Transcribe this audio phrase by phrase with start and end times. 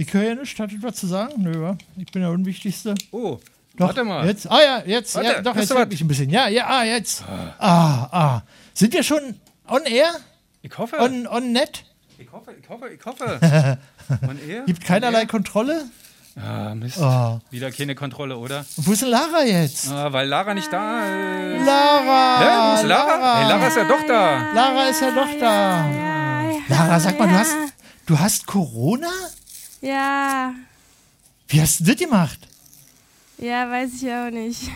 [0.00, 0.58] Ich höre ja nichts.
[0.58, 1.42] Hattet was zu sagen?
[1.42, 1.76] Nö, wa?
[1.98, 2.94] ich bin der Unwichtigste.
[3.10, 3.38] Oh,
[3.76, 4.26] Doch, warte mal.
[4.26, 6.30] Jetzt, ah ja, jetzt, Warte, ja, doch, jetzt hört mich ein bisschen.
[6.30, 7.22] Ja, ja, ah, jetzt.
[7.58, 8.42] Ah, ah.
[8.72, 9.34] Sind wir schon
[9.68, 10.08] on air?
[10.62, 10.96] Ich hoffe.
[11.00, 11.84] On, on net?
[12.18, 13.78] ich hoffe, ich hoffe, ich hoffe.
[14.26, 14.64] Und er?
[14.64, 15.84] Gibt keinerlei Kontrolle?
[16.34, 16.96] Ah, Mist.
[16.98, 17.38] Oh.
[17.50, 18.64] Wieder keine Kontrolle, oder?
[18.78, 19.92] Und Wo ist denn Lara jetzt?
[19.92, 21.66] Ah, weil Lara nicht da ist.
[21.66, 22.40] Lara!
[22.40, 23.38] Hä, wo ist Lara?
[23.38, 24.52] Hey, Lara ist ja doch da.
[24.54, 25.90] Lara ist ja doch da.
[26.68, 27.56] Lara, sag mal, du hast,
[28.06, 29.10] du hast Corona?
[29.80, 30.54] Ja,
[31.48, 32.38] Wie hast du das gemacht?
[33.38, 34.70] ja, weiß ich auch nicht.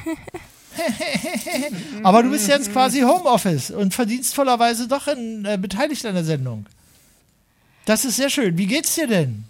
[2.02, 6.66] Aber du bist jetzt quasi Homeoffice und verdienstvollerweise doch in, äh, beteiligt an der Sendung.
[7.84, 8.56] Das ist sehr schön.
[8.56, 9.44] Wie geht's dir denn?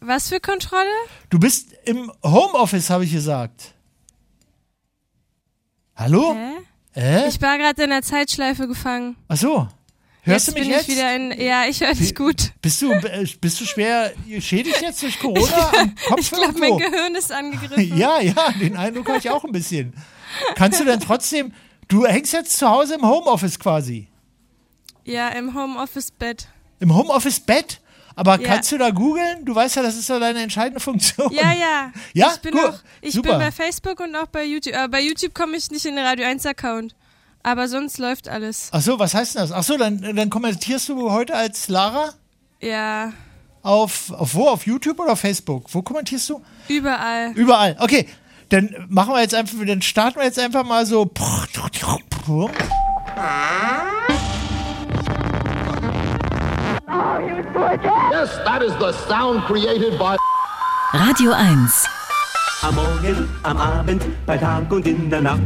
[0.00, 0.88] Was für Kontrolle?
[1.30, 3.72] Du bist im Homeoffice, habe ich gesagt.
[5.96, 6.34] Hallo?
[6.94, 7.00] Hä?
[7.00, 7.28] Äh?
[7.28, 9.16] Ich war gerade in der Zeitschleife gefangen.
[9.28, 9.68] Ach so.
[10.24, 10.88] Hörst jetzt du mich bin jetzt?
[10.88, 11.40] ich wieder in.
[11.40, 12.52] Ja, ich höre dich gut.
[12.62, 12.94] Bist du,
[13.40, 15.72] bist du schwer geschädigt jetzt durch Corona
[16.18, 16.78] Ich glaube, mein?
[16.78, 17.96] Gehirn ist angegriffen.
[17.96, 19.94] Ja, ja, den Eindruck habe ich auch ein bisschen.
[20.54, 21.52] Kannst du denn trotzdem,
[21.88, 24.08] du hängst jetzt zu Hause im Homeoffice quasi.
[25.04, 26.46] Ja, im Homeoffice-Bett.
[26.78, 27.80] Im Homeoffice-Bett?
[28.14, 28.46] Aber Ja.
[28.46, 29.44] kannst du da googeln?
[29.44, 31.32] Du weißt ja, das ist ja deine entscheidende Funktion.
[31.32, 31.92] Ja, ja.
[32.14, 32.30] Ja?
[32.34, 32.60] Ich bin, Gut.
[32.64, 33.30] auch, ich Super.
[33.30, 34.74] bin bei Facebook und auch bei YouTube.
[34.76, 36.94] Aber bei YouTube komme ich nicht in den Radio 1-Account.
[37.42, 38.68] Aber sonst läuft alles.
[38.72, 39.52] Ach so, was heißt denn das?
[39.52, 42.10] Ach so, dann, dann kommentierst du heute als Lara
[42.60, 43.12] Ja,
[43.62, 44.48] auf, auf wo?
[44.48, 45.64] Auf YouTube oder auf Facebook?
[45.72, 46.42] Wo kommentierst du?
[46.68, 47.32] überall.
[47.34, 47.76] Überall.
[47.80, 48.08] Okay,
[48.48, 51.10] dann machen wir jetzt einfach, dann starten wir jetzt einfach mal so.
[58.12, 60.16] Yes, that is the sound created by.
[60.92, 61.86] Radio 1.
[62.62, 65.40] Am Morgen, am Abend, bei Tag und in der Nacht.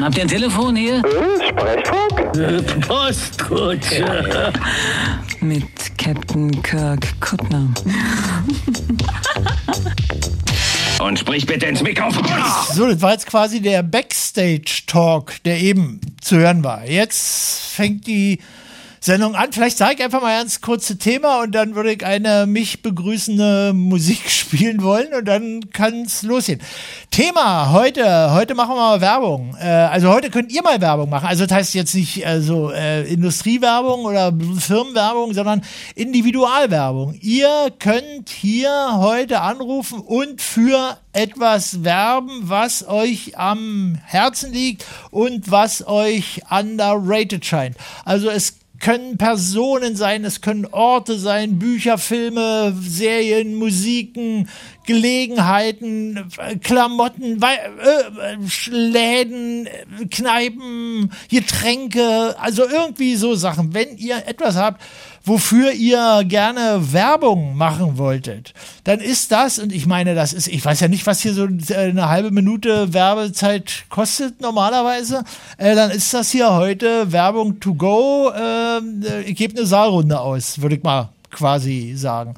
[0.00, 1.02] Habt ihr ein Telefon hier?
[2.86, 4.52] Postkutsche.
[5.40, 7.68] Mit Captain Kirk Kuttner.
[11.00, 12.24] Und sprich bitte ins Mikrofon.
[12.72, 16.84] So, das war jetzt quasi der Backstage-Talk, der eben zu hören war.
[16.86, 18.40] Jetzt fängt die
[19.04, 19.52] Sendung an.
[19.52, 23.74] Vielleicht sage ich einfach mal ganz kurze Thema und dann würde ich eine mich begrüßende
[23.74, 26.62] Musik spielen wollen und dann kann es losgehen.
[27.10, 29.58] Thema heute, heute machen wir mal Werbung.
[29.60, 31.26] Äh, also heute könnt ihr mal Werbung machen.
[31.26, 35.60] Also das heißt jetzt nicht also, äh, Industriewerbung oder Firmenwerbung, sondern
[35.94, 37.18] Individualwerbung.
[37.20, 45.50] Ihr könnt hier heute anrufen und für etwas werben, was euch am Herzen liegt und
[45.50, 47.76] was euch underrated scheint.
[48.06, 54.50] Also es können Personen sein, es können Orte sein, Bücher, Filme, Serien, Musiken,
[54.86, 56.28] Gelegenheiten,
[56.62, 58.36] Klamotten, äh,
[58.68, 59.68] Läden,
[60.10, 63.72] Kneipen, Getränke, also irgendwie so Sachen.
[63.72, 64.82] Wenn ihr etwas habt,
[65.24, 68.52] wofür ihr gerne Werbung machen wolltet,
[68.84, 71.48] dann ist das, und ich meine, das ist, ich weiß ja nicht, was hier so
[71.74, 75.24] eine halbe Minute Werbezeit kostet normalerweise,
[75.56, 78.30] äh, dann ist das hier heute Werbung to go.
[78.36, 82.34] ähm, äh, ich gebe eine Saalrunde aus, würde ich mal quasi sagen.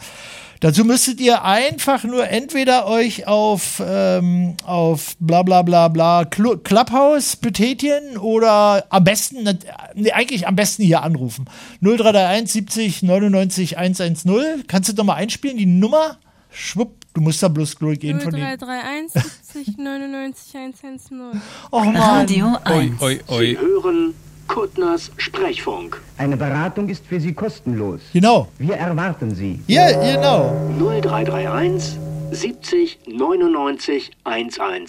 [0.60, 6.56] Dazu müsstet ihr einfach nur entweder euch auf, ähm, auf bla bla bla bla Clu-
[6.56, 9.48] Clubhouse betätigen oder am besten,
[9.94, 11.44] nee, eigentlich am besten hier anrufen.
[11.82, 14.64] 0331 70 99 110.
[14.66, 16.18] Kannst du doch mal einspielen, die Nummer?
[16.50, 18.40] Schwupp, du musst da bloß durchgehen von den.
[18.42, 19.22] 0331
[19.52, 21.42] 70 99 110.
[21.70, 21.96] Oh Mann.
[21.96, 23.02] Radio Oi, 1.
[23.02, 23.58] oi, oi.
[23.60, 24.14] Hören
[24.48, 26.00] Kuttners Sprechfunk.
[26.18, 28.00] Eine Beratung ist für Sie kostenlos.
[28.12, 28.48] Genau.
[28.58, 29.60] Wir erwarten Sie.
[29.66, 30.54] Ja, genau.
[30.78, 31.98] 0331
[32.30, 34.86] 70 99 110.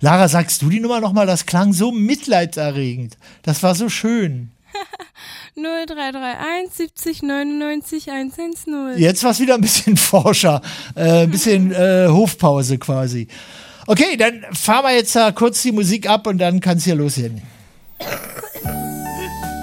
[0.00, 1.26] Lara, sagst du die Nummer nochmal?
[1.26, 3.16] Das klang so mitleidserregend.
[3.42, 4.50] Das war so schön.
[5.56, 8.98] 0331 70 99 110.
[8.98, 10.60] Jetzt war es wieder ein bisschen Forscher,
[10.96, 13.28] äh, ein bisschen äh, Hofpause quasi.
[13.86, 16.94] Okay, dann fahren wir jetzt da kurz die Musik ab und dann kann es hier
[16.94, 17.42] losgehen.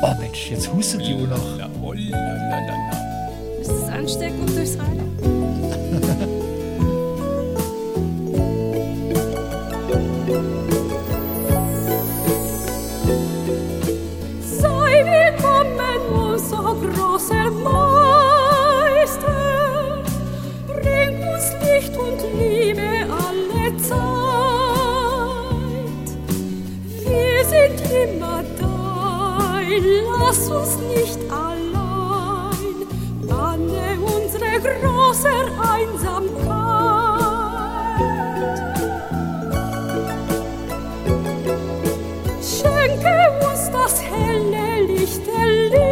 [0.04, 1.60] Oh Mensch, jetzt hustet die Uhr noch.
[3.62, 5.04] Ist es ansteckend durchs Radio?
[14.42, 16.02] Sei willkommen,
[16.32, 19.36] unser großer Meister.
[20.68, 24.21] Bring uns Licht und Liebe alle Zeit.
[27.42, 29.84] Wir sind immer dein,
[30.20, 32.86] lass uns nicht allein.
[33.28, 36.52] Banne unsere große Einsamkeit.
[42.44, 43.16] Schenke
[43.50, 45.90] uns das helle Licht der Liebe.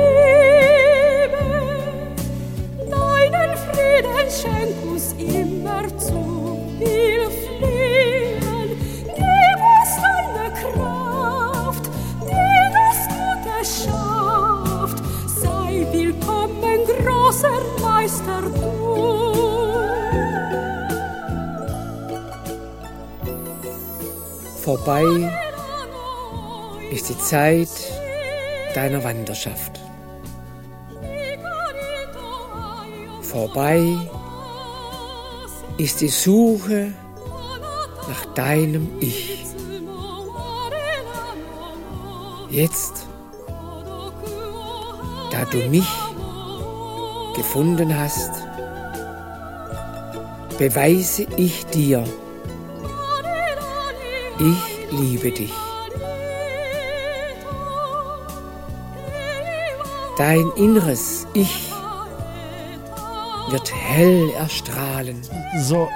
[2.91, 6.21] Deinen Frieden schenk uns immer zu
[6.77, 7.38] viel
[17.29, 18.49] großer Meister, du.
[24.57, 25.05] Vorbei
[26.91, 27.69] ist die Zeit
[28.73, 29.79] deiner Wanderschaft.
[33.21, 33.95] Vorbei
[35.77, 36.93] ist die Suche
[38.07, 39.45] nach deinem Ich.
[42.49, 43.05] Jetzt,
[45.31, 46.08] da du mich
[47.35, 48.31] gefunden hast,
[50.57, 52.03] beweise ich dir,
[54.39, 55.53] ich liebe dich.
[60.17, 61.71] Dein inneres Ich
[63.49, 65.21] wird hell erstrahlen.
[65.61, 65.87] So,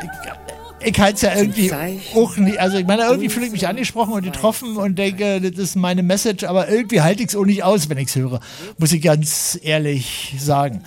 [0.86, 1.72] ich, halte es ja irgendwie
[2.16, 2.60] auch nicht.
[2.60, 6.04] Also, ich meine, irgendwie fühle ich mich angesprochen und getroffen und denke, das ist meine
[6.04, 8.40] Message, aber irgendwie halte ich es auch nicht aus, wenn ich es höre.
[8.78, 10.84] Muss ich ganz ehrlich sagen.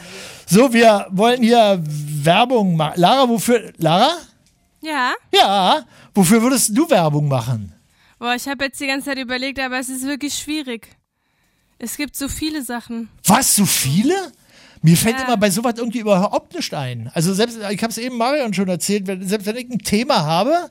[0.46, 3.00] So, wir wollen hier Werbung machen.
[3.00, 3.72] Lara, wofür?
[3.78, 4.10] Lara?
[4.80, 5.12] Ja.
[5.34, 5.84] Ja,
[6.14, 7.72] wofür würdest du Werbung machen?
[8.18, 10.88] Boah, ich habe jetzt die ganze Zeit überlegt, aber es ist wirklich schwierig.
[11.78, 13.08] Es gibt so viele Sachen.
[13.24, 14.14] Was, so viele?
[14.86, 15.24] Mir fällt Ja.
[15.26, 17.10] immer bei sowas irgendwie überhaupt nicht ein.
[17.12, 20.24] Also selbst, ich habe es eben Marion schon erzählt, wenn, selbst wenn ich ein Thema
[20.24, 20.70] habe,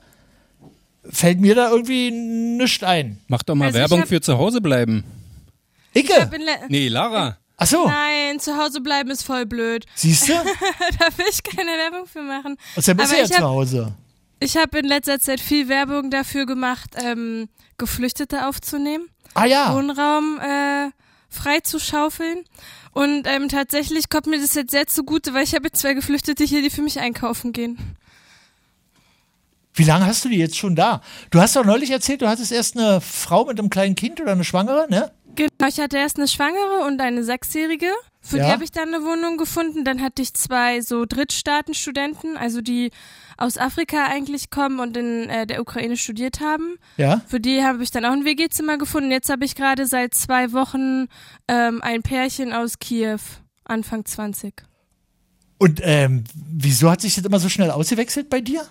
[1.10, 3.20] fällt mir da irgendwie nichts ein.
[3.28, 5.04] Mach doch mal Also ich Werbung hab- für zu Hause bleiben.
[5.94, 7.38] Ich Icke, le- Nee, Lara.
[7.58, 9.86] ach so, Nein, zu Hause bleiben ist voll blöd.
[9.96, 10.34] siehst du?
[11.00, 12.58] da will ich keine Werbung für machen.
[12.76, 13.94] Außerdem bist du ja ich zu Hause.
[14.40, 17.48] Ich habe in letzter Zeit viel Werbung dafür gemacht, ähm,
[17.78, 20.90] Geflüchtete aufzunehmen, Ah ja, Wohnraum äh,
[21.36, 22.44] frei zu schaufeln.
[22.92, 26.44] Und ähm, tatsächlich kommt mir das jetzt sehr zugute, weil ich habe jetzt zwei Geflüchtete
[26.44, 27.78] hier, die für mich einkaufen gehen.
[29.74, 31.02] wie lange hast du die jetzt schon da?
[31.32, 34.32] Du hast doch neulich erzählt, du hattest erst eine Frau mit einem kleinen Kind oder
[34.32, 35.12] eine Schwangere, ne?
[35.36, 37.92] Genau, ich hatte erst eine Schwangere und eine Sechsjährige.
[38.22, 38.46] Für Ja.
[38.46, 39.84] die habe ich dann eine Wohnung gefunden.
[39.84, 42.92] Dann hatte ich zwei so Drittstaatenstudenten, also die
[43.38, 46.78] aus Afrika eigentlich kommen und in äh, der Ukraine studiert haben.
[46.98, 47.22] Ja.
[47.28, 49.12] Für die habe ich dann auch ein WG-Zimmer gefunden.
[49.12, 51.08] Jetzt habe ich gerade seit zwei Wochen
[51.48, 53.20] ähm, ein Pärchen aus Kiew,
[53.64, 54.64] Anfang 20.
[55.58, 58.66] Und ähm, wieso hat sich das immer so schnell ausgewechselt bei dir?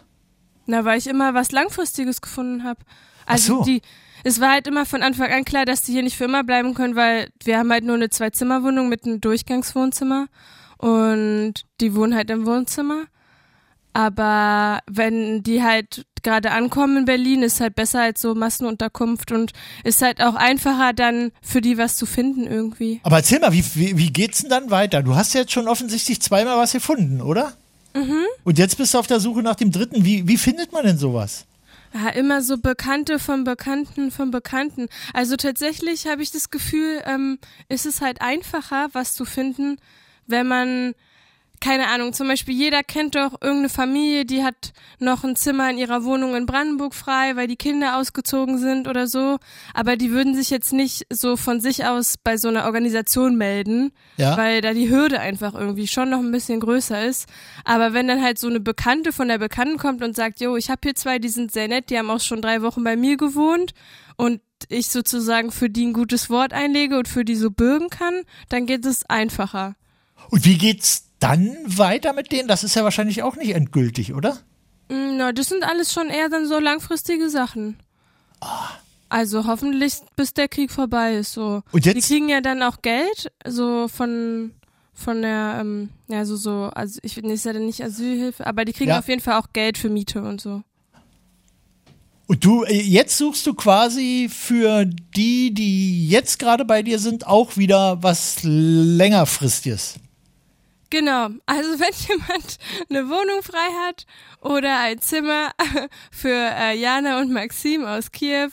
[0.66, 2.80] Na, weil ich immer was Langfristiges gefunden habe.
[3.26, 3.64] Also Ach so.
[3.64, 3.82] die,
[4.22, 6.74] es war halt immer von Anfang an klar, dass die hier nicht für immer bleiben
[6.74, 10.26] können, weil wir haben halt nur eine Zwei-Zimmer-Wohnung mit einem Durchgangswohnzimmer
[10.78, 13.04] und die wohnen halt im Wohnzimmer.
[13.94, 19.52] Aber wenn die halt gerade ankommen in Berlin, ist halt besser als so Massenunterkunft und
[19.84, 23.00] ist halt auch einfacher dann für die was zu finden irgendwie.
[23.04, 25.02] Aber erzähl mal, wie, wie, wie geht's denn dann weiter?
[25.02, 27.52] Du hast jetzt schon offensichtlich zweimal was gefunden, oder?
[27.94, 28.24] Mhm.
[28.42, 30.04] Und jetzt bist du auf der Suche nach dem dritten.
[30.04, 31.46] Wie, wie findet man denn sowas?
[31.94, 34.88] Ja, immer so Bekannte von Bekannten von Bekannten.
[35.12, 37.38] Also tatsächlich habe ich das Gefühl, ähm,
[37.68, 39.76] ist es halt einfacher, was zu finden,
[40.26, 40.94] wenn man,
[41.64, 45.78] keine Ahnung, zum Beispiel jeder kennt doch irgendeine Familie, die hat noch ein Zimmer in
[45.78, 49.38] ihrer Wohnung in Brandenburg frei, weil die Kinder ausgezogen sind oder so.
[49.72, 53.92] Aber die würden sich jetzt nicht so von sich aus bei so einer Organisation melden,
[54.18, 54.36] Ja.
[54.36, 57.28] weil da die Hürde einfach irgendwie schon noch ein bisschen größer ist.
[57.64, 60.68] Aber wenn dann halt so eine Bekannte von der Bekannten kommt und sagt, jo, ich
[60.68, 63.16] habe hier zwei, die sind sehr nett, die haben auch schon drei Wochen bei mir
[63.16, 63.72] gewohnt
[64.16, 68.22] und ich sozusagen für die ein gutes Wort einlege und für die so bürgen kann,
[68.50, 69.76] dann geht es einfacher.
[70.30, 72.48] Und wie geht's dann weiter mit denen?
[72.48, 74.38] Das ist ja wahrscheinlich auch nicht endgültig, oder?
[74.88, 77.76] Mm, Na, das sind alles schon eher dann so langfristige Sachen.
[79.08, 81.32] Also hoffentlich, bis der Krieg vorbei ist.
[81.32, 81.62] So.
[81.72, 84.52] Und Die jetzt- kriegen ja dann auch Geld, so von
[84.96, 88.72] von der, ähm, ja so so, also ich ist ja dann nicht Asylhilfe, aber die
[88.72, 89.00] kriegen Ja.
[89.00, 90.62] auf jeden Fall auch Geld für Miete und so.
[92.28, 97.26] Und du, äh, jetzt suchst du quasi für die, die jetzt gerade bei dir sind,
[97.26, 99.96] auch wieder was längerfristiges.
[100.94, 101.30] Genau.
[101.46, 102.58] Also wenn jemand
[102.88, 104.06] eine Wohnung frei hat
[104.40, 105.50] oder ein Zimmer
[106.12, 108.50] für äh, Jana und Maxim aus Kiew,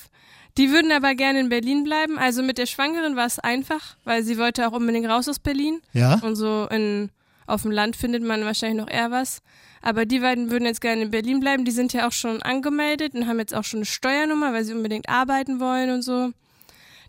[0.57, 2.17] die würden aber gerne in Berlin bleiben.
[2.17, 5.81] Also mit der Schwangeren war es einfach, weil sie wollte auch unbedingt raus aus Berlin.
[5.93, 6.15] Ja.
[6.23, 7.11] Und so in,
[7.45, 9.43] auf dem Land findet man wahrscheinlich noch eher was.
[9.83, 11.63] Aber die beiden würden jetzt gerne in Berlin bleiben.
[11.63, 14.73] Die sind ja auch schon angemeldet und haben jetzt auch schon eine Steuernummer, weil sie
[14.73, 16.31] unbedingt arbeiten wollen und so.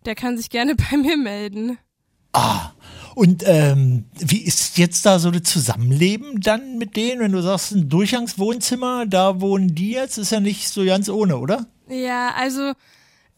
[0.05, 1.79] Der kann sich gerne bei mir melden.
[3.15, 7.73] Und ähm, wie ist jetzt da so das Zusammenleben dann mit denen, wenn du sagst,
[7.73, 11.67] ein Durchgangswohnzimmer, da wohnen die jetzt, ist ja nicht so ganz ohne, oder?
[11.89, 12.73] Ja, also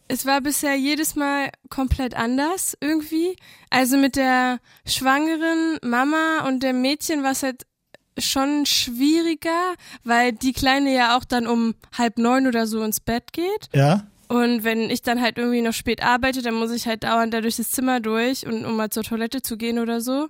[0.06, 3.36] es war bisher jedes Mal komplett anders irgendwie.
[3.70, 7.66] Also mit der schwangeren Mama und dem Mädchen war es halt
[8.18, 13.32] schon schwieriger, weil die Kleine ja auch dann um halb neun oder so ins Bett
[13.32, 13.68] geht.
[13.72, 14.06] Ja.
[14.34, 17.40] Und wenn ich dann halt irgendwie noch spät arbeite, dann muss ich halt dauernd da
[17.40, 20.26] durch das Zimmer durch und um mal zur Toilette zu gehen oder so.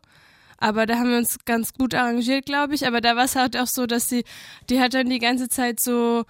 [0.58, 2.86] Aber da haben wir uns ganz gut arrangiert, glaube ich.
[2.86, 4.24] Aber da war es halt auch so, dass sie,
[4.68, 6.24] die hat dann die ganze Zeit so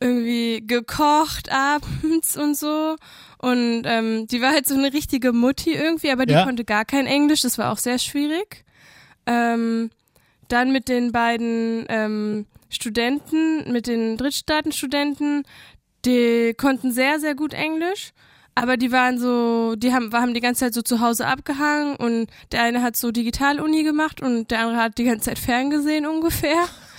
[0.00, 2.96] irgendwie gekocht abends und so.
[3.38, 6.44] Und ähm, die war halt so eine richtige Mutti irgendwie, aber die Ja.
[6.44, 7.42] konnte gar kein Englisch.
[7.42, 8.64] Das war auch sehr schwierig.
[9.26, 9.90] Ähm,
[10.48, 15.44] dann mit den beiden ähm, Studenten, mit den Drittstaatenstudenten,
[16.04, 18.12] die konnten sehr, sehr gut Englisch.
[18.54, 22.26] Aber die waren so, die haben, haben die ganze Zeit so zu Hause abgehangen und
[22.52, 26.68] der eine hat so Digitaluni gemacht und der andere hat die ganze Zeit ferngesehen ungefähr.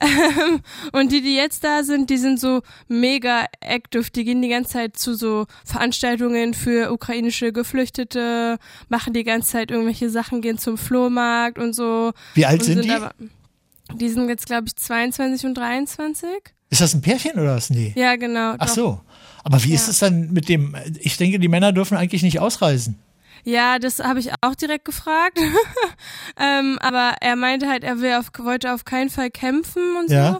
[0.00, 0.60] ähm,
[0.92, 4.08] und die, die jetzt da sind, die sind so mega active.
[4.14, 8.58] Die gehen die ganze Zeit zu so Veranstaltungen für ukrainische Geflüchtete,
[8.88, 12.12] machen die ganze Zeit irgendwelche Sachen, gehen zum Flohmarkt und so.
[12.34, 12.90] Wie alt und sind die?
[12.92, 13.12] Aber,
[13.94, 16.28] die sind jetzt, glaube ich, 22 und 23.
[16.74, 17.70] Ist das ein Pärchen oder was?
[17.70, 17.92] Nee.
[17.94, 18.56] Ja, genau.
[18.58, 18.74] Ach doch.
[18.74, 19.00] so.
[19.44, 19.90] Aber wie ist Ja.
[19.92, 22.98] es dann mit dem, ich denke, die Männer dürfen eigentlich nicht ausreisen.
[23.44, 25.38] Ja, das habe ich auch direkt gefragt.
[26.36, 30.32] ähm, aber er meinte halt, er will auf, wollte auf keinen Fall kämpfen und Ja.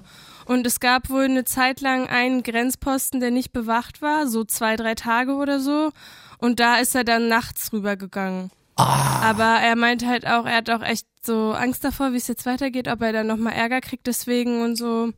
[0.46, 0.52] so.
[0.52, 4.74] Und es gab wohl eine Zeit lang einen Grenzposten, der nicht bewacht war, so zwei,
[4.74, 5.92] drei Tage oder so.
[6.38, 8.50] Und da ist er dann nachts rübergegangen.
[8.74, 9.20] Ah.
[9.22, 12.44] Aber er meinte halt auch, er hat auch echt so Angst davor, wie es jetzt
[12.44, 15.12] weitergeht, ob er dann nochmal Ärger kriegt deswegen und so.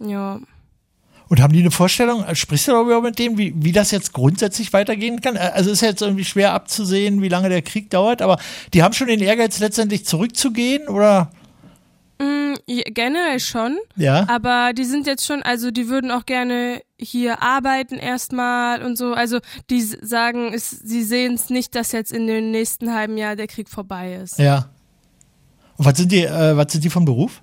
[0.00, 0.40] Ja.
[1.34, 4.12] Und haben die eine Vorstellung, äh, sprichst du darüber mit dem, wie, wie das jetzt
[4.12, 5.34] grundsätzlich weitergehen kann?
[5.34, 8.38] Äh, Also ist jetzt irgendwie schwer abzusehen, wie lange der Krieg dauert, aber
[8.72, 11.32] die haben schon den Ehrgeiz, letztendlich zurückzugehen, oder?
[12.20, 13.78] Mm, ja, generell schon.
[13.96, 14.28] Ja.
[14.28, 19.12] Aber die sind jetzt schon, also die würden auch gerne hier arbeiten erstmal und so.
[19.12, 23.34] Also die sagen, es, sie sehen es nicht, dass jetzt in dem nächsten halben Jahr
[23.34, 24.38] der Krieg vorbei ist.
[24.38, 24.68] Ja.
[25.78, 27.42] Und was sind die, äh, was sind die von Beruf?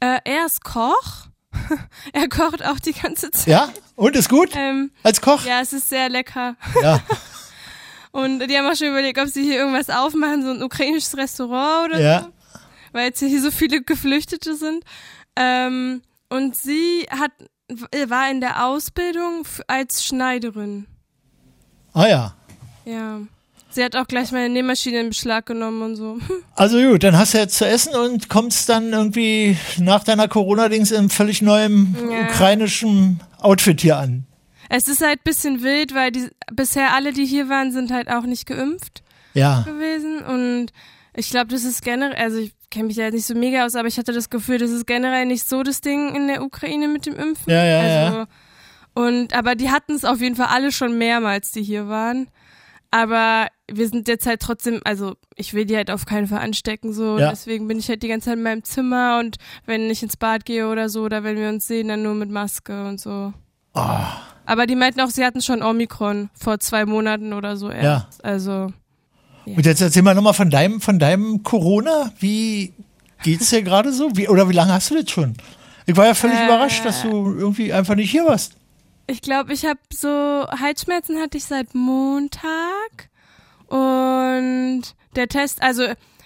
[0.00, 1.28] Äh, er ist Koch.
[2.12, 3.46] er kocht auch die ganze Zeit.
[3.46, 3.68] Ja?
[3.96, 4.50] Und ist gut?
[4.54, 5.44] Ähm, Als Koch?
[5.44, 6.56] ja, es ist sehr lecker.
[6.82, 7.00] Ja.
[8.12, 11.90] Und die haben auch schon überlegt, ob sie hier irgendwas aufmachen, so ein ukrainisches Restaurant
[11.90, 12.20] oder Ja.
[12.22, 12.28] so.
[12.92, 14.84] Weil jetzt hier so viele Geflüchtete sind.
[15.34, 17.32] Ähm, und sie hat,
[18.06, 20.86] war in der Ausbildung als Schneiderin.
[21.92, 22.34] Ah ja.
[22.84, 23.18] Ja.
[23.74, 26.18] Sie hat auch gleich meine Nähmaschine in Beschlag genommen und so.
[26.56, 30.92] Also gut, dann hast du jetzt zu essen und kommst dann irgendwie nach deiner Corona-Dings
[30.92, 32.28] in völlig neuem Ja.
[32.28, 34.24] ukrainischen Outfit hier an.
[34.70, 38.22] Es ist halt bisschen wild, weil die, bisher alle, die hier waren, sind halt auch
[38.22, 39.02] nicht geimpft
[39.34, 39.62] Ja.
[39.62, 40.20] gewesen.
[40.20, 40.66] Und
[41.16, 43.88] ich glaube, das ist generell, also ich kenne mich ja nicht so mega aus, aber
[43.88, 47.06] ich hatte das Gefühl, das ist generell nicht so das Ding in der Ukraine mit
[47.06, 47.52] dem Impfen.
[47.52, 48.26] Ja, ja, also, ja.
[48.94, 52.28] Und, aber die hatten es auf jeden Fall alle schon mehrmals, die hier waren.
[52.96, 56.92] Aber wir sind jetzt halt trotzdem, also ich will die halt auf keinen Fall anstecken
[56.92, 57.18] so.
[57.18, 57.30] Ja.
[57.30, 59.36] Deswegen bin ich halt die ganze Zeit in meinem Zimmer und
[59.66, 62.30] wenn ich ins Bad gehe oder so, oder wenn wir uns sehen, dann nur mit
[62.30, 63.32] Maske und so.
[63.72, 64.12] Ah.
[64.46, 68.24] Aber die meinten auch, sie hatten schon Omikron vor zwei Monaten oder so erst.
[68.24, 68.68] Also
[69.44, 72.12] Und jetzt erzähl mal nochmal von deinem, von deinem Corona.
[72.20, 72.74] Wie
[73.24, 74.10] geht's dir gerade so?
[74.14, 75.34] Wie, oder wie lange hast du das schon?
[75.86, 76.44] Ich war ja völlig Äh.
[76.44, 78.56] überrascht, dass du irgendwie einfach nicht hier warst.
[79.06, 83.10] Ich glaube, ich habe so Halsschmerzen hatte ich seit Montag
[83.68, 84.82] und
[85.16, 85.84] der Test, also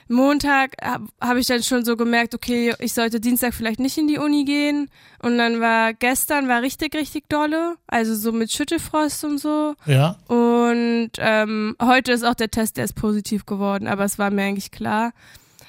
[0.09, 4.09] Montag habe hab ich dann schon so gemerkt, okay, ich sollte Dienstag vielleicht nicht in
[4.09, 4.91] die Uni gehen
[5.23, 10.17] und dann war gestern war richtig richtig dolle, also so mit Schüttelfrost und so Ja.
[10.29, 14.45] und ähm, heute ist auch der Test, der ist positiv geworden, aber es war mir
[14.45, 15.13] eigentlich klar,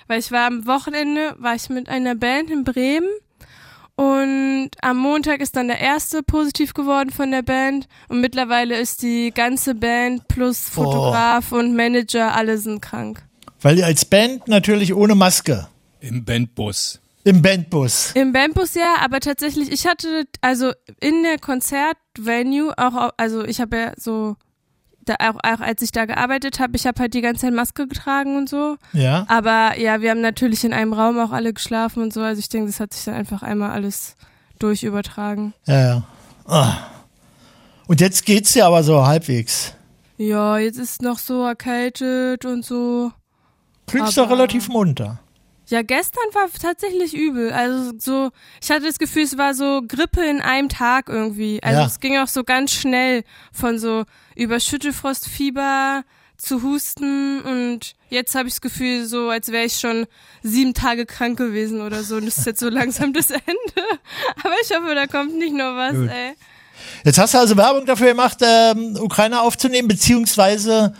[0.08, 3.10] weil ich war am Wochenende, war ich mit einer Band in Bremen
[4.00, 9.01] und am Montag ist dann der erste positiv geworden von der Band und mittlerweile ist
[9.01, 13.22] die ganze Band plus Fotograf und Manager alle sind krank.
[13.62, 15.68] Weil ihr als Band natürlich ohne Maske
[16.00, 17.01] Im Bandbus.
[17.25, 18.12] im Bandbus.
[18.15, 23.60] Im Bandbus ja, aber tatsächlich, ich hatte, also in der Konzertvenue, auch, au- also ich
[23.60, 24.38] habe ja so,
[25.10, 27.88] da, auch, auch als ich da gearbeitet habe, ich habe halt die ganze Zeit Maske
[27.88, 28.78] getragen und so.
[28.94, 29.25] Ja.
[29.28, 32.50] Aber ja, wir haben natürlich in einem Raum auch alle geschlafen und so, also ich
[32.50, 34.16] denke, das hat sich dann einfach einmal alles
[34.60, 35.54] durch übertragen.
[35.66, 36.04] Ja, ja.
[36.46, 36.78] Ah.
[37.88, 39.74] Und jetzt geht's dir aber so halbwegs.
[40.18, 43.12] Ja, jetzt ist noch so erkältet und so.
[43.88, 45.20] Klingst doch relativ munter.
[45.70, 47.52] Ja, gestern war tatsächlich übel.
[47.54, 51.62] Also so, ich hatte das Gefühl, es war so Grippe in einem Tag irgendwie.
[51.62, 51.86] Also Ja.
[51.86, 53.24] es ging auch so ganz schnell
[53.54, 54.04] von so
[54.36, 56.04] über Schüttelfrostfieber
[56.38, 60.08] zu Husten und jetzt habe ich das Gefühl, so als wäre ich schon
[60.42, 62.16] sieben Tage krank gewesen oder so.
[62.16, 63.44] Und das ist jetzt so langsam das Ende.
[64.44, 66.10] Aber ich hoffe, da kommt nicht noch was, Gut.
[66.10, 66.34] ey.
[67.04, 70.96] Jetzt hast du also Werbung dafür gemacht, ähm, Ukrainer aufzunehmen, beziehungsweise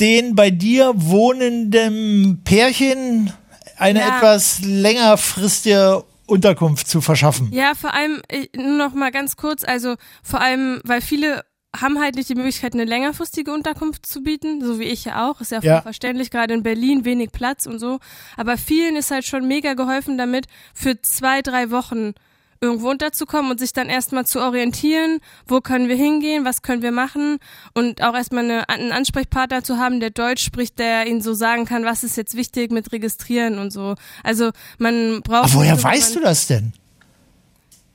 [0.00, 3.32] den bei dir wohnenden Pärchen
[3.78, 4.16] eine Ja.
[4.18, 7.50] etwas längerfristige Unterkunft zu verschaffen.
[7.52, 11.44] Ja, vor allem, ich- nur noch mal ganz kurz, also vor allem, weil viele
[11.76, 15.40] haben halt nicht die Möglichkeit, eine längerfristige Unterkunft zu bieten, so wie ich ja auch.
[15.40, 15.82] Ist ja Ja.
[15.82, 17.98] verständlich, gerade in Berlin wenig Platz und so.
[18.36, 22.14] Aber vielen ist halt schon mega geholfen damit, für zwei, drei Wochen
[22.60, 26.92] irgendwo unterzukommen und sich dann erstmal zu orientieren, wo können wir hingehen, was können wir
[26.92, 27.38] machen
[27.74, 31.64] und auch erstmal eine, einen Ansprechpartner zu haben, der Deutsch spricht, der ihnen so sagen
[31.66, 33.94] kann, was ist jetzt wichtig mit Registrieren und so.
[34.24, 35.44] Also man braucht.
[35.44, 36.72] Aber woher so weißt du das denn?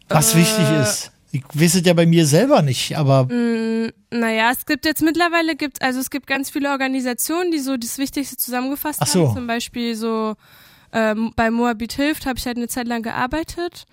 [0.09, 1.11] Was Äh, wichtig ist.
[1.31, 5.55] Ich weiß es ja bei mir selber nicht, aber Mm, Naja, es gibt jetzt mittlerweile
[5.55, 9.27] gibt, also es gibt ganz viele Organisationen, die so das Wichtigste zusammengefasst Ach so.
[9.29, 9.35] haben.
[9.37, 10.35] Zum Beispiel so
[10.91, 13.85] ähm, bei Moabit hilft, habe ich halt eine Zeit lang gearbeitet.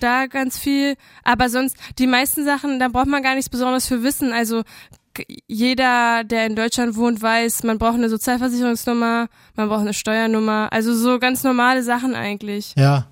[0.00, 0.96] Da ganz viel.
[1.24, 4.32] Aber sonst, die meisten Sachen, da braucht man gar nichts Besonderes für wissen.
[4.32, 4.62] Also
[5.46, 10.68] jeder, der in Deutschland wohnt, weiß, man braucht eine Sozialversicherungsnummer, man braucht eine Steuernummer.
[10.72, 12.74] Also so ganz normale Sachen eigentlich.
[12.76, 13.06] ja.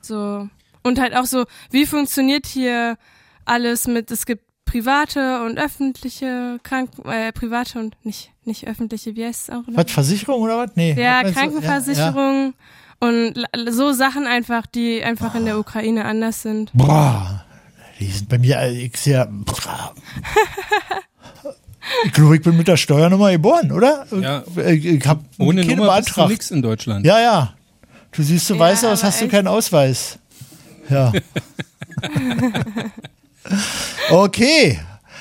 [0.00, 0.48] So.
[0.82, 2.96] Und halt auch so, wie funktioniert hier
[3.44, 9.24] alles mit, es gibt private und öffentliche Kranken, äh, private und nicht, nicht öffentliche, wie
[9.24, 9.62] heißt es auch?
[9.68, 10.70] Was, Versicherung oder was?
[10.74, 10.94] Nee.
[10.98, 12.52] Ja, Was meinst du?
[13.02, 16.70] Und la- so Sachen einfach, die einfach in der Ukraine anders sind.
[16.72, 17.44] Boah,
[17.98, 19.28] die sind bei mir, äh, ich sehr.
[22.06, 24.06] Ich glaube, ich bin mit der Steuernummer geboren, oder?
[24.12, 24.44] Ja.
[24.68, 26.30] Ich, ich habe Ohne keine Nummer bist du beantragt.
[26.30, 27.04] nix in Deutschland.
[27.04, 27.54] Ja, ja.
[28.12, 30.18] Du siehst so Ja, weiß aus, hast du keinen Ausweis.
[30.88, 31.12] Ja.
[34.10, 34.78] okay.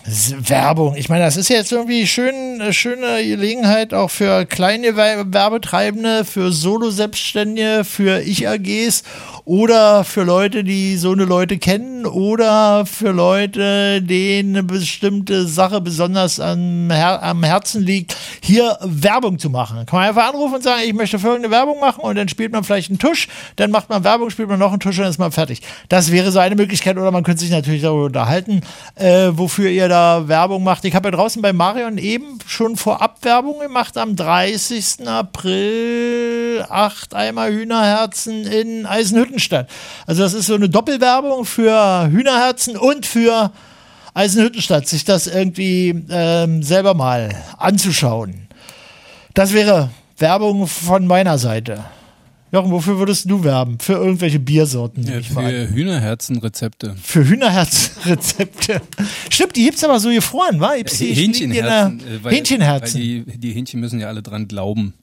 [0.05, 0.95] Werbung.
[0.95, 6.25] Ich meine, das ist jetzt irgendwie schön, eine schöne Gelegenheit auch für kleine Wer- Werbetreibende,
[6.25, 9.03] für Solo-Selbstständige, für Ich-AGs
[9.45, 15.79] oder für Leute, die so eine Leute kennen oder für Leute, denen eine bestimmte Sache
[15.81, 19.85] besonders am, Her am Herzen liegt, hier Werbung zu machen.
[19.85, 22.63] Kann man einfach anrufen und sagen, ich möchte folgende Werbung machen und dann spielt man
[22.63, 25.19] vielleicht einen Tusch, dann macht man Werbung, spielt man noch einen Tusch und dann ist
[25.19, 25.61] man fertig.
[25.89, 28.61] Das wäre so eine Möglichkeit oder man könnte sich natürlich darüber unterhalten,
[28.95, 30.85] äh, wofür ihr da Werbung macht.
[30.85, 35.07] Ich habe ja draußen bei Marion eben schon vorab Werbung gemacht am 30.
[35.07, 39.69] April acht Eimer Hühnerherzen in Eisenhüttenstadt.
[40.07, 43.51] Also das ist so eine Doppelwerbung für Hühnerherzen und für
[44.15, 48.47] Eisenhüttenstadt, sich das irgendwie ähm, selber mal anzuschauen.
[49.35, 51.83] Das wäre Werbung von meiner Seite.
[52.53, 53.79] Jochen, wofür würdest du werben?
[53.79, 55.03] Für irgendwelche Biersorten?
[55.03, 56.95] Ja, für Hühnerherzenrezepte.
[57.01, 58.79] Für Hühnerherzrezepte.
[59.31, 60.75] Stimmt, die gibt's aber so gefroren, wa?
[60.75, 61.99] Gibt's die, in der- Hähnchenherzen.
[61.99, 62.99] äh, weil- Hähnchenherzen.
[63.01, 64.93] Weil die, die Hähnchen müssen ja alle dran glauben.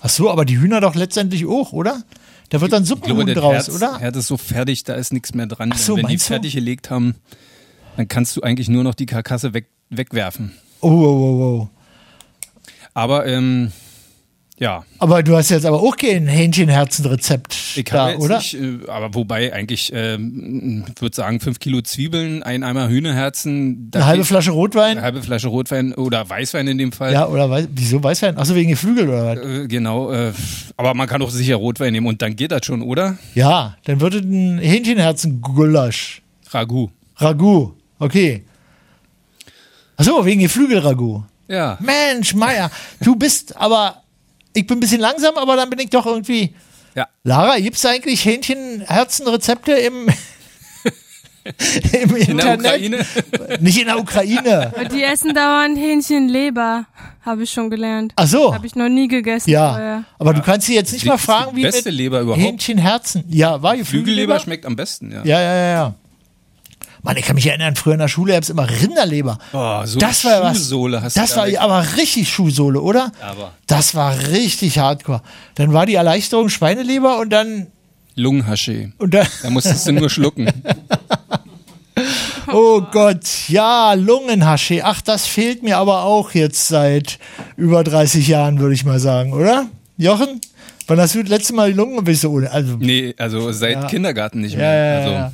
[0.00, 2.02] Ach so, aber die Hühner doch letztendlich auch, oder?
[2.50, 3.98] Da wird dann Suppenhuhn draus, Herz, oder?
[3.98, 5.70] Herd ist so fertig, da ist nichts mehr dran.
[5.72, 6.34] Ach so, Wenn die meinst du?
[6.34, 7.14] fertig gelegt haben,
[7.96, 10.52] dann kannst du eigentlich nur noch die Karkasse weg, wegwerfen.
[10.80, 11.68] Oh, oh, oh, oh.
[12.94, 13.72] Aber ähm,
[14.58, 18.38] ja, Aber du hast jetzt aber auch kein Hähnchenherzenrezept ich da, oder?
[18.38, 23.90] nicht, äh, aber wobei eigentlich, ähm, ich würde sagen, fünf Kilo Zwiebeln, ein Eimer Hühnerherzen,
[23.94, 24.92] Eine halbe Flasche Rotwein?
[24.92, 27.12] eine halbe Flasche Rotwein oder Weißwein in dem Fall.
[27.12, 28.36] Ja, oder weiß, wieso Weißwein?
[28.36, 29.38] Achso, wegen Geflügel oder was?
[29.46, 30.32] Äh, genau, äh,
[30.76, 33.16] aber man kann auch sicher Rotwein nehmen und dann geht das schon, oder?
[33.34, 36.22] Ja, dann wird es ein Hähnchenherzen-Gulasch.
[36.50, 36.90] Ragout.
[37.16, 37.74] Ragout.
[37.98, 38.44] Okay.
[39.96, 41.24] Achso, wegen Geflügel-Ragout.
[41.48, 41.78] Ja.
[41.80, 44.02] Mensch, Meier, du bist aber,
[44.58, 46.54] ich bin ein bisschen langsam, aber dann bin ich doch irgendwie.
[46.94, 47.06] Ja.
[47.22, 50.08] Lara, gibt's eigentlich Hähnchenherzenrezepte im,
[51.92, 52.58] im In der Internet?
[52.66, 53.06] Ukraine.
[53.60, 54.72] Nicht in der Ukraine.
[54.92, 56.86] Die essen dauernd Hähnchenleber,
[57.22, 58.12] habe ich schon gelernt.
[58.16, 58.52] Ach so.
[58.54, 60.04] Habe ich noch nie gegessen Ja, vorher.
[60.18, 62.42] aber du kannst sie jetzt nicht Die- mal fragen, wie beste mit Leber überhaupt.
[62.42, 63.24] Hähnchenherzen.
[63.28, 64.34] Ja, war Geflügelleber?
[64.34, 65.22] Flügelleber schmeckt am besten, ja.
[65.24, 65.94] Ja, ja, ja, ja.
[67.02, 69.38] Mann, ich kann mich erinnern, früher in der Schule gab's immer Rinderleber.
[69.52, 70.56] Oh, so das war was.
[70.58, 73.12] Schuhsohle hast du Das da war aber richtig Schuhsohle, oder?
[73.20, 73.52] Aber.
[73.66, 75.22] Das war richtig hardcore.
[75.54, 77.68] Dann war die Erleichterung Schweineleber und dann
[78.16, 78.92] Lungenhaschee.
[78.98, 80.50] und dann Da musstest du nur schlucken.
[82.50, 84.80] Oh Gott, ja, Lungenhasche.
[84.84, 87.18] Ach, das fehlt mir aber auch jetzt seit
[87.56, 89.66] über 30 Jahren, würde ich mal sagen, oder?
[89.98, 90.40] Jochen?
[90.86, 92.50] Wann hast du das letzte Mal die Lungen so ohne?
[92.50, 93.86] Also, Nee, also seit Ja.
[93.88, 94.72] Kindergarten nicht mehr.
[94.74, 95.32] ja, also, ja.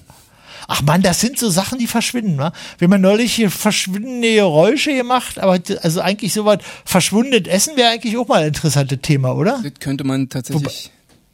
[0.69, 2.53] Ach man, das sind so Sachen, die verschwinden, wa?
[2.79, 7.91] Wir haben ja neulich hier verschwindende Geräusche gemacht, aber also eigentlich sowas, verschwundenes Essen wäre
[7.91, 9.61] eigentlich auch mal ein interessantes Thema, oder?
[9.63, 10.91] Das könnte man tatsächlich.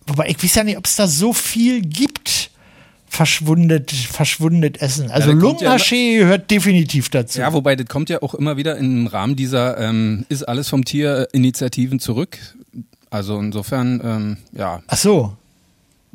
[0.07, 2.51] Wobei ich weiß ja nicht, ob es da so viel gibt,
[3.07, 5.11] verschwundet, verschwundet essen.
[5.11, 7.41] Also Ja, kommt ja gehört definitiv dazu.
[7.41, 10.85] Ja, wobei das kommt ja auch immer wieder im Rahmen dieser ähm, ist alles vom
[10.85, 12.39] Tier Initiativen zurück.
[13.11, 15.37] Also insofern, ähm, ja, Ach so.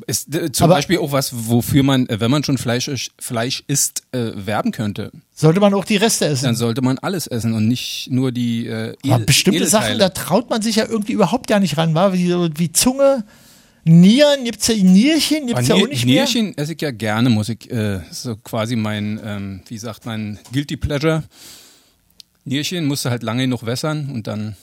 [0.06, 3.10] Ist äh, zum Aber- Beispiel auch was, wofür man, äh, wenn man schon Fleisch, isch-
[3.18, 5.10] Fleisch isst, äh, werben könnte.
[5.34, 6.44] Sollte man auch die Reste essen.
[6.44, 9.98] Dann sollte man alles essen und nicht nur die äh, Aber bestimmte Sachen, Edelteile.
[10.14, 12.28] da traut man sich ja irgendwie überhaupt gar nicht ran, war wie,
[12.58, 13.24] wie Zunge,
[13.84, 16.24] Nieren, gibt's ja Nierchen, gibt's Aber ja auch nicht mehr.
[16.24, 20.38] Nierchen esse ich ja gerne, muss ich, äh, so quasi mein, ähm, wie sagt man,
[20.52, 21.22] Guilty Pleasure.
[22.44, 24.56] Nierchen musst du halt lange genug wässern und dann.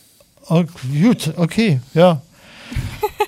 [0.50, 0.64] Oh,
[1.02, 2.22] gut, okay, ja.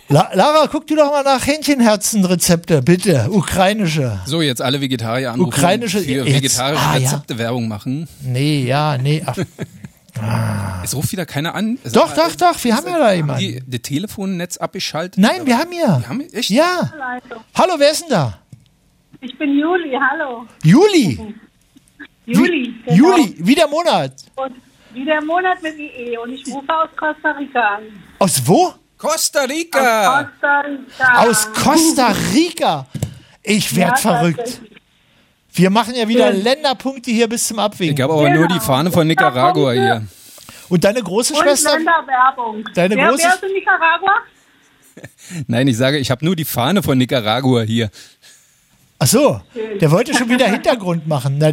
[0.08, 3.28] La Lara, guck du doch mal nach Hähnchenherzenrezepte, bitte.
[3.32, 4.20] Ukrainische.
[4.26, 7.10] So, jetzt alle Vegetarier anrufen, Ukrainische- für jetzt- vegetarische ah, ja.
[7.10, 8.08] Rezepte Werbung machen.
[8.22, 9.24] Nee, ja, nee.
[9.26, 9.36] Ach,
[10.84, 11.80] Es ruft wieder keiner an.
[11.84, 13.40] Es- Doch, doch, doch, wir haben ja da jemanden.
[13.42, 15.18] Die, das Telefonnetz abgeschaltet?
[15.18, 16.00] Nein, wir haben ja.
[16.00, 16.50] Wir haben echt?
[16.52, 16.92] Ja.
[17.56, 18.40] Hallo, wer ist denn da?
[19.22, 20.46] Ich bin Juli, hallo.
[20.64, 21.20] Juli.
[22.28, 22.74] Juli.
[22.86, 22.96] genau.
[23.18, 24.14] Juli, wie der Monat.
[24.36, 24.54] Und
[24.94, 27.84] wie der Monat mit IE und ich rufe aus Costa Rica an.
[28.20, 28.74] Aus wo?
[28.98, 30.24] Costa Aus Rica!
[30.24, 31.22] Costa Rica.
[31.30, 32.88] Aus Costa Rica.
[33.44, 34.62] Ich werd Ja, verrückt.
[35.54, 36.42] Wir machen ja wieder Ja.
[36.44, 37.96] Länderpunkte hier bis zum Abwinken.
[37.98, 40.06] Ich habe aber nur die Fahne von Nicaragua hier.
[40.70, 41.78] Und deine große Und Schwester?
[41.78, 42.64] Länderwerbung.
[42.74, 44.14] Deine wer, große- wer ist in Nicaragua?
[45.48, 47.90] Nein, ich sage, ich habe nur die Fahne von Nicaragua hier.
[48.98, 49.42] Ach so,
[49.80, 51.38] der wollte schon wieder Hintergrund machen.
[51.38, 51.52] Na,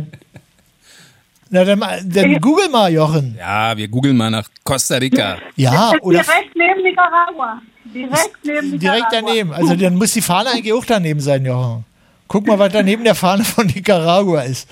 [1.53, 3.37] na dann, mal- dann google mal, Jochen.
[3.39, 5.37] Ja, wir googeln mal nach Costa Rica.
[5.55, 7.61] Ja, oder direkt neben Nicaragua.
[7.85, 8.79] Direkt neben Nicaragua.
[8.79, 9.53] direkt daneben.
[9.53, 11.85] Also dann muss die Fahne eigentlich auch daneben sein, Jochen.
[12.27, 14.69] Guck mal, was da neben der Fahne von Nicaragua ist.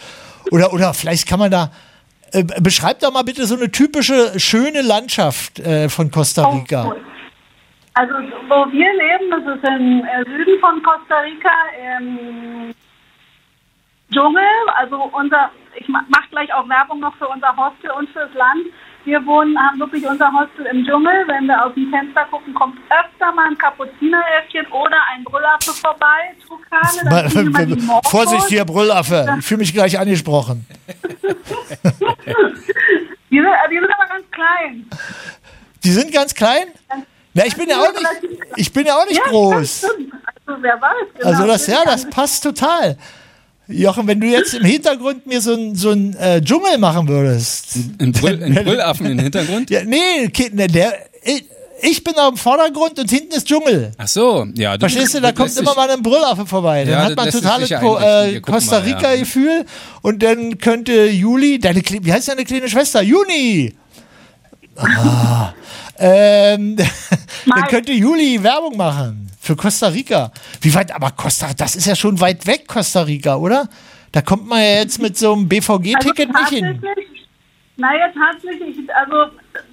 [0.50, 1.70] Oder, oder vielleicht kann man da.
[2.32, 6.94] Äh, beschreib doch mal bitte so eine typische schöne Landschaft äh, von Costa Rica.
[7.92, 8.14] Also
[8.48, 11.50] wo wir leben, das ist im äh, Süden von Costa Rica,
[11.98, 12.72] im
[14.12, 14.42] Dschungel.
[14.76, 18.66] Also unser, ich ma- mach gleich auch Werbung noch für unser Hostel und fürs Land.
[19.04, 21.24] Wir wohnen, haben wirklich unser Hostel im Dschungel.
[21.26, 26.34] Wenn wir aus dem Fenster gucken, kommt öfter mal ein Kapuzineräffchen oder ein Brüllaffe vorbei.
[26.46, 27.30] Tukane.
[28.10, 29.36] Vorsicht hier, Brüllaffe.
[29.38, 30.66] Ich fühle mich gleich angesprochen.
[33.30, 34.90] Die sind, die sind aber ganz klein.
[35.84, 36.64] Die sind ganz klein?
[37.32, 39.84] Na, ich bin ja auch nicht, ich bin ja auch nicht Ja, groß.
[39.84, 40.92] Also wer weiß.
[41.14, 41.28] Genau.
[41.28, 42.98] Also das, Ja, das passt total.
[43.70, 47.76] Jochen, wenn du jetzt im Hintergrund mir so ein, so ein äh, Dschungel machen würdest.
[48.00, 49.70] Ein, Brüll, ein Brüllaffen im Hintergrund?
[49.70, 50.92] Ja, nee, Kind, ne, der,
[51.82, 53.92] ich, bin auf dem Vordergrund und hinten ist Dschungel.
[53.96, 54.76] Ach so, ja.
[54.76, 56.84] das- Verstehst du, da kommt immer mal ein Brüllaffe vorbei.
[56.84, 58.96] Dann Ja, hat man totales äh, Costa mal, ja.
[58.96, 59.64] Rica-Gefühl
[60.02, 63.02] und dann könnte Juli, deine, wie heißt deine kleine Schwester?
[63.02, 63.74] Juni!
[64.76, 65.52] Ah,
[65.98, 66.76] ähm,
[67.46, 70.30] dann könnte Juli Werbung machen für Costa Rica.
[70.60, 73.68] Wie weit, aber Costa, das ist ja schon weit weg, Costa Rica, oder?
[74.12, 76.64] Da kommt man ja jetzt mit so einem BVG-Ticket nicht hin.
[76.64, 76.86] Also
[77.76, 79.32] Naja, tatsächlich, also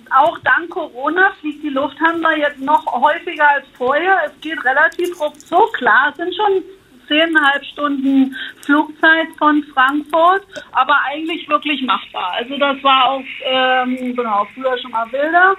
[0.10, 4.18] auch dank Corona fliegt die Lufthansa jetzt noch häufiger als vorher.
[4.26, 6.64] Es geht relativ ruckzuck, klar, es sind schon
[7.08, 8.36] zehneinhalb Stunden
[8.66, 12.34] Flugzeit von Frankfurt, aber eigentlich wirklich machbar.
[12.34, 15.56] Also das war auch ähm, genau, früher schon mal wilder.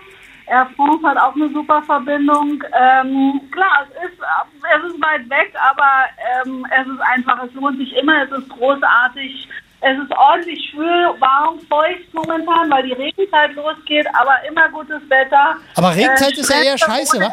[0.48, 2.62] Air France hat auch eine super Verbindung.
[2.78, 6.06] Ähm, klar, es ist, es ist weit weg, aber
[6.46, 9.48] ähm, es ist einfach, es lohnt sich immer, es ist großartig.
[9.80, 15.54] Es ist ordentlich schwül, warm, feucht momentan, weil die Regenzeit losgeht, aber immer gutes Wetter.
[15.76, 17.32] Aber Regenzeit ist ja eher scheiße, wa?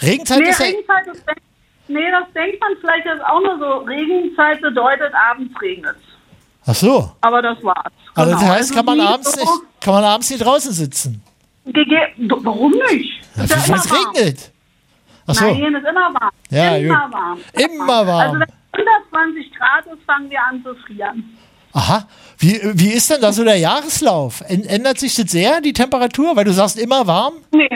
[0.00, 1.24] Regenzeit nee, ist ja- Regenzeit ist,
[1.88, 3.78] nee, das denkt man vielleicht ist auch nur so.
[3.84, 5.96] Regenzeit bedeutet, abends regnet
[6.66, 7.12] Ach so.
[7.20, 7.92] Aber das war's.
[8.14, 8.52] Also das Genau.
[8.52, 11.22] heißt, kann man abends nicht, kann man abends nicht draußen sitzen.
[11.64, 13.20] Warum nicht?
[13.36, 14.50] Ja, Ist ja es regnet.
[15.26, 15.44] Ach so.
[15.44, 16.30] Nein, ist immer warm.
[16.50, 17.12] Ja, immer gut.
[17.12, 17.38] warm.
[17.52, 18.20] Immer warm.
[18.20, 18.54] Also wenn es
[19.12, 21.36] 120 Grad ist, fangen wir an zu frieren.
[21.72, 22.08] Aha.
[22.38, 24.40] Wie, wie ist denn da so der Jahreslauf?
[24.48, 26.34] Än- Ändert sich das sehr, die Temperatur?
[26.34, 27.34] Weil du sagst immer warm?
[27.52, 27.68] Nee.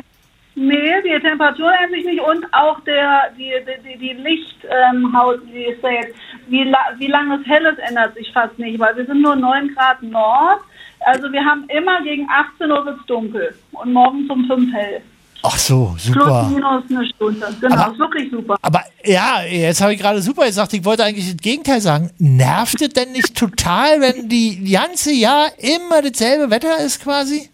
[0.56, 3.52] Nee, die Temperatur ändert sich nicht und auch der, die,
[3.84, 6.14] die, die, Lichthaut, wie ist da jetzt,
[6.48, 9.34] wie, la, wie lange es hell ist, ändert sich fast nicht, weil wir sind nur
[9.36, 10.60] 9 Grad Nord.
[11.06, 15.02] Also wir haben immer gegen 18 Uhr wird dunkel und morgens um 5 hell.
[15.46, 16.48] Ach so, Plus, super.
[16.50, 17.46] minus eine Stunde.
[17.60, 18.56] Genau, Aber- ist wirklich super.
[18.62, 22.10] Aber ja, jetzt habe ich gerade super gesagt, ich wollte eigentlich das Gegenteil sagen.
[22.18, 27.50] Nervt es denn nicht total, wenn die ganze Jahr immer dasselbe Wetter ist quasi?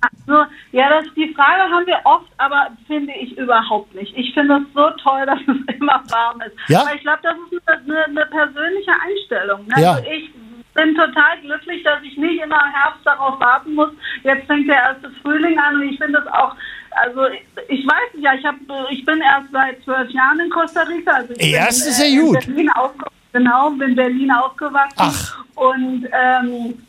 [0.00, 4.14] Also, ja, das, die Frage haben wir oft, aber finde ich überhaupt nicht.
[4.16, 6.54] Ich finde es so toll, dass es immer warm ist.
[6.68, 6.82] Ja?
[6.82, 9.66] Aber ich glaube, das ist eine, eine, eine persönliche Einstellung.
[9.66, 9.82] Ne?
[9.82, 9.92] Ja.
[9.92, 10.30] Also ich
[10.76, 13.90] bin total glücklich, dass ich nicht immer im Herbst darauf warten muss.
[14.22, 16.54] Jetzt fängt der erste Frühling an und ich finde es auch,
[17.02, 17.26] also
[17.68, 18.54] ich, weiß nicht, ja, ich, hab,
[18.90, 21.12] ich bin erst seit zwölf Jahren in Costa Rica.
[21.12, 22.46] Also ich Erst bin, ist ja äh, in gut.
[22.46, 23.16] Berlin aufgewachsen.
[23.32, 24.94] Genau, bin in Berlin aufgewachsen.
[24.96, 25.44] Ach.
[25.56, 26.82] Und, ähm,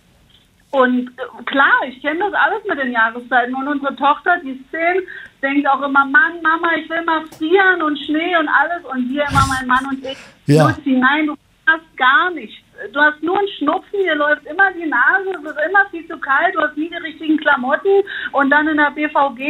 [0.72, 1.12] und
[1.46, 3.56] klar, ich kenne das alles mit den Jahreszeiten.
[3.56, 5.02] Und unsere Tochter, die ist zehn,
[5.42, 8.86] denkt auch immer, Mann, Mama, ich will mal frieren und Schnee und alles.
[8.86, 10.68] Und wir immer, mein Mann und ich, Ja.
[10.68, 12.56] Luzi, nein, du hast gar nichts.
[12.94, 16.18] Du hast nur einen Schnupfen, dir läuft immer die Nase, es ist immer viel zu
[16.18, 19.42] kalt, du hast nie die richtigen Klamotten und dann in der BVG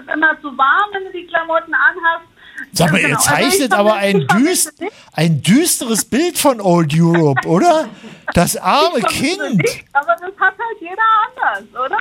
[0.00, 2.26] ist immer zu warm, wenn du die Klamotten anhast.
[2.72, 4.74] Sag mal, Genau, ihr also ich zeichnet aber ein, düst,
[5.14, 7.88] ein düsteres Bild von Old Europe, oder?
[8.34, 9.56] Das arme Kind.
[9.58, 11.02] nicht, Aber das hat halt jeder
[11.56, 11.98] anders, oder?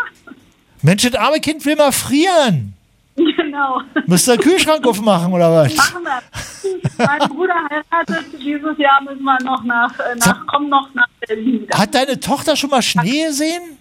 [0.82, 2.74] Mensch, das arme Kind will mal frieren.
[3.42, 3.82] Genau.
[4.08, 5.76] Müsst ihr den Kühlschrank aufmachen, oder was?
[5.76, 7.06] Machen wir.
[7.06, 8.26] Mein Bruder heiratet.
[8.40, 11.62] Dieses Jahr müssen wir noch nach, äh, nach kommen noch nach Berlin.
[11.64, 11.78] wieder.
[11.78, 13.78] Hat deine Tochter schon mal Schnee gesehen?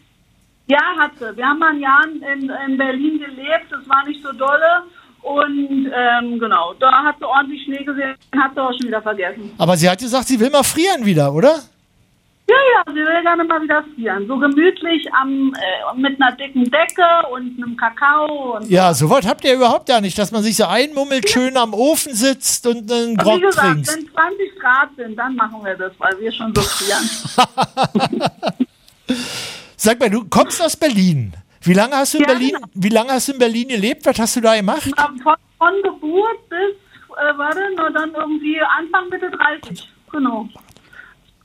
[0.67, 1.37] Ja, hat sie.
[1.37, 3.67] Wir haben mal ein Jahr in, in Berlin gelebt.
[3.71, 4.83] Das war nicht so dolle.
[5.23, 9.53] Und ähm, genau, da hat sie ordentlich Schnee gesehen, hat sie auch schon wieder vergessen.
[9.59, 11.61] Aber sie hat gesagt, sie will mal frieren wieder, oder?
[12.51, 14.27] Ja, ja, sie will gerne mal wieder frieren.
[14.27, 18.57] So gemütlich am, äh, mit einer dicken Decke und einem Kakao.
[18.57, 21.75] Und Ja, sowas habt ihr überhaupt ja nicht, dass man sich so einmummelt, schön am
[21.75, 23.89] Ofen sitzt und einen Wie Grog gesagt, trinkt.
[23.89, 27.09] wenn 20 Grad sind, dann machen wir das, weil wir schon so frieren.
[29.77, 31.33] Sag mal, du kommst aus Berlin.
[31.63, 32.53] Wie lange hast du in Ja, Berlin?
[32.55, 32.67] genau.
[32.75, 34.07] Wie lange hast du in Berlin gelebt?
[34.07, 34.83] Was hast du da gemacht?
[34.97, 35.21] Von,
[35.59, 36.59] von Geburt bis,
[37.17, 39.89] äh, warte, nur dann irgendwie Anfang Mitte 30.
[40.13, 40.49] Genau.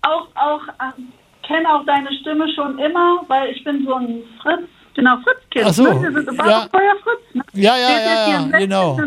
[0.05, 4.67] Auch, auch, äh, kenne auch deine Stimme schon immer, weil ich bin so ein Fritz,
[4.95, 5.65] genau, Fritzkind.
[5.67, 6.01] Ach so, ne?
[6.03, 6.67] Wir sind ja.
[6.71, 7.43] Feuer Fritz, ne?
[7.53, 8.99] Ja, ja, ja, ja, 64 genau.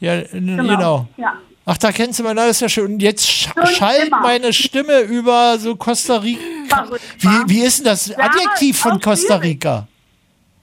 [0.00, 1.06] Ja, n- genau.
[1.16, 1.34] Ja.
[1.64, 2.94] Ach, da kennst du mal, das ist ja schön.
[2.94, 4.20] Und jetzt sch Schon schallt immer.
[4.20, 6.86] meine Stimme über so Costa Rica.
[7.20, 9.56] Wie, wie ist denn das Ja, Adjektiv von Costa schwierig.
[9.56, 9.86] Rica?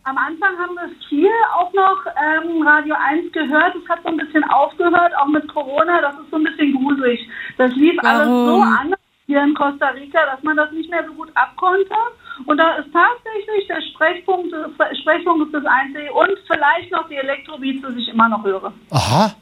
[0.03, 3.75] Am Anfang haben wir viel auch noch ähm, Radio 1 gehört.
[3.81, 6.01] Es hat so ein bisschen aufgehört, auch mit Corona.
[6.01, 7.19] Das ist so ein bisschen gruselig.
[7.57, 8.63] Das lief alles so Warum?
[8.63, 8.98] anders
[9.29, 11.93] hier in Costa Rica, dass man das nicht mehr so gut abkonnte.
[12.45, 14.51] Und da ist tatsächlich der Sprechpunkt,
[15.01, 18.73] Sprechpunkt ist das Einzige und vielleicht noch die Elektrobeats, die ich immer noch höre.
[18.89, 19.35] Aha.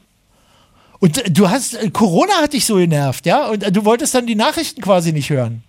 [1.00, 3.46] Und du hast, Corona hat dich so genervt, ja?
[3.46, 5.62] Und du wolltest dann die Nachrichten quasi nicht hören.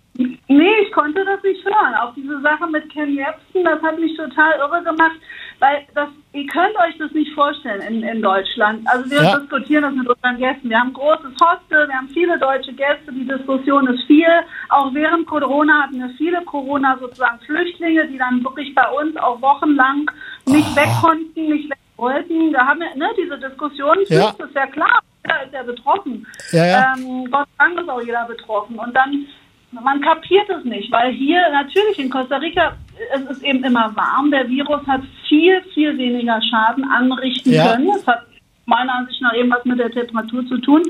[0.48, 1.94] Nee, ich konnte das nicht hören.
[1.94, 5.16] Auch diese Sache mit Ken Jebsen, das hat mich total irre gemacht,
[5.60, 8.80] weil das, ihr könnt euch das nicht vorstellen in, in Deutschland.
[8.86, 9.38] Also wir Ja.
[9.38, 10.70] diskutieren das mit unseren Gästen.
[10.70, 14.26] Wir haben ein großes Hostel, wir haben viele deutsche Gäste, die Diskussion ist viel.
[14.70, 19.40] Auch während Corona hatten wir viele Corona sozusagen Flüchtlinge, die dann wirklich bei uns auch
[19.42, 20.10] wochenlang
[20.46, 22.52] nicht weg konnten, nicht weg wollten.
[22.52, 24.32] Da haben wir, ne, diese Diskussion, Ja.
[24.38, 26.26] das ist ja klar, jeder ist ja betroffen.
[26.52, 26.94] Ja, ja.
[26.96, 28.78] Ähm, Gott sei Dank ist auch jeder betroffen.
[28.78, 29.26] Und dann,
[29.72, 32.72] man kapiert es nicht, weil hier natürlich in Costa Rica,
[33.14, 34.30] es ist eben immer warm.
[34.30, 37.72] Der Virus hat viel, viel weniger Schaden anrichten Ja.
[37.72, 37.90] können.
[37.96, 38.26] Es hat
[38.66, 40.82] meiner Ansicht nach eben was mit der Temperatur zu tun.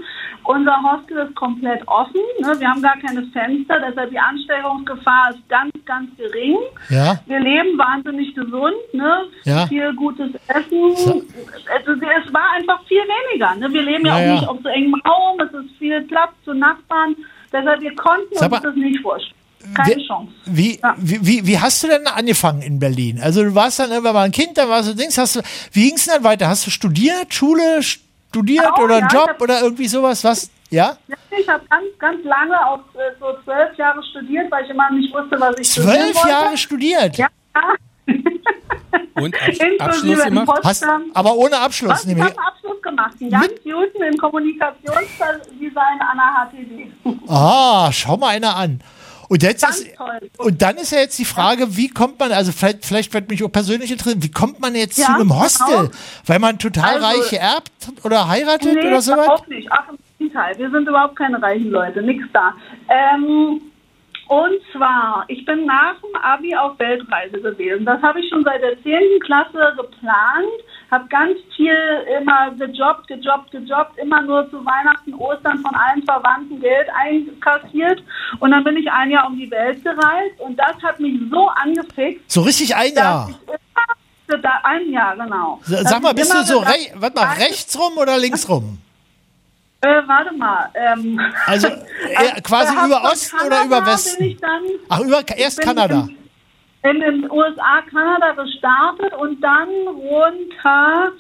[0.45, 2.21] Unser Hostel ist komplett offen.
[2.41, 2.55] Ne?
[2.59, 6.57] Wir haben gar keine Fenster, deshalb die Ansteckungsgefahr ist ganz, ganz gering.
[6.91, 7.19] Ja.
[7.27, 9.25] Wir leben wahnsinnig gesund, ne?
[9.45, 9.67] Ja.
[9.67, 11.25] viel gutes Essen.
[11.75, 13.55] Also, es war einfach viel weniger.
[13.57, 13.73] Ne?
[13.73, 16.53] Wir leben ja, Ja, auch nicht auf so engem Raum, es ist viel Platz zu
[16.55, 17.17] Nachbarn.
[17.53, 19.40] Deshalb, wir konnten uns das nicht vorstellen.
[19.75, 20.33] Keine Wie, Chance.
[20.47, 20.95] wie, Ja.
[20.99, 23.21] wie, wie, wie hast du denn angefangen in Berlin?
[23.23, 25.41] Also du warst dann irgendwann mal ein Kind, dann warst du Dings, hast du,
[25.73, 26.49] wie ging es denn dann weiter?
[26.49, 30.25] Hast du studiert, Schule, studiert Oh, oder einen ja, Job hab- oder irgendwie sowas?
[30.25, 30.51] Was?
[30.71, 30.97] Ja?
[31.09, 34.91] Ja, Ich habe ganz, ganz lange, auch äh, so zwölf Jahre studiert, weil ich immer
[34.93, 36.29] nicht wusste, was ich studieren Zwölf wollte.
[36.29, 37.17] Jahre studiert?
[37.19, 37.29] Ja.
[39.15, 40.61] Und Abs Inklusive Abschluss gemacht?
[40.65, 41.91] Hast, aber ohne Abschluss.
[41.93, 42.05] Was?
[42.07, 43.15] Ich habe ich- einen Abschluss gemacht.
[43.21, 46.87] Einen ganz guten in Kommunikationsdesign an der HTW.
[47.29, 48.81] Ah, schau mal einer an.
[49.31, 50.29] Und jetzt Ganz ist, toll.
[50.39, 53.45] und dann ist ja jetzt die Frage, wie kommt man, also vielleicht, vielleicht wird mich
[53.45, 55.67] auch persönlich interessieren, wie kommt man jetzt Ja, zu einem Hostel?
[55.69, 55.91] genau.
[56.27, 57.71] Weil man total Also- reich erbt
[58.03, 59.25] oder heiratet Nee, oder sowas?
[59.25, 59.69] überhaupt nicht.
[59.71, 60.59] Ach, im Gegenteil.
[60.59, 62.03] Wir sind überhaupt keine reichen Leute.
[62.03, 62.53] Nix da.
[62.89, 63.61] Ähm,
[64.31, 67.85] und zwar, ich bin nach dem Abi auf Weltreise gewesen.
[67.85, 69.19] Das habe ich schon seit der 10.
[69.25, 70.47] Klasse geplant.
[70.89, 71.75] Habe ganz viel
[72.17, 73.99] immer gejobbt, gejobbt, gejobbt.
[73.99, 78.05] Immer nur zu Weihnachten, Ostern von allen Verwandten Geld einkassiert.
[78.39, 80.39] Und dann bin ich ein Jahr um die Welt gereist.
[80.39, 82.31] Und das hat mich so angefixt.
[82.31, 83.31] So richtig ein Jahr.
[84.29, 85.59] immer, ein Jahr, genau.
[85.65, 88.79] Sag mal, bist du so gedacht- warte mal, rechts rum oder links rum?
[89.83, 90.69] Äh, warte mal.
[90.75, 94.37] Ähm, Also, eher quasi hab über Osten oder über Westen?
[94.41, 96.09] Dann, Ach, über, erst bin Kanada.
[96.83, 101.13] In, in den USA, Kanada gestartet und dann runter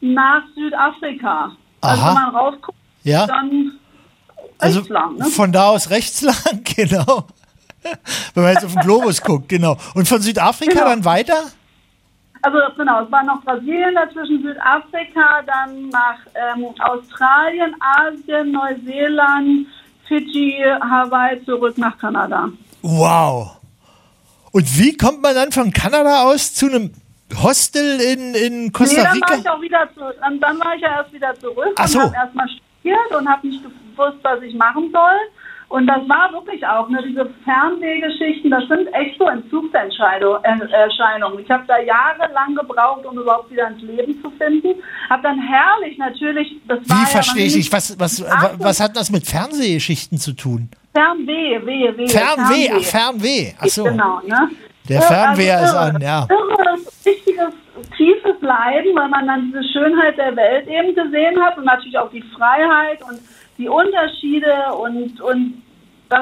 [0.00, 1.56] nach Südafrika.
[1.80, 2.08] Also Aha.
[2.08, 3.26] wenn man rausguckt, Ja.
[3.26, 3.78] dann
[4.58, 5.16] Also rechts lang.
[5.16, 5.24] Ne?
[5.26, 6.36] von da aus rechts lang,
[6.76, 7.26] genau.
[8.34, 9.76] Wenn man jetzt auf den Globus guckt, genau.
[9.94, 10.86] Und von Südafrika Genau.
[10.86, 11.44] dann weiter?
[12.44, 19.66] Also genau, es war noch Brasilien dazwischen, Südafrika, dann nach ähm, Australien, Asien, Neuseeland,
[20.06, 22.50] Fidschi, Hawaii zurück nach Kanada.
[22.82, 23.56] Wow.
[24.52, 26.92] Und wie kommt man dann von Kanada aus zu einem
[27.42, 29.34] Hostel in, in Costa nee, dann war Rica?
[29.38, 31.98] ich auch wieder zu, dann, dann war ich ja erst wieder zurück Ach so.
[32.00, 35.18] und habe erstmal studiert und habe nicht gewusst, was ich machen soll.
[35.74, 41.40] Und das war wirklich auch, ne, diese Fernwehgeschichten, das sind echt so Entzugserscheinungen.
[41.40, 44.80] Ich habe da jahrelang gebraucht, um überhaupt wieder ins Leben zu finden.
[45.10, 47.72] Habe dann herrlich natürlich, das war Wie ja verstehe ich noch nicht?
[47.72, 48.24] Was, was,
[48.60, 50.68] was hat das mit Fernsehgeschichten zu tun?
[50.92, 52.06] Fernweh, weh, weh.
[52.06, 53.54] Fernweh, ach Fernweh.
[53.58, 53.82] Ach so.
[53.82, 54.50] Genau, ne?
[54.88, 56.28] Der Ja, Fernweher also ist an, ja.
[56.30, 57.52] Irres, richtiges,
[57.96, 62.12] tiefes Leiden, weil man dann diese Schönheit der Welt eben gesehen hat und natürlich auch
[62.12, 63.18] die Freiheit und
[63.58, 65.63] die Unterschiede und, und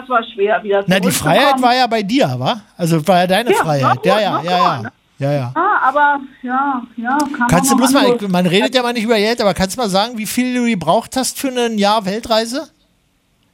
[0.00, 1.10] das war schwer wieder Na, die.
[1.10, 2.60] Freiheit war ja bei dir, wa?
[2.76, 3.98] Also war ja deine Ja, Freiheit.
[4.04, 4.82] Ja, ja, ja, ja.
[5.18, 5.52] Ja, ja.
[5.54, 9.16] Ja, aber ja, ja, kann Kannst du bloß mal, man redet ja mal nicht über
[9.16, 12.68] Geld, aber kannst du mal sagen, wie viel du gebraucht hast für ein Jahr Weltreise?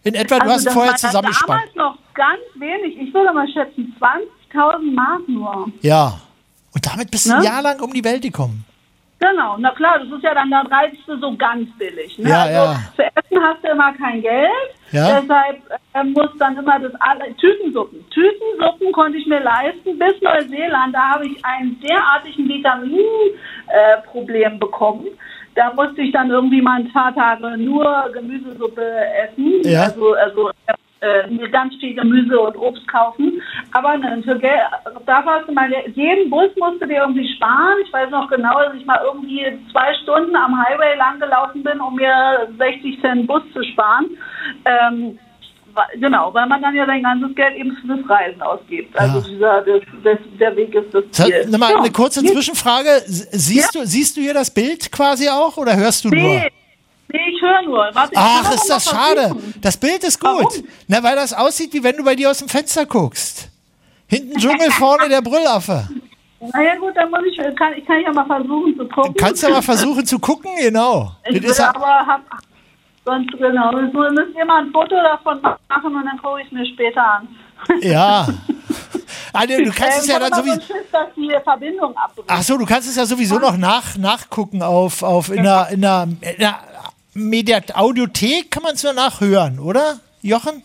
[0.02, 1.60] In etwa, du Also hast vorher zusammengespannt.
[1.74, 2.96] damals noch ganz wenig.
[2.98, 5.68] Ich würde mal schätzen 20.000 Mark nur.
[5.82, 6.20] Ja.
[6.72, 7.44] Und damit bist du ein Ne?
[7.44, 8.64] Jahr lang um die Welt gekommen.
[9.20, 12.16] Genau, na klar, das ist ja dann, reist du so ganz billig.
[12.18, 12.28] Ne?
[12.28, 12.76] Ja, also ja.
[12.94, 14.48] Für Essen hast du immer kein Geld.
[14.92, 15.20] Ja.
[15.20, 15.58] Deshalb
[15.94, 18.08] äh, muss dann immer das alle, Tütensuppen.
[18.10, 20.94] Tütensuppen konnte ich mir leisten bis Neuseeland.
[20.94, 25.08] Da habe ich einen derartigen Vitaminproblem äh, bekommen.
[25.56, 28.84] Da musste ich dann irgendwie mal ein paar Tage nur Gemüsesuppe
[29.24, 29.62] essen.
[29.64, 29.82] Ja.
[29.82, 30.52] Also, also
[31.00, 33.40] äh, mir ganz viel Gemüse und Obst kaufen.
[33.72, 34.60] Aber ne, für Geld,
[35.06, 37.78] da hast du mal, jeden Bus musst du dir irgendwie sparen.
[37.84, 41.80] Ich weiß noch genau, dass ich mal irgendwie zwei Stunden am Highway lang gelaufen bin,
[41.80, 44.06] um mir 60 Cent Bus zu sparen.
[44.64, 45.18] Ähm,
[46.00, 48.98] Genau, weil man dann ja sein ganzes Geld eben fürs Reisen ausgibt.
[48.98, 51.46] Also dieser, der, der, der Weg ist das Ziel.
[51.48, 51.78] Nimm mal Ja.
[51.78, 52.88] eine kurze Zwischenfrage.
[53.06, 56.42] Siehst, du, siehst du hier das Bild quasi auch oder hörst du nur?
[57.12, 57.88] Nee, ich höre nur.
[57.94, 59.20] Warte, Ach, ist das schade.
[59.20, 59.54] versuchen.
[59.62, 60.62] Das Bild ist gut.
[60.88, 63.48] Na, weil das aussieht, wie wenn du bei dir aus dem Fenster guckst.
[64.06, 65.88] Hinten Dschungel, vorne der Brüllaffe.
[66.40, 69.14] Na ja gut, dann muss ich, kann, ich kann ja mal versuchen zu gucken.
[69.18, 70.50] Kannst du mal versuchen zu gucken?
[70.60, 71.12] Genau.
[71.28, 72.20] Ich Das will ja- aber hab,
[73.04, 76.66] sonst genau, müsst ihr mal ein Foto davon machen und dann gucke ich es mir
[76.66, 77.28] später an.
[77.80, 78.28] Ja.
[79.46, 80.60] Nee, du kannst Ähm, es ja dann immer so sowieso.
[80.66, 82.28] Schiss, dass die Verbindung abbricht.
[82.28, 85.80] Ach so, du kannst es ja sowieso noch nach, nachgucken auf, auf in der, in
[85.82, 86.58] der, in der
[87.18, 90.00] Media Audiothek kann man es nur nachhören, oder?
[90.22, 90.62] Jochen?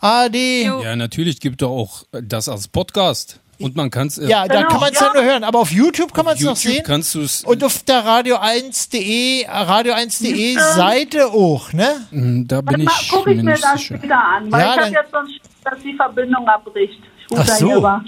[0.00, 0.34] ARD.
[0.36, 3.40] Ja, natürlich gibt es auch das als Podcast.
[3.58, 4.18] Und man kann es.
[4.18, 5.12] Äh, Ja, da kann man es ja.
[5.14, 5.44] nur hören.
[5.44, 6.82] Aber auf YouTube kann man es noch sehen.
[6.84, 7.44] kannst du es.
[7.44, 12.06] Und auf der radio1.de, radio1.de Seite auch, ne?
[12.10, 13.96] Mm, Da bin Dann ich gucke ich mir das sicher.
[13.98, 16.98] später an, weil Ja, ich habe dann- jetzt sonst dass die Verbindung abbricht.
[17.20, 18.00] Ich rufe Ach so.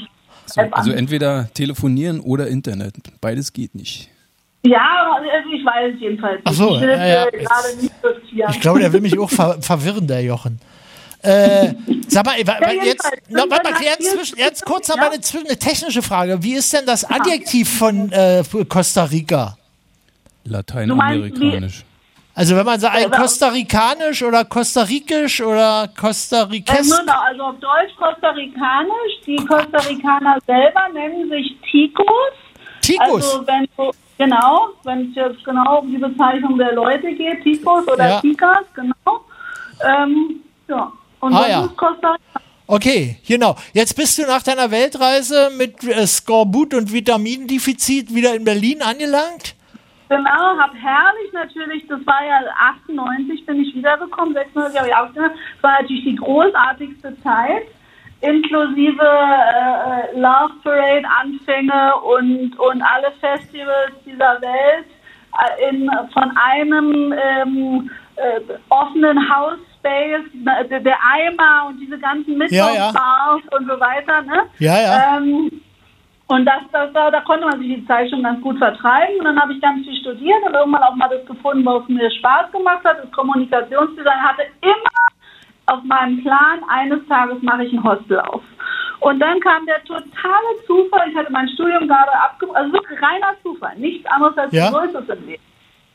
[0.49, 2.95] So, also entweder telefonieren oder Internet.
[3.21, 4.11] Beides geht nicht.
[4.69, 6.47] Ja, also ich weiß es jedenfalls nicht.
[6.47, 7.27] Ach so, ich will ja, ja.
[7.27, 8.51] äh, gerade nicht riskieren.
[8.51, 10.61] Ich glaube, der will mich auch ver verwirren, der Jochen.
[11.23, 11.75] Äh,
[12.09, 15.03] sag mal, Ja, jetzt, noch, warte mal, jetzt, zwischen, jetzt kurz noch Ja.
[15.05, 16.43] mal eine, eine technische Frage.
[16.43, 19.57] Wie ist denn das Adjektiv von äh, Costa Rica?
[20.45, 21.85] Lateinamerikanisch.
[22.35, 26.63] Also wenn man sagt, Ja, aber- Costa Ricanisch oder Costa Rikisch oder Costa Äh,
[27.07, 29.15] noch, also auf Deutsch Costa-Ricanisch.
[29.27, 32.07] Die Costa Ricaner selber nennen sich Ticos.
[32.83, 33.09] Ticos.
[33.35, 37.87] Also wenn du, genau, wenn es jetzt genau um die Bezeichnung der Leute geht, Ticos
[37.89, 38.21] oder Ja.
[38.21, 39.25] Ticas, genau.
[39.87, 40.93] Ähm, ja.
[41.21, 41.65] Und Ah, das ja.
[41.65, 42.41] ist Costa Rica.
[42.69, 43.55] Okay, genau.
[43.73, 49.55] Jetzt bist du nach deiner Weltreise mit äh, Skorbut und Vitamindefizit wieder in Berlin angelangt?
[50.09, 52.39] Genau, hab herrlich natürlich, das war ja
[52.87, 55.33] 98 bin ich wiedergekommen, 96 habe ich ausgegangen.
[55.55, 57.63] Das war natürlich die großartigste Zeit,
[58.21, 64.87] inklusive äh, Love Parade Anfänge und, und alle Festivals dieser Welt
[65.39, 72.41] äh, in, von einem ähm, äh, offenen House Space, der, der Eimer und diese ganzen
[72.41, 72.87] Ja, ja.
[72.87, 74.43] Mittwochsbars und so weiter, ne?
[74.59, 75.17] Ja, ja.
[75.19, 75.63] Ähm,
[76.29, 79.19] und das, das, da, da konnte man sich die Zeit schon ganz gut vertreiben.
[79.19, 82.11] Und dann habe ich ganz viel studiert und irgendwann auch mal das gefunden, was mir
[82.11, 82.99] Spaß gemacht hat.
[83.05, 85.06] Das Kommunikationsdesign hatte immer
[85.67, 88.43] auf meinem Plan, eines Tages mache ich ein Hostel auf.
[89.01, 91.11] Und dann kam der totale Zufall.
[91.11, 94.71] Ich hatte mein Studium gerade abgebrochen, also wirklich reiner Zufall, nichts anderes als Ja.
[94.71, 95.43] so ist es im Leben.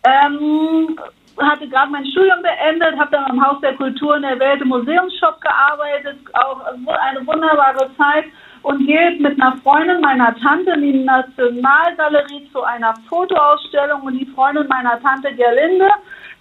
[0.03, 0.99] Ähm,
[1.39, 4.67] hatte gerade mein Studium beendet, habe dann am Haus der Kultur in der Welt im
[4.67, 8.25] Museumsshop gearbeitet, auch eine wunderbare Zeit
[8.63, 14.25] und gehe mit einer Freundin meiner Tante in die Nationalgalerie zu einer Fotoausstellung und die
[14.27, 15.89] Freundin meiner Tante Gerlinde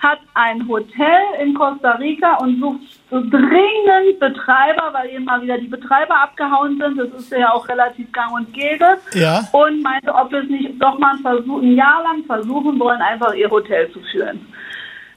[0.01, 2.81] hat ein Hotel in Costa Rica und sucht
[3.11, 6.99] so dringend Betreiber, weil eben mal wieder die Betreiber abgehauen sind.
[6.99, 8.99] Das ist ja auch relativ gang und gäbe.
[9.15, 9.43] Ja.
[9.53, 13.01] Und meinte, ob wir es nicht doch mal ein, Versuch, ein Jahr lang versuchen wollen,
[13.01, 14.47] einfach ihr Hotel zu führen.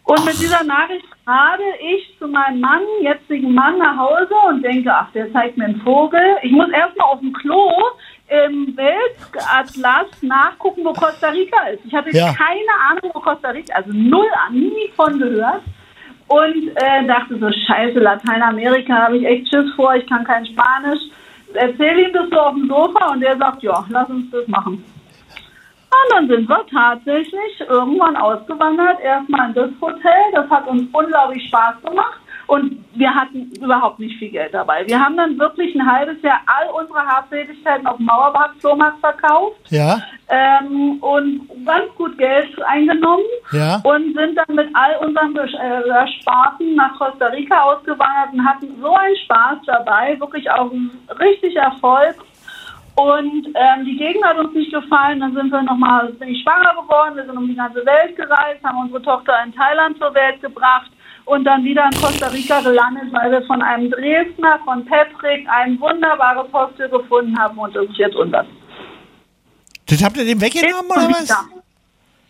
[0.06, 4.94] Und mit dieser Nachricht fahre ich zu meinem Mann, jetzigen Mann, nach Hause und denke,
[4.94, 6.38] ach, der zeigt mir einen Vogel.
[6.42, 7.72] Ich muss erstmal auf dem Klo
[8.30, 11.86] im Weltatlas nachgucken, wo Costa Rica ist.
[11.86, 12.34] Ich hatte Ja.
[12.34, 15.61] keine Ahnung, wo Costa Rica also null, nie von gehört.
[16.28, 21.01] Und äh, dachte so, scheiße, Lateinamerika, habe ich echt Schiss vor, ich kann kein Spanisch.
[21.53, 24.84] Erzähl ihm das so auf dem Sofa und der sagt, ja, lass uns das machen.
[25.93, 30.21] Und dann sind wir tatsächlich irgendwann ausgewandert, erstmal in das Hotel.
[30.34, 32.19] Das hat uns unglaublich Spaß gemacht.
[32.48, 34.86] Und wir hatten überhaupt nicht viel Geld dabei.
[34.86, 40.02] Wir haben dann wirklich ein halbes Jahr all unsere Habseligkeiten auf dem Mauerbach-Flohmarkt verkauft Ja,
[40.30, 43.82] ähm, und ganz gut Geld eingenommen Ja.
[43.84, 48.94] und sind dann mit all unseren äh, Ersparten nach Costa Rica ausgewandert und hatten so
[48.94, 50.70] einen Spaß dabei, wirklich auch
[51.20, 52.16] richtig Erfolg.
[52.96, 56.80] Und ähm, die Gegend hat uns nicht gefallen, dann sind wir nochmal, bin ich schwanger
[56.80, 60.39] geworden, wir sind um die ganze Welt gereist, haben unsere Tochter in Thailand zur Welt
[60.41, 60.91] gebracht
[61.26, 65.80] und dann wieder in Costa Rica gelandet, weil wir von einem Dresdner, von Patrick, ein
[65.80, 68.45] wunderbares Hostel gefunden haben und das ist jetzt unser.
[69.88, 71.30] das habt ihr dem weggenommen oder was?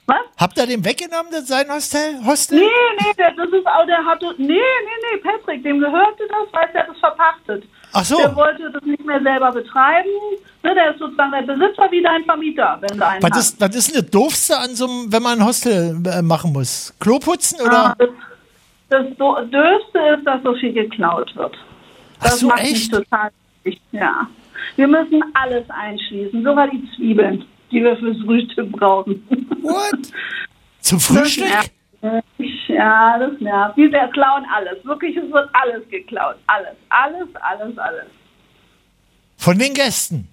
[0.05, 0.17] Was?
[0.37, 2.19] Habt ihr dem weggenommen, das sein Hostel?
[2.25, 2.59] Hostel?
[2.59, 2.65] Nee,
[2.99, 6.69] nee, der, das ist auch, der hatte, nee, nee, nee, Patrick, dem gehörte das, weil
[6.73, 7.63] der hat es verpachtet.
[7.93, 8.17] Ach so.
[8.17, 10.09] Der wollte das nicht mehr selber betreiben.
[10.63, 13.53] Ne, der ist sozusagen der Besitzer wie dein Vermieter, wenn du einen Was hast.
[13.53, 16.51] ist, was ist denn das Doofste an so einem, wenn man ein Hostel äh, machen
[16.51, 16.93] muss?
[16.99, 17.95] Klo putzen oder?
[17.97, 18.05] Ah,
[18.93, 21.55] das, Döfste ist, dass so viel geklaut wird.
[22.21, 22.93] Das so, macht mich echt?
[22.93, 23.31] total
[23.63, 24.27] wichtig, ja.
[24.75, 29.27] Wir müssen alles einschließen, sogar die Zwiebeln, die wir fürs Frühstück brauchen.
[29.61, 30.11] What?
[30.79, 31.47] Zum Frühstück?
[32.37, 32.67] Mich.
[32.67, 33.77] Ja, das nervt.
[33.77, 34.83] Wir klauen alles.
[34.83, 36.35] Wirklich, es wird alles geklaut.
[36.47, 38.05] Alles, alles, alles, alles.
[39.37, 40.27] Von den Gästen?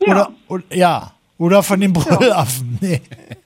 [0.00, 0.12] Ja.
[0.12, 1.12] Oder, oder, ja.
[1.38, 2.78] Oder von den Brüllaffen?
[2.80, 3.00] Nee.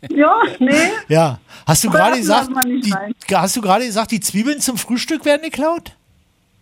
[0.09, 0.73] Ja, nee.
[1.09, 1.39] Ja.
[1.67, 2.95] Hast du gerade gesagt, die,
[3.35, 5.93] hast du gerade gesagt, die Zwiebeln zum Frühstück werden geklaut?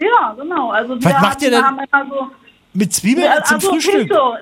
[0.01, 0.71] Ja, genau.
[0.71, 2.27] Also Was wir macht ihr denn haben immer so,
[2.73, 4.09] Mit Zwiebeln Ja, zum also Frühstück?
[4.09, 4.37] Pinto.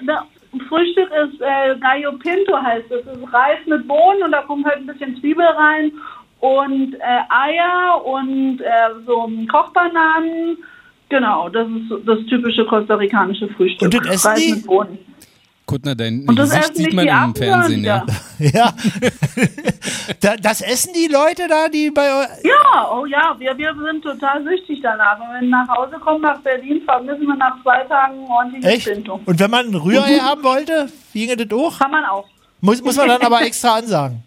[0.69, 3.05] Frühstück ist äh, Gallo Pinto heißt es.
[3.05, 5.93] Das ist Reis mit Bohnen und da kommt halt ein bisschen Zwiebel rein
[6.41, 8.71] und äh, Eier und äh,
[9.07, 10.59] so Kochbananen.
[11.09, 13.83] Genau, das ist das typische kostarikanische Frühstück.
[13.83, 14.53] Und das essen Reis die?
[14.55, 14.99] mit Bohnen.
[15.67, 18.07] Kuttner, dein Und das Gesicht essen sieht man die im Fernsehen, ja.
[18.39, 18.73] Ja.
[20.21, 22.45] da, das essen die Leute da, die bei euch.
[22.45, 25.19] Ja, oh ja, wir, wir sind total süchtig danach.
[25.19, 28.87] Wenn wir nach Hause kommen nach Berlin, vermissen wir nach zwei Tagen ein ordentliches Echt?
[28.87, 29.21] Pinto.
[29.25, 31.79] Und wenn man ein Rührei haben wollte, ginge das auch?
[31.79, 32.27] Kann man auch.
[32.61, 34.23] Muss, muss man dann aber extra ansagen.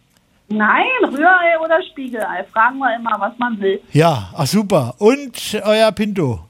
[0.50, 2.44] Nein, Rührei oder Spiegelei.
[2.52, 3.80] Fragen wir immer, was man will.
[3.94, 4.96] Ja, ach super.
[4.98, 6.49] Und euer Pinto.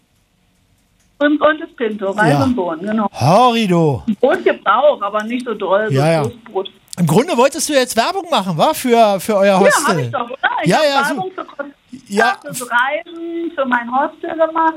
[1.19, 2.43] Und, und das Pinto, Reis Ja.
[2.43, 3.07] und Bohnen, genau.
[3.13, 4.03] Horrido.
[4.19, 6.23] Brot gibt auch, aber nicht so doll, so Ja, ja.
[6.23, 6.69] Toastbrot.
[6.97, 8.73] Im Grunde wolltest du jetzt Werbung machen, wa?
[8.73, 9.85] Für, für euer Ja, Hostel.
[9.87, 10.37] habe ich doch, oder?
[10.63, 11.65] Ich Ja, ja, Werbung für Costa
[12.07, 12.37] Ja.
[12.43, 14.73] fürs Reisen, für mein Hostel gemacht.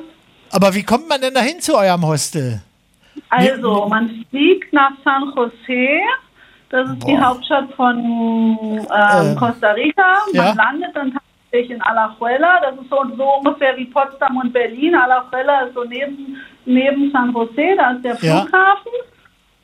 [0.50, 2.60] Aber wie kommt man denn dahin zu eurem Hostel?
[3.30, 5.88] Also, man fliegt nach San Jose.
[6.70, 10.02] Das ist die Hauptstadt von ähm, Äh, Costa Rica.
[10.32, 10.52] Man ja.
[10.54, 11.12] landet dann
[11.52, 12.60] tatsächlich in Alajuela.
[12.60, 14.94] Das ist so, so ungefähr wie Potsdam und Berlin.
[14.94, 17.76] Alajuela ist so neben, neben San Jose.
[17.76, 18.40] Da ist der Ja.
[18.42, 18.92] Flughafen.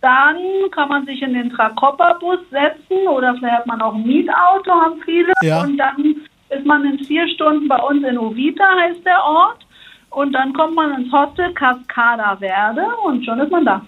[0.01, 0.37] Dann
[0.71, 5.01] kann man sich in den Tracopa-Bus setzen oder vielleicht hat man auch ein Mietauto, haben
[5.05, 5.33] viele.
[5.43, 5.63] Ja.
[5.63, 6.15] Und dann
[6.51, 9.67] ist man in vier Stunden bei uns in Uvita, heißt der Ort.
[10.11, 13.83] Und dann kommt man ins Hostel Cascada Verde und schon ist man da.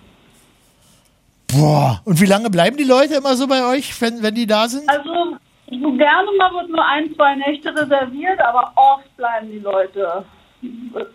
[1.52, 2.00] Boah.
[2.04, 4.88] Und wie lange bleiben die Leute immer so bei euch, wenn, wenn die da sind?
[4.88, 5.36] Also
[5.70, 10.24] so gerne mal wird nur ein, zwei Nächte reserviert, aber oft bleiben die Leute.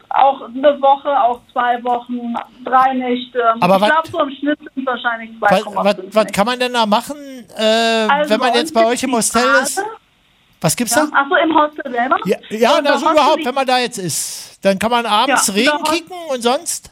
[0.10, 2.34] Auch eine Woche, auch zwei Wochen,
[2.64, 3.43] drei Nächte.
[3.60, 6.60] Aber ich glaube, so im Schnitt sind es wahrscheinlich Was, 2,5 was, was kann man
[6.60, 7.16] denn da machen,
[7.56, 9.60] äh, Also wenn man jetzt bei euch im Hotel Bade.
[9.64, 9.84] ist?
[10.62, 11.18] Was gibt's Ja, da?
[11.20, 12.18] Achso, im Hostel selber?
[12.26, 14.66] Ja, ja das so Hostel überhaupt, wenn man da jetzt ist.
[14.66, 16.91] Dann kann man abends Ja, Regen da- kicken und sonst?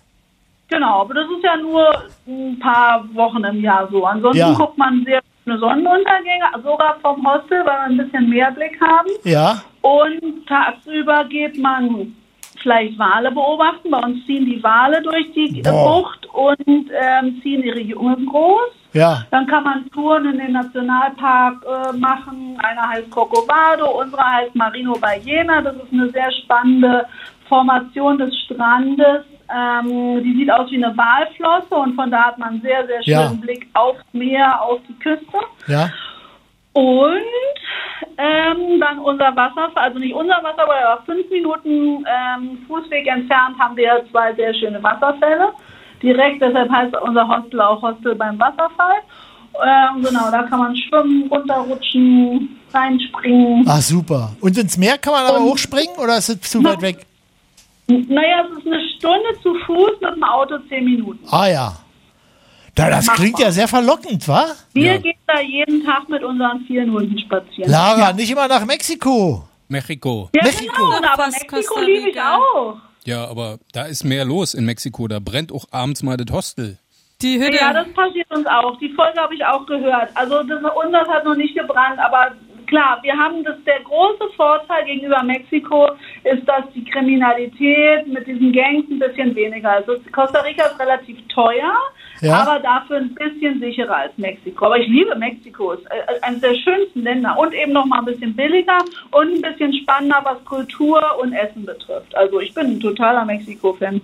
[0.67, 4.05] Genau, aber das ist ja nur ein paar Wochen im Jahr so.
[4.05, 4.53] Ansonsten Ja.
[4.53, 9.09] guckt man sehr Sonnenuntergänge, sogar vom Hostel, weil wir ein bisschen mehr Blick haben.
[9.23, 9.61] Ja.
[9.81, 12.15] Und tagsüber geht man
[12.61, 13.91] vielleicht Wale beobachten.
[13.91, 16.01] Bei uns ziehen die Wale durch die Boah.
[16.01, 18.71] Bucht und ähm, ziehen ihre Jungen groß.
[18.93, 19.25] Ja.
[19.31, 22.57] Dann kann man Touren in den Nationalpark äh, machen.
[22.59, 25.61] Einer heißt Corcovado, unsere heißt Marino Ballena.
[25.61, 27.05] Das ist eine sehr spannende
[27.49, 29.25] Formation des Strandes.
[29.55, 33.01] Ähm, die sieht aus wie eine Walflosse und von da hat man einen sehr, sehr
[33.03, 33.27] Ja.
[33.27, 35.37] schönen Blick aufs Meer, auf die Küste.
[35.67, 35.89] Ja.
[36.73, 37.21] Und
[38.17, 43.75] ähm, dann unser Wasserfall, also nicht unser Wasserfall, aber fünf Minuten ähm, Fußweg entfernt haben
[43.77, 45.49] wir zwei sehr schöne Wasserfälle.
[46.01, 48.95] Direkt, deshalb heißt unser Hostel auch Hostel beim Wasserfall.
[49.63, 52.59] Ähm, genau, da kann man schwimmen, runterrutschen.
[52.73, 53.67] reinspringen.
[53.67, 54.31] Ah, super.
[54.41, 57.05] Und ins Meer kann man aber Und- hochspringen oder ist es zu weit weg?
[57.87, 61.19] Naja, es ist eine Stunde zu Fuß, mit dem Auto zehn Minuten.
[61.29, 61.73] Ah ja.
[62.75, 63.43] Da, das Mach klingt mal.
[63.43, 64.47] ja sehr verlockend, wa?
[64.73, 67.69] Wir gehen da jeden Tag mit unseren vielen Hunden spazieren.
[67.69, 69.43] Lara, nicht immer nach Mexiko.
[69.67, 70.29] Mexiko.
[70.33, 70.73] Ja, Mexiko.
[70.85, 72.77] genau, aber Fast Mexiko liebe ich auch.
[73.05, 75.07] Ja, aber da ist mehr los in Mexiko.
[75.07, 76.79] Da brennt auch abends mal das Hostel.
[77.21, 77.57] Die Hütte.
[77.57, 78.77] Ja, das passiert uns auch.
[78.79, 80.09] Die Folge habe ich auch gehört.
[80.15, 82.31] Also das, unseres hat noch nicht gebrannt, aber
[82.73, 85.89] klar, wir haben das, der große Vorteil gegenüber Mexiko
[86.23, 89.87] ist, dass die Kriminalität mit diesen Gangs ein bisschen weniger ist.
[89.87, 91.73] Also Costa Rica ist relativ teuer,
[92.21, 92.41] Ja.
[92.41, 94.65] aber dafür ein bisschen sicherer als Mexiko.
[94.65, 97.99] Aber ich liebe Mexiko, es ist äh, eines der schönsten Länder und eben noch mal
[97.99, 98.79] ein bisschen billiger
[99.11, 102.15] und ein bisschen spannender, was Kultur und Essen betrifft.
[102.15, 104.01] Also ich bin ein totaler Mexiko-Fan.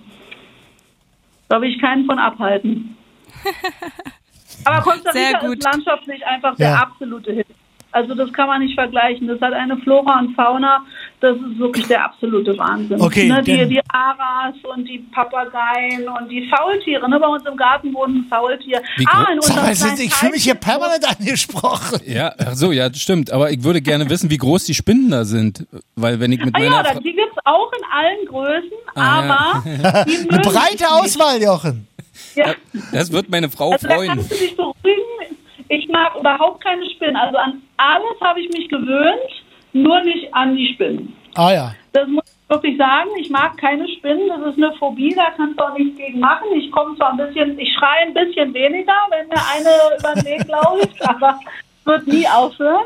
[1.47, 2.95] Da will ich keinen von abhalten.
[4.65, 5.57] Aber Costa Sehr Rica gut.
[5.57, 6.76] ist landschaftlich einfach der Ja.
[6.84, 7.47] absolute Hit.
[7.92, 9.28] Also das kann man nicht vergleichen.
[9.28, 10.86] Das hat eine Flora und Fauna,
[11.22, 13.02] das ist wirklich der absolute Wahnsinn.
[13.02, 17.10] Okay, ne, die, die Aras und die Papageien und die Faultiere.
[17.10, 18.82] Ne, bei uns im Garten wohnen ein Faultier.
[18.98, 22.00] Wie ah, in Sag unserem es kleinen ich fühle mich hier permanent angesprochen.
[22.06, 23.32] Ja, ach so, ja, das stimmt.
[23.32, 25.66] Aber ich würde gerne wissen, wie groß die Spinnen da sind.
[25.96, 29.26] Weil wenn ich mit Ah meiner ja, da- die gibt's auch in allen Größen, Ah,
[29.26, 29.36] ja.
[29.64, 30.86] aber die mögen Eine breite.
[30.92, 31.88] Auswahl, Jochen.
[32.36, 32.54] Ja.
[32.92, 34.10] Das wird meine Frau Also da freuen.
[34.10, 35.29] kannst du dich beruhigen.
[35.70, 37.15] Ich mag überhaupt keine Spinnen.
[37.15, 39.43] Also an alles habe ich mich gewöhnt,
[39.74, 41.15] nur nicht an die Spinnen.
[41.36, 41.76] Ah ja.
[41.93, 43.09] Das muss ich wirklich sagen.
[43.20, 44.28] Ich mag keine Spinnen.
[44.30, 46.47] Das ist eine Phobie, da kannst du auch nichts gegen machen.
[46.55, 50.26] Ich komme zwar ein bisschen, ich schreie ein bisschen weniger, wenn mir eine über den
[50.26, 51.39] Weg läuft, aber
[51.80, 52.86] es wird nie aufhören.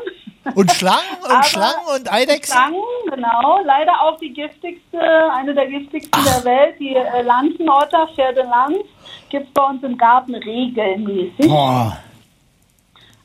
[0.54, 2.52] Und Schlangen und Aber Schlangen und Eidechsen?
[2.52, 3.60] Schlangen, genau.
[3.64, 5.00] Leider auch die giftigste,
[5.32, 8.76] eine der giftigsten der Welt, die äh, Lanzenotter, Pferdelanz,
[9.30, 11.48] gibt es bei uns im Garten regelmäßig.
[11.48, 11.96] Boah.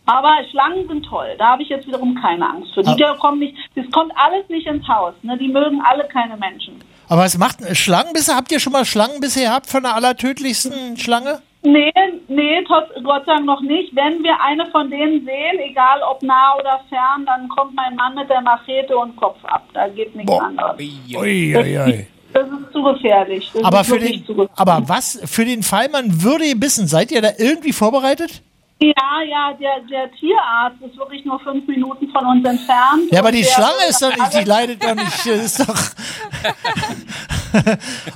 [0.10, 1.36] Aber Schlangen sind toll.
[1.38, 2.82] Da habe ich jetzt wiederum keine Angst für.
[2.82, 5.14] Die, die kommen nicht, das kommt alles nicht ins Haus.
[5.22, 5.38] Ne?
[5.38, 6.84] Die mögen alle keine Menschen.
[7.08, 8.36] Aber was macht ein Schlangenbisse?
[8.36, 11.44] Habt ihr schon mal Schlangenbisse gehabt von der allertödlichsten Schlange?
[11.62, 11.92] Nee,
[12.28, 12.64] nee,
[13.04, 13.96] Gott sei Dank noch nicht.
[13.96, 18.16] Wenn wir eine von denen sehen, egal ob nah oder fern, dann kommt mein Mann
[18.16, 19.64] mit der Machete und Kopf ab.
[19.74, 20.44] Da geht nichts Boah.
[20.44, 20.80] anderes.
[20.80, 22.08] Ui, ui, ui.
[22.34, 23.52] Das ist zu gefährlich.
[23.54, 24.52] Das Aber ist für den, zu gefährlich.
[24.56, 28.42] aber was für den Fall, man würde gebissen, seid ihr da irgendwie vorbereitet?
[28.82, 33.12] Ja, ja, der, der Tierarzt ist wirklich nur fünf Minuten von uns entfernt.
[33.12, 35.68] Ja, aber die Schlange ist doch nicht, die leidet doch nicht, ist doch.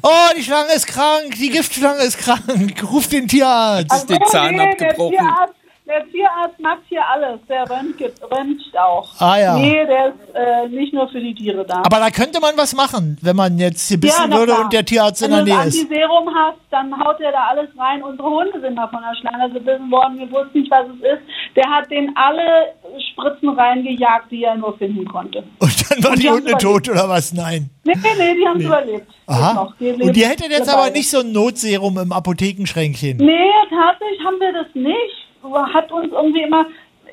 [0.03, 3.91] oh, die Schlange ist krank, die Giftschlange ist krank, ruf den Tierarzt.
[3.91, 5.11] Also, den Zahn nee, abgebrochen.
[5.11, 5.55] Der Tierarzt,
[5.85, 7.39] der Tierarzt macht hier alles.
[7.49, 9.09] Der röntgt, röntgt auch.
[9.19, 9.57] Ah, ja.
[9.57, 11.77] Nee, der ist äh, nicht nur für die Tiere da.
[11.85, 14.63] Aber da könnte man was machen, wenn man jetzt gebissen na würde klar.
[14.65, 15.81] und der Tierarzt in der Wenn du Nähe ist.
[15.83, 18.01] Antiserum hast, dann haut er da alles rein.
[18.03, 20.17] Unsere Hunde sind mal von der Schlange gebissen worden.
[20.19, 21.21] Wir wussten nicht, was es ist.
[21.55, 22.73] Der hat denen alle
[23.11, 25.43] Spritzen reingejagt, die er nur finden konnte.
[25.59, 26.61] Und dann war Und die die Hunde überlebt.
[26.61, 27.33] tot oder was?
[27.33, 27.69] Nein.
[27.83, 29.07] Nee, nee, nee, die haben es überlebt.
[29.27, 29.73] Aha.
[29.79, 30.83] Die Und ihr hättet jetzt dabei.
[30.87, 33.17] aber nicht so ein Notserum im Apothekenschränkchen.
[33.17, 35.27] Nee, tatsächlich haben wir das nicht.
[35.43, 36.65] Hat uns irgendwie immer.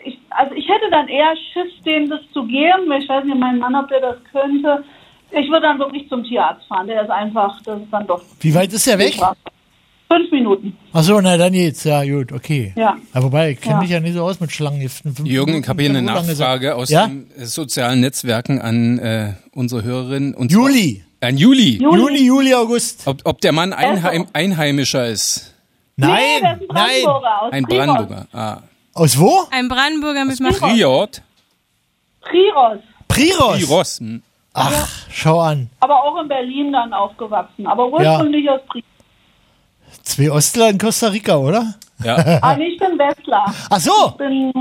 [0.05, 2.91] Ich, also ich hätte dann eher Schiss, dem das zu geben.
[3.01, 4.85] Ich weiß nicht, mein Mann, ob der das könnte.
[5.33, 6.87] Ich würde dann wirklich zum Tierarzt fahren.
[6.87, 8.23] Der ist einfach, das ist dann doch.
[8.41, 9.15] Wie weit ist der weg?
[10.13, 10.77] Fünf Minuten.
[10.93, 11.85] Achso, na dann geht's.
[11.85, 12.73] Ja, gut, okay.
[12.77, 12.97] Ja.
[13.15, 13.81] ja wobei, ich kenne Ja.
[13.81, 15.15] mich ja nicht so aus mit Schlangengiften.
[15.15, 16.03] Fünf Jürgen, ich habe hier eine.
[16.03, 17.07] Nachfrage aus ja?
[17.07, 20.35] den äh, sozialen Netzwerken an äh, unsere Hörerin.
[20.35, 21.05] Und Juli.
[21.21, 21.79] An Juli.
[21.81, 23.07] Juli, Juli, August.
[23.07, 25.55] Ob, ob der Mann Einheim, Einheimischer ist.
[26.01, 27.03] Nein, nee, der ist ein nein.
[27.05, 27.87] Brandenburger aus Ein Priros.
[27.87, 28.27] Brandenburger.
[28.33, 28.59] Ah.
[28.95, 29.47] Aus wo?
[29.51, 30.61] Ein Brandenburger mit Machete.
[30.61, 31.23] Priort.
[32.21, 32.79] Priros.
[33.09, 33.57] Priros.
[33.59, 33.99] Priros.
[34.01, 34.23] hm.
[34.53, 35.71] Ach, schau an.
[35.81, 37.67] Aber auch in Berlin dann aufgewachsen.
[37.67, 38.85] Aber ursprünglich aus Priros.
[40.03, 41.75] Zwei Ostler in Costa Rica, oder?
[42.03, 42.17] Ja.
[42.43, 43.45] Ah, nicht in Westler.
[43.69, 43.93] Ach so.
[44.11, 44.53] Ich bin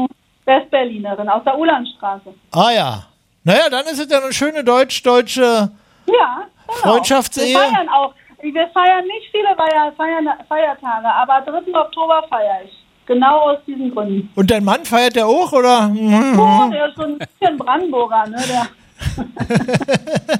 [0.45, 2.33] Westberlinerin aus der Ulandstraße.
[2.51, 3.03] Ah ja.
[3.43, 5.41] Naja, dann ist es ja eine schöne deutsch-deutsche.
[5.41, 6.77] Ja, genau.
[6.79, 7.47] Freundschaftsehe.
[7.47, 8.13] Wir feiern auch.
[8.41, 11.73] Wir feiern nicht viele Feier, Feier, Feiertage, aber 3.
[11.77, 12.71] Oktober feiere ich.
[13.05, 14.31] Genau aus diesen Gründen.
[14.35, 15.91] Und dein Mann feiert der auch, oder?
[15.91, 18.37] Oh, der ist so ein bisschen Brandenburger, ne?
[18.47, 18.67] Der,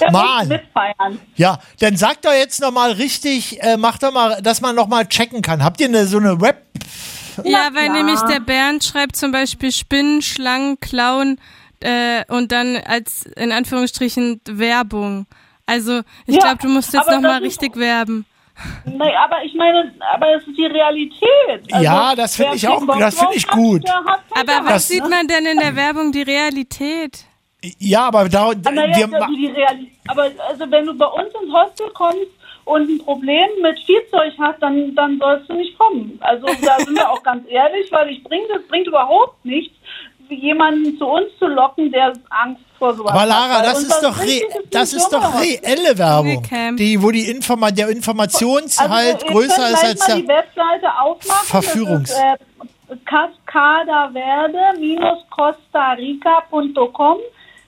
[0.00, 0.38] der Mann.
[0.40, 1.18] muss mitfeiern.
[1.36, 4.88] Ja, dann sag doch jetzt noch mal richtig, äh, mach doch mal, dass man noch
[4.88, 5.64] mal checken kann.
[5.64, 6.62] Habt ihr eine, so eine Web?
[7.42, 7.96] Ja, weil klar.
[7.96, 11.40] nämlich der Bernd schreibt zum Beispiel Spinnen, Schlangen, Klauen
[11.80, 15.26] äh, und dann als in Anführungsstrichen Werbung.
[15.66, 18.26] Also ich Ja, glaube, du musst jetzt aber noch mal das ist- richtig werben.
[18.84, 21.72] Nee, aber ich meine, aber das ist die Realität.
[21.72, 23.82] Also, Ja, das find wer ich auch- das find drauf ich gut.
[23.90, 27.24] hat Aber was sieht man denn in der Werbung die Realität?
[27.78, 29.92] Ja, aber da, Ah, naja, wir, also die Realität.
[30.06, 32.30] Aber also wenn du bei uns ins Hostel kommst
[32.66, 36.16] und ein Problem mit Viehzeug hast, dann, dann sollst du nicht kommen.
[36.20, 39.74] Also da sind wir auch ganz ehrlich, weil ich bringt, das bringt überhaupt nichts,
[40.34, 43.66] jemanden zu uns zu locken, der Angst vor sowas Aber Lara, hat.
[43.66, 46.42] Das ist doch, re das ist doch reelle Werbung,
[46.76, 51.46] die, wo die Informa der Informationshalt Also, größer ist als der die Webseite aufmachen.
[51.48, 57.18] Verführungs- Das ist, äh, Cascada Verde-Costa Rica.com.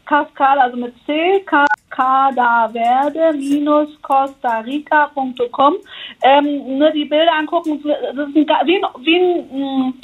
[0.06, 5.74] Cascada, also mit C, Cascada Verde-Costa Rica.com.
[6.22, 9.94] Ähm, nur die Bilder angucken, das ist ein, wie ein, wie ein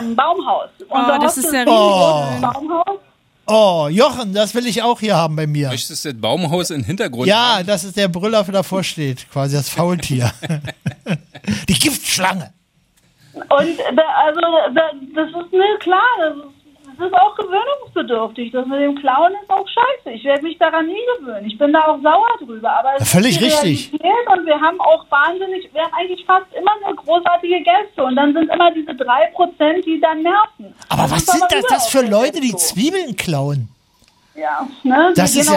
[0.00, 0.70] ähm, Baumhaus.
[0.88, 2.24] Unser das ist ja ein Oh.
[2.40, 3.00] Baumhaus.
[3.50, 5.68] Oh, Jochen, das will ich auch hier haben bei mir.
[5.68, 7.66] Möchtest du das Baumhaus im Hintergrund Ja, haben?
[7.66, 10.30] das ist der Brüller, der davor steht, quasi das Faultier.
[11.68, 12.52] die Giftschlange.
[13.32, 14.40] Und da, also
[14.74, 16.57] da, das ist mir klar, das ist,
[16.98, 18.50] das ist auch gewöhnungsbedürftig.
[18.52, 20.10] Das mit dem Klauen ist auch scheiße.
[20.16, 21.46] Ich werde mich daran nie gewöhnen.
[21.46, 22.70] Ich bin da auch sauer drüber.
[22.78, 23.92] Aber es Ja, völlig richtig.
[23.92, 28.02] Und wir haben auch wahnsinnig, wir haben eigentlich fast immer nur großartige Gäste.
[28.02, 30.74] Und dann sind immer diese drei Prozent, die dann nerven.
[30.88, 31.98] Aber was sind das, das für.
[32.08, 33.68] Leute, die Zwiebeln klauen?
[34.34, 35.12] Ja, ne?
[35.16, 35.52] Das ist gehen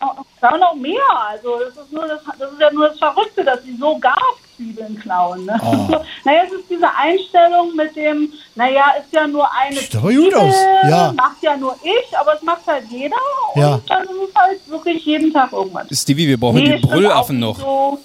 [0.00, 1.02] ja- Auch, klauen auch mehr.
[1.28, 4.16] Also das ist, nur das, das ist ja nur das Verrückte, dass sie so gar
[4.60, 5.46] Zwiebeln klauen.
[5.46, 5.58] Ne?
[5.70, 5.86] Oh.
[5.90, 10.12] So, naja, es ist diese Einstellung mit dem, naja, ist ja nur eine Sieht aber
[10.12, 10.54] gut aus,
[10.88, 11.12] ja.
[11.16, 13.16] macht ja nur ich, aber es macht halt jeder.
[13.54, 13.74] Ja.
[13.74, 15.86] Und dann ist es halt wirklich jeden Tag irgendwas.
[15.92, 17.58] Stevie, wir brauchen Nee, die Brüllaffen noch.
[17.58, 17.98] So,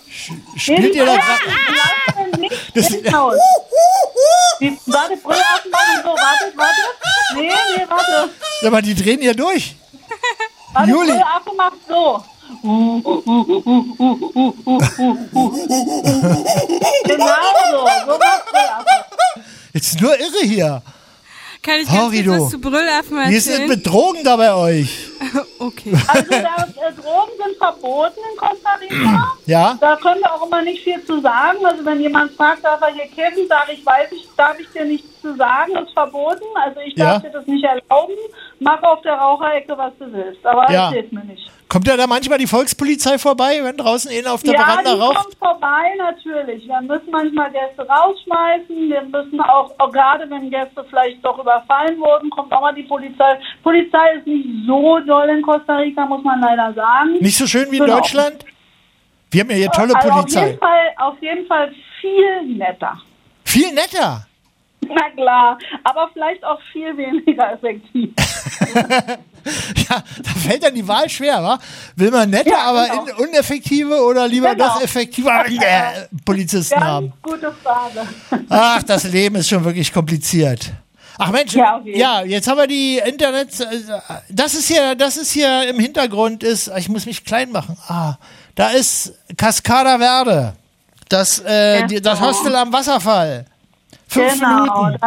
[0.56, 2.49] Spielt ihr da gerade?
[2.74, 3.36] Das- Haus.
[4.62, 6.82] Die, warte, Brüllaffen machen so, warte, warte.
[7.36, 8.30] Nee, nee, warte.
[8.62, 9.76] Sag mal, die drehen hier durch.
[10.74, 11.12] Warte, Juli.
[11.12, 12.24] Brüllaffe macht so.
[17.05, 17.25] Genau
[17.71, 18.19] so, so.
[19.73, 20.81] Jetzt nur irre hier.
[21.61, 22.31] Kann ich ganz Horrido.
[22.31, 23.69] kurz was zu Brüllaffen Wie ist es erzählen?
[23.69, 25.07] mit Drogen da bei euch?
[25.59, 25.93] okay.
[26.07, 29.31] Also da, äh, Drogen sind verboten in Costa Rica.
[29.47, 29.77] Ja?
[29.79, 31.63] Da können wir auch immer nicht viel zu sagen.
[31.65, 34.85] Also wenn jemand fragt, darf er hier kiffen, sage ich, weiß ich, darf ich dir
[34.85, 36.45] nichts zu sagen, ist verboten.
[36.63, 37.29] Also ich darf Ja.
[37.29, 38.13] dir das nicht erlauben.
[38.59, 40.43] Mach auf der Raucherecke, was du willst.
[40.45, 40.87] Aber Ja.
[40.87, 41.51] erzähl's mir nicht.
[41.76, 45.01] Kommt ja da manchmal die Volkspolizei vorbei, wenn draußen einer auf der ja, Veranda die
[45.01, 45.15] raucht?
[45.17, 46.65] kommt vorbei, natürlich.
[46.65, 48.89] Wir müssen manchmal Gäste rausschmeißen.
[48.89, 52.84] Wir müssen auch, auch gerade wenn Gäste vielleicht doch überfallen wurden, kommt auch mal die
[52.84, 53.41] Polizei.
[53.61, 57.17] Polizei ist nicht so doll in Costa Rica, muss man leider sagen.
[57.19, 57.97] Nicht so schön wie in Genau.
[57.97, 58.45] Deutschland?
[59.32, 60.45] Wir haben ja hier tolle also Auf Polizei.
[60.47, 63.01] jeden, Fall, auf jeden Fall viel netter.
[63.43, 64.26] Viel netter.
[64.88, 68.13] Na klar, aber vielleicht auch viel weniger effektiv.
[69.89, 71.59] Ja, da fällt dann die Wahl schwer, wa?
[71.95, 73.05] Will man nette, Ja, aber genau.
[73.19, 74.67] in, uneffektive oder lieber Genau.
[74.67, 77.13] doch effektive äh, Polizisten Ganz haben?
[77.21, 78.07] gute Frage.
[78.49, 80.71] Ach, das Leben ist schon wirklich kompliziert.
[81.17, 83.59] Ach Mensch, Ja, jeden ja, jetzt haben wir die Internet.
[83.61, 83.65] äh,
[84.29, 86.69] Das ist hier, das ist hier im Hintergrund ist.
[86.75, 87.77] Ich muss mich klein machen.
[87.87, 88.15] Ah,
[88.55, 90.53] da ist Cascada Verde.
[91.07, 91.85] Das, äh, Ja.
[91.87, 93.45] die, das Hostel am Wasserfall.
[94.07, 94.85] Fünf genau.
[94.85, 94.99] Minuten.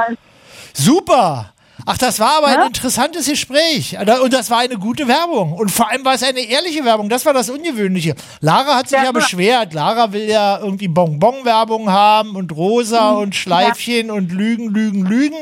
[0.73, 1.53] Super.
[1.91, 2.67] Ach, das war aber ein Ja?
[2.67, 3.97] interessantes Gespräch.
[3.99, 5.55] Und das war eine gute Werbung.
[5.55, 7.09] Und vor allem war es eine ehrliche Werbung.
[7.09, 8.15] Das war das Ungewöhnliche.
[8.43, 9.73] Lara hat sich Ja, ja, beschwert.
[9.73, 13.19] Lara will ja irgendwie Bonbon-Werbung haben und rosa Mhm.
[13.19, 15.37] und Schleifchen und Lügen, Lügen, Lügen.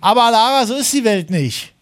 [0.00, 1.72] Aber Lara, so ist die Welt nicht.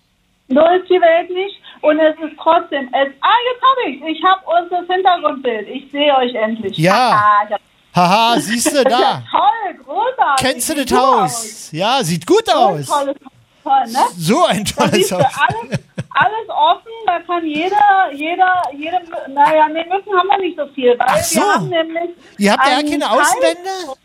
[0.48, 1.56] so ist die Welt nicht.
[1.80, 2.88] Und es ist trotzdem.
[2.92, 5.66] Es, ah, jetzt habe ich Ich habe unser Hintergrundbild.
[5.68, 6.76] Ich sehe euch endlich.
[6.76, 7.22] Ja.
[7.50, 7.56] Ah,
[7.96, 9.22] Haha, siehst du ist ja da.
[9.30, 10.46] toll, großartig.
[10.46, 11.68] Kennst du das Haus?
[11.72, 12.86] Ja, sieht gut So ein aus.
[12.86, 13.16] tolles
[13.62, 13.98] toll, ne?
[14.16, 15.22] So ein tolles Haus.
[15.22, 15.78] alles,
[16.10, 18.98] alles offen, da kann jeder, jeder, jede,
[19.32, 21.40] naja, ne, Mücken haben wir nicht so viel, weil Ach so.
[21.40, 22.10] wir haben nämlich.
[22.38, 23.96] Ihr habt ja keine Außenwände?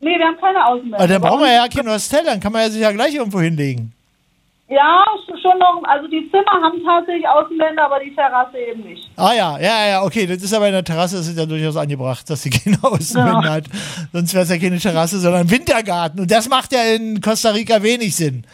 [0.00, 0.98] Nee, wir haben keine Außenwände.
[0.98, 3.40] Ah, dann brauchen wir ja kein Hostel, dann kann man ja sich ja gleich irgendwo
[3.40, 3.92] hinlegen.
[4.70, 5.02] Ja,
[5.40, 9.08] schon noch, also die Zimmer haben tatsächlich Außenwände, aber die Terrasse eben nicht.
[9.16, 11.76] Ah ja, ja, ja, okay, das ist aber in der Terrasse, das ist ja durchaus
[11.76, 13.52] angebracht, dass sie keine Außenwände Ja.
[13.54, 13.64] hat.
[14.12, 16.20] Sonst wäre es ja keine Terrasse, sondern ein Wintergarten.
[16.20, 18.44] Und das macht ja in Costa Rica wenig Sinn.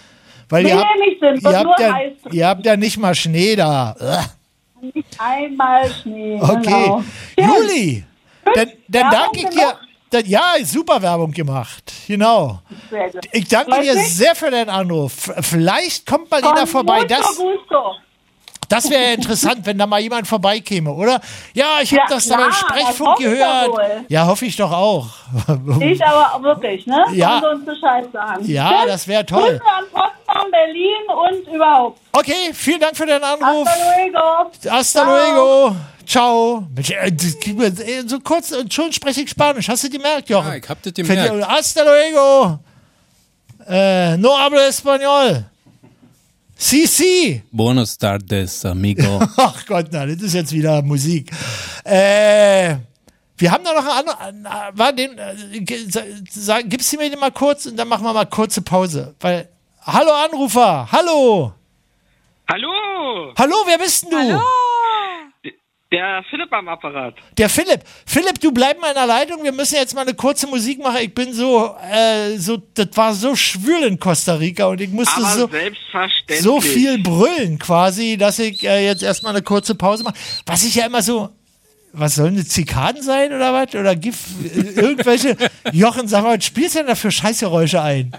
[0.49, 1.99] Weil ihr Nee, habt, nicht Sinn, ihr, habt nur ja,
[2.31, 3.97] ihr habt ja nicht mal Schnee da.
[4.81, 6.39] Nicht einmal Schnee.
[6.41, 6.93] Okay.
[7.37, 7.55] Genau.
[7.57, 8.05] Juli,
[8.55, 9.75] dann, dann danke ich dir.
[10.11, 11.93] Dann, ja, super Werbung gemacht.
[12.07, 12.61] Genau.
[13.33, 15.33] Ich danke dir sehr für deinen Anruf.
[15.41, 17.05] Vielleicht kommt mal jeder vorbei.
[17.05, 17.95] Das, gusto.
[18.75, 21.21] Das wäre ja interessant, wenn da mal jemand vorbeikäme, oder?
[21.55, 23.71] Ja, ich habe Ja, das da beim Sprechfunk gehört.
[24.09, 25.07] Ja, hoffe ich doch auch.
[25.81, 27.05] Ich aber wirklich, ne?
[27.13, 27.41] Ja.
[27.41, 28.45] Sie uns Bescheid sagen.
[28.47, 28.87] Ja, Tschüss.
[28.93, 29.43] das wär toll.
[29.43, 32.01] Grüße an Potsdam, Berlin und überhaupt.
[32.13, 33.69] Okay, vielen Dank für deinen Anruf.
[33.69, 34.51] Hasta luego.
[34.71, 35.15] Hasta Ciao.
[35.15, 35.77] luego.
[36.07, 36.69] Ciao.
[36.77, 39.69] Äh, äh, So kurz und schon spreche ich Spanisch.
[39.69, 40.49] Hast du gemerkt, Jochen?
[40.49, 41.47] Ja, ich hab das gemerkt.
[41.49, 42.59] Hasta luego.
[43.67, 45.45] Äh, no hablo español.
[46.57, 47.43] Sí, sí.
[47.51, 49.21] Buenos tardes, amigo.
[49.37, 51.31] Ach Gott, na, das ist jetzt wieder Musik.
[51.85, 52.77] Äh,
[53.37, 54.79] wir haben da noch einen anderen.
[54.79, 58.63] War den, äh, gibst du mir den mal kurz und dann machen wir mal kurze
[58.63, 59.15] Pause.
[59.21, 59.49] Weil,
[59.83, 61.53] hallo Anrufer, hallo.
[62.47, 63.33] Hallo!
[63.39, 64.17] Hallo, wer bist denn du?
[64.19, 64.64] Hallo!
[65.95, 67.15] Der Philipp am Apparat.
[67.39, 67.85] Der Philipp.
[68.05, 69.45] Philipp, du bleib mal in der Leitung.
[69.45, 70.99] Wir müssen jetzt mal eine kurze Musik machen.
[71.03, 75.21] Ich bin so, äh, so, das war so schwül in Costa Rica und ich musste
[75.23, 75.49] so,
[76.41, 80.17] so viel brüllen quasi, dass ich äh, jetzt erstmal eine kurze Pause mache.
[80.47, 81.31] Was ich ja immer so,
[81.97, 83.75] was sollen das Zikaden sein oder was?
[83.75, 84.19] Oder gibt
[84.75, 85.37] irgendwelche,
[85.73, 88.13] Jochen, sag mal, was spielst du denn da für Scheißgeräusche ein?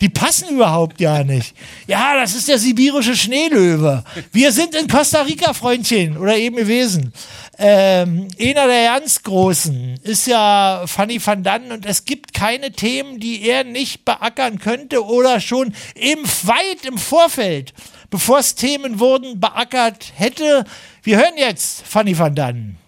[0.00, 1.54] Die passen überhaupt ja nicht.
[1.88, 4.04] Ja, das ist der sibirische Schneelöwe.
[4.30, 7.12] Wir sind in Costa Rica, Freundchen, oder eben gewesen.
[7.58, 13.20] Ähm, einer der ganz Großen ist ja Fanny van Dannen und es gibt keine Themen,
[13.20, 17.74] die er nicht beackern könnte oder schon im weit im Vorfeld,
[18.10, 20.64] bevor es Themen wurden, beackert hätte.
[21.02, 22.81] Wir hören jetzt Fanny van Dannen.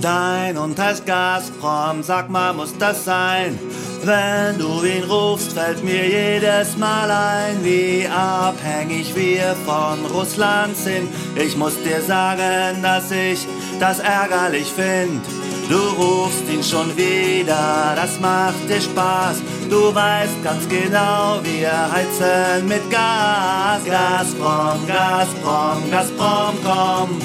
[0.00, 3.58] Dein und heißt Gazprom, sag mal, muss das sein?
[4.06, 11.08] Wenn du ihn rufst, fällt mir jedes Mal ein, wie abhängig wir von Russland sind.
[11.36, 13.46] Ich muss dir sagen, dass ich
[13.80, 15.24] das ärgerlich find.
[15.70, 19.36] Du rufst ihn schon wieder, das macht dir Spaß.
[19.70, 23.82] Du weißt ganz genau, wir heizen mit Gas.
[23.86, 27.20] Gazprom, Gazprom, Gazprom, komm.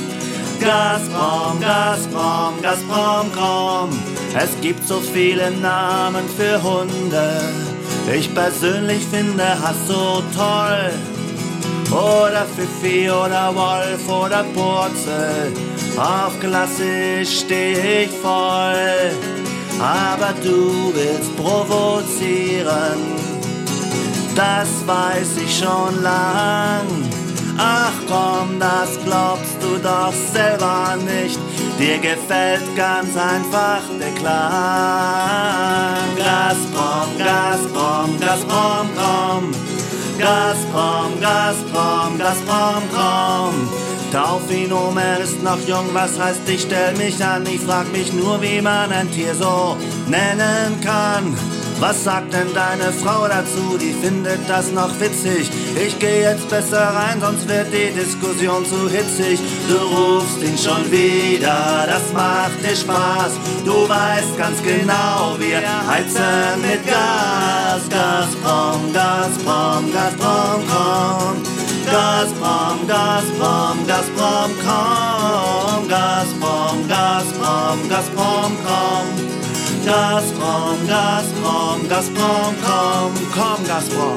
[0.60, 3.90] Gazprom, Gazprom, Gazprom, komm.
[4.38, 7.42] Es gibt so viele Namen für Hunde.
[8.14, 10.92] Ich persönlich finde Hass so toll.
[11.92, 15.54] Oder Pfiffi oder Wolf oder Purzel.
[15.98, 19.12] Auf klassisch steh ich voll.
[19.80, 23.00] Aber du willst provozieren.
[24.36, 26.86] Das weiß ich schon lang.
[27.62, 31.38] Ach komm, das glaubst du doch selber nicht.
[31.78, 34.40] Dir gefällt ganz einfach der Klang.
[36.16, 39.52] Gazprom, Gazprom, Gazprom, komm.
[40.18, 43.70] Gazprom, Gazprom, Gazprom, komm.
[44.14, 47.46] Tauf ihn um, er ist noch jung, was heißt, ich stell mich an.
[47.46, 49.76] Ich frag mich nur, wie man ein Tier so
[50.08, 51.38] nennen kann.
[51.80, 53.78] Was sagt denn deine Frau dazu?
[53.80, 55.50] Die findet das noch witzig.
[55.76, 59.40] Ich geh jetzt besser rein, sonst wird die Diskussion zu hitzig.
[59.70, 63.32] Du rufst ihn schon wieder, das macht dir Spaß.
[63.64, 67.88] Du weißt ganz genau, wir heizen mit Gas.
[67.90, 71.42] Gazprom, Gazprom, Gazprom, komm.
[71.86, 75.88] Gazprom, Gazprom, Gazprom, komm.
[75.88, 79.29] Gazprom, Gazprom, Gazprom, komm.
[79.90, 84.14] Gazprom, Gazprom, Gazprom, komm, komm, Gazprom.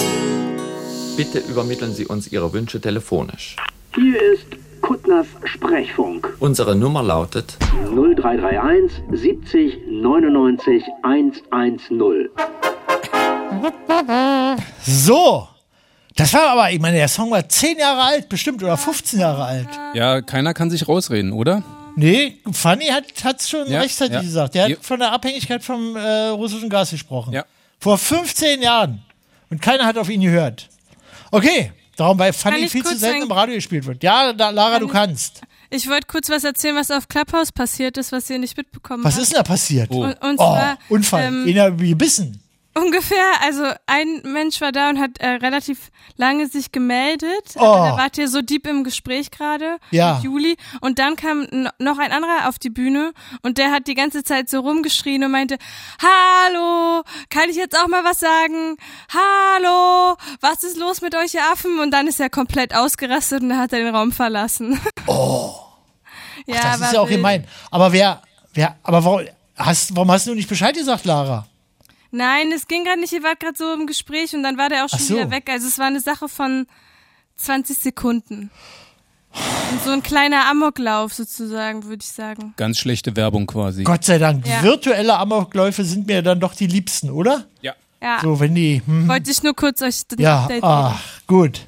[1.16, 3.56] Bitte übermitteln Sie uns Ihre Wünsche telefonisch.
[3.94, 4.44] Hier ist
[4.82, 6.36] Kuttners Sprechfunk.
[6.40, 7.56] Unsere Nummer lautet
[7.86, 12.28] 0331 70 99 110.
[14.84, 15.48] So.
[16.16, 19.44] Das war aber, ich meine, der Song war 10 Jahre alt, bestimmt, oder 15 Jahre
[19.44, 19.68] alt.
[19.94, 21.62] Ja, keiner kann sich rausreden, oder?
[21.96, 23.04] Nee, Fanny hat
[23.40, 24.20] es schon Ja, rechtzeitig ja.
[24.22, 24.54] gesagt.
[24.54, 24.76] Der Ja.
[24.76, 27.32] hat von der Abhängigkeit vom äh, russischen Gas gesprochen.
[27.32, 27.44] Ja.
[27.78, 29.02] Vor 15 Jahren.
[29.50, 30.68] Und keiner hat auf ihn gehört.
[31.30, 34.02] Okay, darum, weil Fanny viel zu selten im Radio gespielt wird.
[34.02, 35.40] Ja, da, Lara, du Kann kannst.
[35.70, 39.14] Ich wollte kurz was erzählen, was auf Clubhouse passiert ist, was ihr nicht mitbekommen Was
[39.14, 39.22] habt.
[39.22, 39.90] ist denn da passiert?
[39.90, 41.24] Und, und oh, zwar, Unfall.
[41.24, 42.42] ähm, Ihn hat gebissen.
[42.74, 47.54] Ungefähr, also ein Mensch war da und hat äh, relativ lange sich gemeldet.
[47.56, 47.60] Oh.
[47.60, 50.14] Aber da wart ihr so deep im Gespräch gerade Ja.
[50.14, 50.56] mit Juli.
[50.80, 51.46] Und dann kam
[51.78, 53.12] noch ein anderer auf die Bühne
[53.42, 55.58] und der hat die ganze Zeit so rumgeschrien und meinte,
[56.02, 58.76] Hallo, kann ich jetzt auch mal was sagen?
[59.12, 61.78] Hallo, was ist los mit euch ihr Affen?
[61.78, 64.80] Und dann ist er komplett ausgerastet und dann hat er den Raum verlassen.
[65.08, 65.52] Oh.
[66.46, 67.16] ja, das ist ja auch wild.
[67.18, 67.46] gemein.
[67.70, 68.22] Aber wer,
[68.54, 69.22] wer, aber warum
[69.56, 71.46] hast, warum hast du nicht Bescheid gesagt, Lara?
[72.12, 74.84] Nein, es ging gerade nicht, ihr wart gerade so im Gespräch und dann war der
[74.84, 75.14] auch schon so.
[75.14, 75.48] wieder weg.
[75.50, 76.66] Also es war eine Sache von
[77.36, 78.50] 20 Sekunden.
[79.72, 82.52] Und so ein kleiner Amoklauf sozusagen, würde ich sagen.
[82.58, 83.82] Ganz schlechte Werbung quasi.
[83.84, 84.46] Gott sei Dank.
[84.46, 84.62] Ja.
[84.62, 87.46] Virtuelle Amokläufe sind mir dann doch die liebsten, oder?
[87.62, 87.74] Ja.
[88.02, 88.18] Ja.
[88.22, 88.82] So, wenn die.
[88.84, 89.08] Hm.
[89.08, 91.66] Wollte ich nur kurz euch Ja, ach, gut.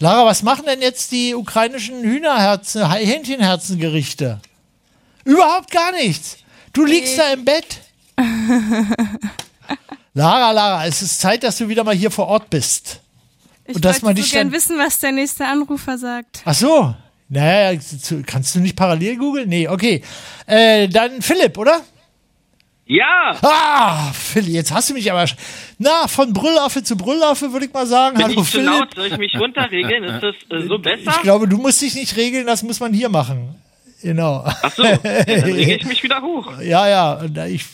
[0.00, 4.40] Lara, was machen denn jetzt die ukrainischen Hühnerherzen, Hähnchenkherzengerichte?
[5.24, 6.36] Überhaupt gar nichts.
[6.74, 7.80] Du liegst da im Bett.
[10.18, 13.00] Lara, Lara, es ist Zeit, dass du wieder mal hier vor Ort bist.
[13.66, 16.42] Ich Und dass wollte man so dich gern wissen, was der nächste Anrufer sagt.
[16.44, 16.94] Ach so.
[17.28, 19.48] Naja, zu- kannst du nicht parallel googeln?
[19.48, 20.02] Nee, okay.
[20.46, 21.82] Äh, dann Philipp, oder?
[22.86, 23.36] Ja!
[23.42, 25.26] Ah, Philipp, jetzt hast du mich aber.
[25.78, 28.16] Na, von Brüllaffe zu Brüllaffe würde ich mal sagen.
[28.16, 28.66] Bin Hallo ich zu Philipp.
[28.66, 28.94] laut?
[28.96, 30.02] Soll ich mich runterregeln?
[30.04, 31.10] Ist das äh, so besser?
[31.14, 33.54] Ich glaube, du musst dich nicht regeln, das muss man hier machen.
[34.02, 34.44] Genau.
[34.46, 36.60] Ach so, dann rege ich mich wieder hoch.
[36.60, 37.46] Ja, ja.
[37.46, 37.64] Ich,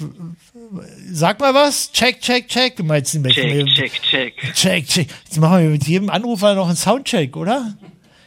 [1.11, 1.93] sag mal was.
[1.93, 2.77] Check, check, check.
[2.77, 4.35] Du meinst nicht Check, check, check.
[4.55, 5.07] check, check.
[5.25, 7.75] Jetzt machen wir mit jedem Anrufer noch einen Soundcheck, oder?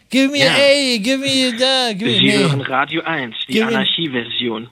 [0.09, 0.51] Give me Ja.
[0.51, 2.63] A, give me da, give me hören nee.
[2.63, 4.69] Radio 1, die Anarchie-Version.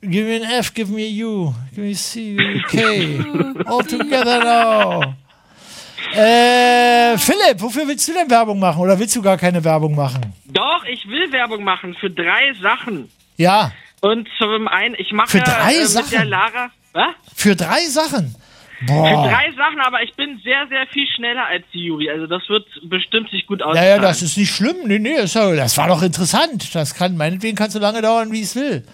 [0.00, 2.68] Give me an F, give me a U, give me a C, give me a
[2.68, 3.64] K.
[3.66, 5.14] All together now.
[6.14, 8.80] Äh, Philipp, wofür willst du denn Werbung machen?
[8.80, 10.32] Oder willst du gar keine Werbung machen?
[10.46, 13.10] Doch, ich will Werbung machen für drei Sachen.
[13.36, 16.10] Ja, Und zum einen, ich mache Für drei äh, mit Sachen?
[16.10, 16.70] der Lara.
[16.92, 17.14] Was?
[17.36, 18.34] für drei Sachen.
[18.80, 19.28] Für Boah.
[19.28, 22.08] drei Sachen, aber ich bin sehr, sehr viel schneller als die Juri.
[22.10, 23.88] Also das wird bestimmt sich gut Ja, auszahlen.
[23.88, 24.76] ja, das ist nicht schlimm.
[24.86, 26.74] Nee, nee, ist das war doch interessant.
[26.74, 28.84] Das kann, meinetwegen kann so lange dauern, wie es will.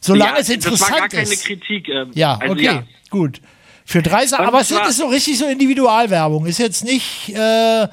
[0.00, 1.44] Solange ja, es Das war interessant gar keine ist.
[1.44, 1.88] Kritik.
[1.88, 2.82] Ähm, Ja, also, okay, Ja.
[3.10, 3.40] gut.
[3.84, 6.46] Für drei Sachen, aber es ist so richtig so Individualwerbung.
[6.46, 7.88] Ist jetzt nicht äh,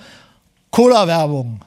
[0.72, 1.62] Cola-Werbung.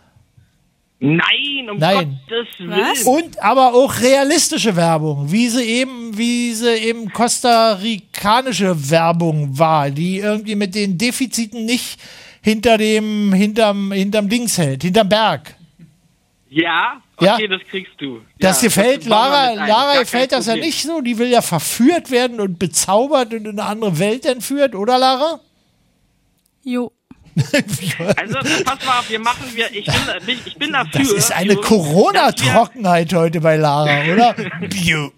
[1.04, 2.20] Nein, um Nein.
[2.28, 3.06] Gottes Willen.
[3.06, 10.18] Und aber auch realistische Werbung, wie sie eben, wie sie eben kostarikanische Werbung war, die
[10.18, 11.98] irgendwie mit den Defiziten nicht
[12.40, 15.56] hinter dem, hinterm, hinterm Dings hält, hinterm Berg.
[16.50, 17.34] Ja, Ja.
[17.34, 18.20] okay, das kriegst du.
[18.38, 19.52] Das ja, gefällt Lara.
[19.52, 21.00] Lara gefällt das ja nicht so.
[21.00, 25.40] Die will ja verführt werden und bezaubert und in eine andere Welt entführt, oder Lara?
[26.64, 26.92] Jo.
[28.16, 29.66] Also pass mal auf, wir machen wir.
[29.72, 29.94] Ich bin,
[30.26, 31.00] ich, ich bin dafür.
[31.00, 34.34] Das ist eine Corona-Trockenheit heute bei Lara, oder?
[34.68, 35.12] Bio.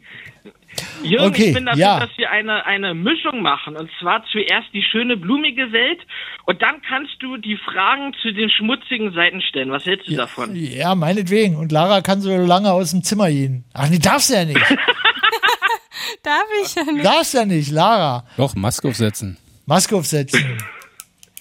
[1.02, 2.00] Jürgen, Okay, ich bin dafür, ja.
[2.00, 3.76] dass wir eine, eine Mischung machen.
[3.76, 6.00] Und zwar zuerst die schöne blumige Welt
[6.46, 9.70] und dann kannst du die Fragen zu den schmutzigen Seiten stellen.
[9.70, 10.54] Was hältst du davon?
[10.56, 11.56] Ja, meinetwegen.
[11.56, 13.64] Und Lara kann so lange aus dem Zimmer gehen.
[13.74, 14.60] Ach, nee, darfst du ja nicht.
[16.22, 17.04] Darf ich ja nicht.
[17.04, 18.24] darfst ja nicht, Lara.
[18.36, 19.36] Doch, Maske aufsetzen.
[19.66, 20.58] Maske aufsetzen.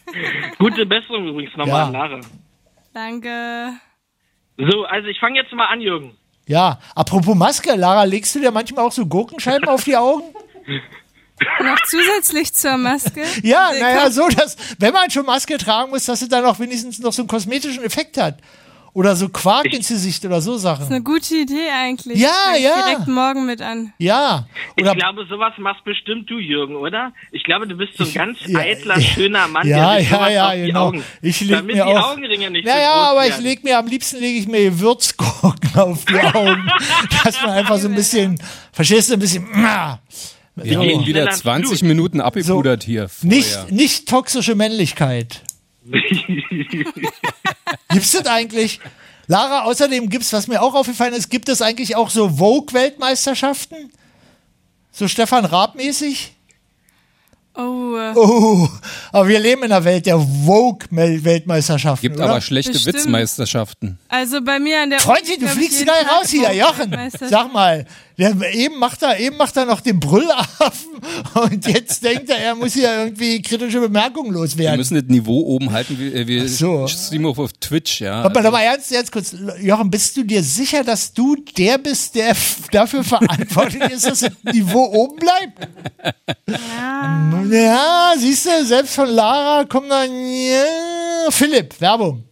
[0.59, 1.99] Gute Besserung übrigens nochmal Ja.
[1.99, 2.19] Lara.
[2.93, 3.73] Danke.
[4.57, 6.15] So, also ich fange jetzt mal an, Jürgen.
[6.45, 10.23] Ja, apropos Maske, Lara, legst du dir manchmal auch so Gurkenscheiben auf die Augen?
[11.61, 13.23] Noch zusätzlich zur Maske.
[13.41, 16.99] Ja, naja, so, dass, wenn man schon Maske tragen muss, dass sie dann auch wenigstens
[16.99, 18.37] noch so einen kosmetischen Effekt hat.
[18.95, 21.03] Oder so Quark ins Gesicht oder so Das ist eine Sachen.
[21.03, 22.19] gute Idee eigentlich.
[22.19, 22.83] Ja, ich ja.
[22.87, 23.91] Direkt morgen mit an.
[23.97, 24.47] Ja.
[24.75, 27.11] Ich Oder, glaube, sowas machst bestimmt du, Jürgen, oder?
[27.31, 30.17] Ich glaube, du bist so ein ganz ja, eitler, schöner Mann, ja, der sich ja,
[30.17, 30.85] sowas ja, auf die genau.
[30.87, 32.11] Augen, Ich leg damit mir die auch.
[32.11, 33.43] Augenringe nicht Ja, so ja, groß aber ich werden.
[33.43, 36.71] leg mir am liebsten lege ich mir Gewürzgurken auf die Augen,
[37.23, 38.39] dass man einfach so ein bisschen,
[38.71, 40.79] verstehst du, ein bisschen, Wir so.
[40.79, 41.87] haben ihn wieder Schneller ins 20 Blut.
[41.89, 43.09] Minuten abgepudert hier.
[43.09, 43.35] Vorher.
[43.37, 45.41] nicht, nicht toxische Männlichkeit.
[47.89, 48.79] Gibt's das eigentlich?
[49.27, 53.91] Lara, außerdem gibt's, was mir auch aufgefallen ist, gibt es eigentlich auch so Vogue-Weltmeisterschaften?
[54.91, 56.33] So Stefan Raab-mäßig?
[57.55, 58.67] Oh, äh, Oh,
[59.11, 62.01] aber wir leben in einer Welt der Vogue-Weltmeisterschaften.
[62.01, 62.31] Gibt oder?
[62.31, 62.95] aber schlechte Bestimmt.
[62.95, 63.99] Witzmeisterschaften.
[64.09, 66.97] also bei mir an der Freundchen, du fliegst jeden raus hier, Jochen.
[67.29, 67.85] Sag mal,
[68.17, 70.91] der, eben, macht er, eben macht er noch den Brüllaffen
[71.33, 74.77] und jetzt denkt er, er muss hier irgendwie kritische Bemerkungen Wir loswerden.
[74.77, 75.97] müssen das Niveau oben halten.
[75.97, 76.87] Wir, wir so.
[76.87, 78.23] streamen auf, auf Twitch, ja.
[78.23, 79.35] Warte mal, doch mal ernst, jetzt kurz.
[79.61, 82.35] Jochen, bist du dir sicher, dass du der bist, der
[82.71, 85.67] dafür verantwortlich ist, dass das Niveau oben bleibt?
[86.47, 87.43] Ja.
[87.49, 92.23] Ja, siehst du, selbst von Lara kommt dann, ja, Philipp, Werbung.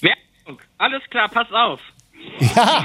[0.00, 0.60] Werbung.
[0.78, 1.80] Alles klar, pass auf.
[2.38, 2.84] Ja,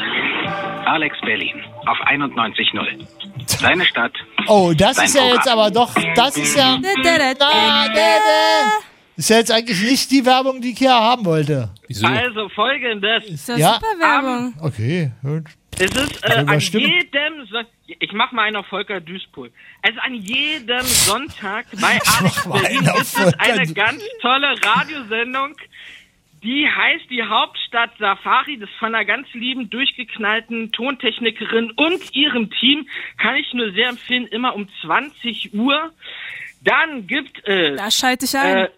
[0.86, 3.08] Alex Berlin auf 91.0.
[3.48, 4.14] Seine Stadt.
[4.48, 5.60] oh, das ist ja jetzt Programm.
[5.60, 8.72] aber doch, das ist ja, Da, da, da, na, da, da, da.
[9.18, 11.70] ist ja jetzt eigentlich nicht die Werbung, die ich hier haben wollte.
[11.88, 12.08] Wieso?
[12.08, 13.26] Also folgendes.
[13.26, 13.74] Ist doch Ja.
[13.76, 14.54] super Werbung.
[14.62, 15.44] Okay, gut.
[15.80, 19.52] Es ist äh, Aber an jedem Son ich mach mal einen auf Volker Duisburg.
[19.82, 25.56] Also an jedem Sonntag bei Alex Berlin ist es eine ganz tolle Radiosendung.
[26.44, 28.58] Die heißt die Hauptstadt Safari.
[28.60, 32.88] Das von einer ganz lieben, durchgeknallten Tontechnikerin und ihrem Team.
[33.18, 35.92] Kann ich nur sehr empfehlen, immer um 20 Uhr.
[36.64, 37.78] Dann gibt es.
[37.78, 38.58] Da schalte ich ein.
[38.58, 38.70] Äh,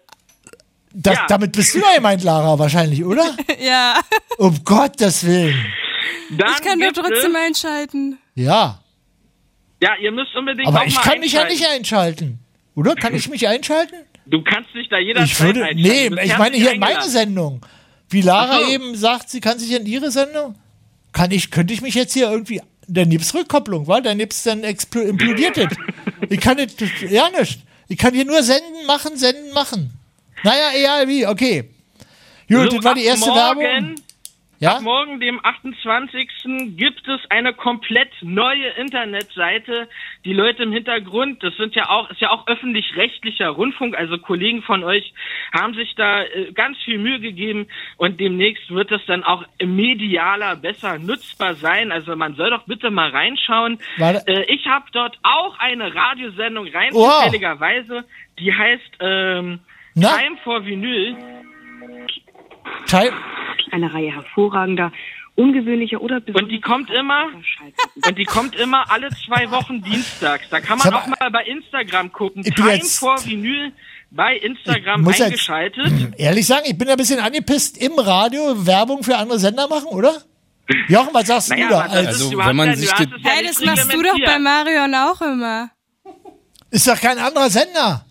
[0.94, 1.26] Das, Ja.
[1.28, 3.36] Damit bist du ja gemeint, Lara, wahrscheinlich, oder?
[3.60, 4.00] ja.
[4.38, 5.74] Um Gottes Willen.
[6.32, 8.20] dann Ich kann doch gibt trotzdem einschalten.
[8.36, 8.80] Ja,
[9.82, 12.40] Ja, ihr müsst unbedingt aber auch ich kann mich ja nicht einschalten.
[12.76, 12.96] Oder?
[12.96, 13.96] Kann ich mich einschalten?
[14.26, 17.04] Du kannst dich da jederzeit Ich würde, nee, ich meine hier meine.
[17.04, 17.66] Sendung.
[18.10, 18.72] Wie Lara so.
[18.72, 20.56] eben sagt, sie kann sich in ihre Sendung.
[21.12, 24.64] Kann ich, könnte ich mich jetzt hier irgendwie, dann gibt's Rückkopplung, weil dann gibt's dann
[24.64, 25.68] implodiert es.
[26.30, 27.62] Ich kann nicht, ja nicht.
[27.88, 29.92] Ich kann hier nur senden, machen, senden, machen.
[30.44, 31.70] Naja, egal wie, okay.
[32.48, 33.96] Gut, So, das war die erste morgen, Werbung.
[34.64, 34.78] Ja?
[34.78, 36.30] Ab morgen, dem 28.
[36.78, 39.90] gibt es eine komplett neue Internetseite.
[40.24, 44.62] Die Leute im Hintergrund, das sind ja auch, ist ja auch öffentlich-rechtlicher Rundfunk, also Kollegen
[44.62, 45.14] von euch
[45.52, 50.56] haben sich da äh, ganz viel Mühe gegeben und demnächst wird das dann auch medialer
[50.56, 51.92] besser nutzbar sein.
[51.92, 53.80] Also man soll doch bitte mal reinschauen.
[54.00, 57.26] Äh, ich habe dort auch eine Radiosendung rein, Wow.
[57.26, 58.06] zufälligerweise,
[58.40, 59.60] die heißt ähm,
[59.94, 60.18] Na?
[60.18, 61.18] Time for Vinyl.
[62.88, 63.12] Teil
[63.72, 64.92] Eine Reihe hervorragender,
[65.36, 67.26] ungewöhnlicher oder Und die kommt immer,
[68.08, 70.48] und die kommt immer alle zwei Wochen dienstags.
[70.50, 72.44] Da kann man auch mal, bei Instagram gucken.
[72.46, 73.72] ich bin Time jetzt- for Vinyl
[74.12, 75.92] bei Instagram Ich muss jetzt- eingeschaltet.
[76.18, 80.14] Ehrlich sagen, ich bin ein bisschen angepisst, im Radio Werbung für andere Sender machen, oder?
[80.88, 81.88] Jochen, was sagst Naja, du da?
[81.88, 84.20] das Also, überhaupt wenn man kein- sich du es ja Hey, das machst du doch
[84.24, 84.40] bei.
[84.40, 85.70] Marion auch immer.
[86.70, 88.06] ist doch kein anderer Sender.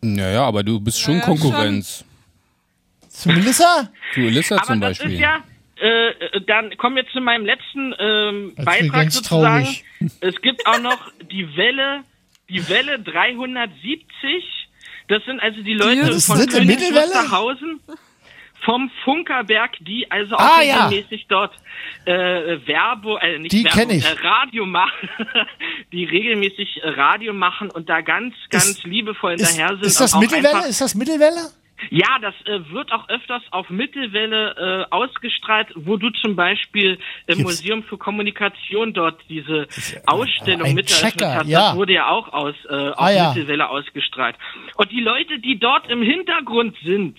[0.00, 2.04] Naja, aber du bist schon Ja, Konkurrenz.
[3.14, 3.88] Zu Melissa?
[4.14, 5.14] Du Elissa Aber zum das Beispiel.
[5.14, 5.42] ist ja,
[5.80, 9.64] äh, äh, dann kommen wir zu meinem letzten ähm, ist Beitrag ganz sozusagen.
[9.64, 9.84] traurig.
[10.20, 10.98] Es gibt auch noch
[11.30, 12.00] die Welle,
[12.48, 14.68] die Welle 370.
[15.08, 16.38] Das sind also die Leute Das ist von?
[16.38, 17.80] Wusterhausen
[18.64, 20.86] vom Funkerberg, die also auch Ah, ja.
[20.86, 21.52] regelmäßig dort
[22.06, 22.12] äh,
[22.66, 24.04] Werbe, äh, nicht Die Werbung, kenn ich.
[24.06, 25.08] Äh, Radio machen,
[25.92, 29.84] die regelmäßig Radio machen und da ganz, ganz Ist- liebevoll Ist, hinterher sind.
[29.84, 30.66] ist das Mittelwelle?
[30.68, 31.50] Ist das Mittelwelle?
[31.90, 37.36] Ja, das äh, wird auch öfters auf Mittelwelle äh, ausgestrahlt, wo du zum Beispiel im
[37.38, 39.66] Gibt's- Museum für Kommunikation dort diese
[40.06, 41.46] Ausstellung ein mit Checker, hast.
[41.48, 41.68] ja.
[41.70, 43.28] Das wurde ja auch aus, äh, auf Ah, ja.
[43.28, 44.36] Mittelwelle ausgestrahlt.
[44.76, 47.18] Und die Leute, die dort im Hintergrund sind,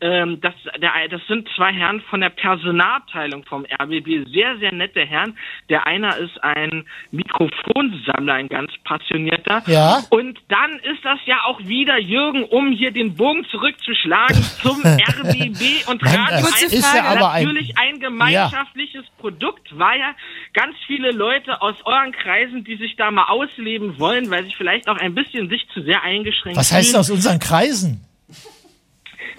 [0.00, 5.00] ähm, das, der, das sind zwei Herren von der Personalabteilung vom RBB, sehr, sehr nette
[5.04, 5.36] Herren.
[5.68, 9.62] Der eine ist ein Mikrofonsammler, ein ganz passionierter.
[9.66, 10.00] Ja.
[10.10, 15.88] Und dann ist das ja auch wieder, Jürgen, um hier den Bogen zurückzuschlagen zum RBB
[15.88, 16.72] und Mann, Radio das 1.
[16.72, 20.14] ist ja aber ein- natürlich ein, gemeinschaftliches Produkt, weil ja
[20.54, 24.88] ganz viele Leute aus euren Kreisen, die sich da mal ausleben wollen, weil sie vielleicht
[24.88, 27.00] auch ein bisschen sich zu sehr eingeschränkt Was heißt fühlen.
[27.00, 28.04] aus unseren Kreisen?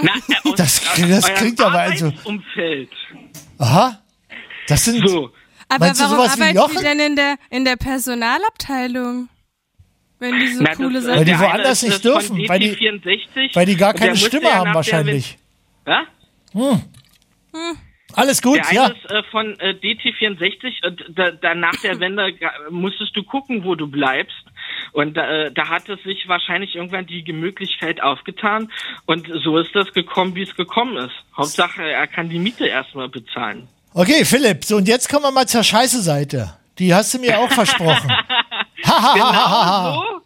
[0.01, 2.89] Na, äh, aus, Das- das klingt aber also- Arbeitsumfeld.
[3.59, 4.01] Aha.
[4.67, 5.07] Das sind.
[5.07, 5.31] So.
[5.69, 9.29] Aber Meinst du warum sowas arbeiten die denn in der, in der Personalabteilung?
[10.19, 12.59] Wenn die so Na, das, coole äh, Sachen Weil die woanders nicht das dürfen, weil
[12.59, 15.37] die- DT64 Weil die gar keine Stimme ja haben wahrscheinlich.
[15.87, 16.03] Ja?
[16.53, 16.81] Hm.
[18.13, 18.87] Alles gut, der eine ja.
[18.87, 22.33] ist äh, von äh, DT64 und da, da nach der Wende
[22.69, 24.35] musstest du gucken, wo du bleibst.
[24.93, 28.71] Und äh, da hat es sich wahrscheinlich irgendwann die Möglichkeit aufgetan.
[29.05, 31.13] Und so ist das gekommen, wie es gekommen ist.
[31.35, 33.67] Hauptsache, er kann die Miete erstmal bezahlen.
[33.93, 36.53] Okay, Philipp, so und jetzt kommen wir mal zur Scheiße-Seite.
[36.79, 38.09] Die hast du mir auch versprochen.
[38.83, 40.21] Genauso,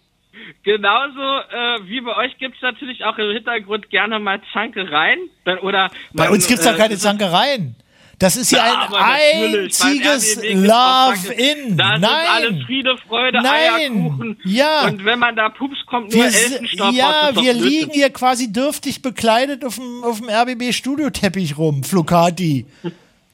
[0.64, 5.20] genauso äh, wie bei euch gibt's natürlich auch im Hintergrund gerne mal Zankereien.
[5.62, 7.76] Oder Bei man, uns gibt's doch äh, keine Zankereien.
[8.18, 11.78] Das ist hier Ja, ein einziges RBB gibt's auch Love Zanke- in.
[11.78, 12.64] Da ist alles Nein.
[12.66, 13.74] Friede, Freude, Nein.
[13.74, 14.38] Eierkuchen.
[14.46, 14.86] Ja.
[14.88, 17.64] Und wenn man da pups kommt, nur Wir, Elfenstaub ja, wir Blödsinn.
[17.64, 22.66] liegen hier quasi dürftig bekleidet auf dem, auf dem RBB-Studioteppich rum, Flocati.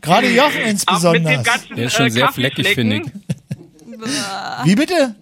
[0.02, 1.44] Gerade Jochen insbesondere.
[1.44, 3.04] den Der ist schon äh, sehr fleckig, finde ich.
[4.64, 5.14] Wie bitte?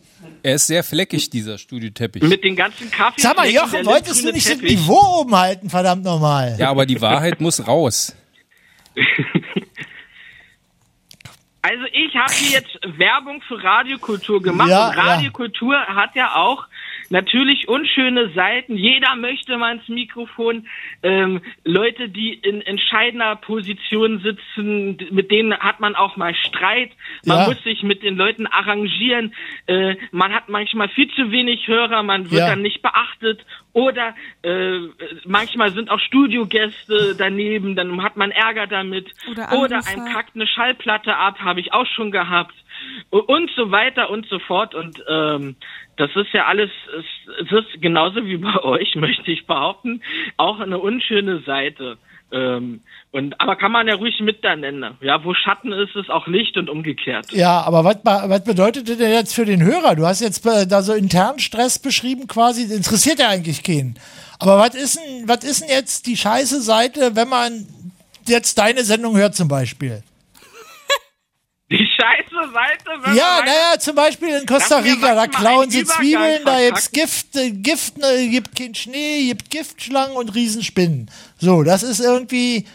[0.41, 2.23] Er ist sehr fleckig, dieser Studioteppich.
[2.23, 3.19] Mit den ganzen Kaffee.
[3.19, 6.55] Sag mal, Jochen, wolltest du nicht das Niveau oben halten, verdammt nochmal?
[6.57, 8.15] Ja, aber die Wahrheit muss raus.
[11.61, 16.65] Also ich habe hier jetzt Werbung für Radiokultur gemacht Ja, und Radiokultur hat ja auch
[17.09, 18.77] natürlich unschöne Seiten.
[18.77, 20.67] Jeder möchte mal ins Mikrofon.
[21.03, 26.91] Ähm, Leute, die in entscheidender Position sitzen, mit denen hat man auch mal Streit.
[27.25, 27.45] Man Ja.
[27.47, 29.33] muss sich mit den Leuten arrangieren.
[29.67, 32.47] Äh, man hat manchmal viel zu wenig Hörer, man wird Ja.
[32.49, 33.45] dann nicht beachtet.
[33.73, 34.79] Oder äh,
[35.25, 39.07] manchmal sind auch Studiogäste daneben, dann hat man Ärger damit.
[39.29, 42.53] Oder Oder einem kackt eine Schallplatte ab, habe ich auch schon gehabt.
[43.09, 44.75] Und so weiter und so fort.
[44.75, 45.55] Und ähm,
[45.97, 50.01] das ist ja alles, es, es ist genauso wie bei euch, möchte ich behaupten,
[50.37, 51.97] auch eine unschöne Seite.
[52.31, 52.81] Ähm,
[53.11, 54.95] und aber kann man ja ruhig mit da nennen.
[55.01, 57.31] Ja, wo Schatten ist, ist auch Licht und umgekehrt.
[57.31, 59.95] Ja, aber was, was bedeutet denn jetzt für den Hörer?
[59.95, 63.95] Du hast jetzt äh, da so internen Stress beschrieben quasi, interessiert ja eigentlich keinen.
[64.37, 67.65] Aber was ist denn, was ist denn jetzt die scheiße Seite, wenn man
[68.27, 70.03] jetzt deine Sendung hört zum Beispiel?
[71.99, 76.91] Scheiße Seite, Ja, naja, zum Beispiel in Costa Rica, da klauen sie Zwiebeln, da gibt's.
[76.91, 81.11] Gift, äh, Gift, äh, gibt kein Schnee, gibt Giftschlangen und Riesenspinnen.
[81.37, 82.65] So, das ist irgendwie,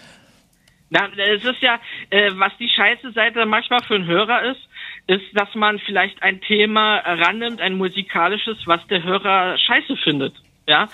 [0.90, 4.60] Na, es ist ja, äh, was die scheiße Seite manchmal für einen Hörer ist,
[5.06, 10.34] ist, dass man vielleicht ein Thema rannimmt, ein musikalisches, was der Hörer scheiße findet.
[10.66, 10.88] Ja,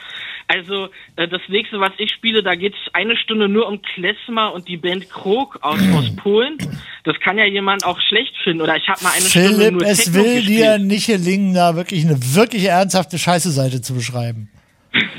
[0.50, 4.66] also äh, das nächste, was ich spiele, da geht's eine Stunde nur um Klezmer und
[4.66, 6.58] die Band Krog aus, aus Polen.
[7.04, 8.60] Das kann ja jemand auch schlecht finden.
[8.60, 10.48] Oder ich habe mal eine Stunde Philipp, nur es Techno will gespielt.
[10.48, 14.50] dir nicht gelingen, da wirklich eine wirklich ernsthafte Scheiße-Seite zu beschreiben.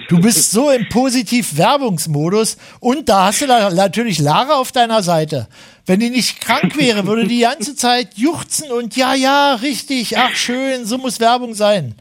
[0.09, 5.47] Du bist so im Positiv-Werbungsmodus und da hast du da natürlich Lara auf deiner Seite.
[5.85, 10.35] Wenn die nicht krank wäre, würde die ganze Zeit juchzen und ja, ja, richtig, ach
[10.35, 11.95] schön, so muss Werbung sein.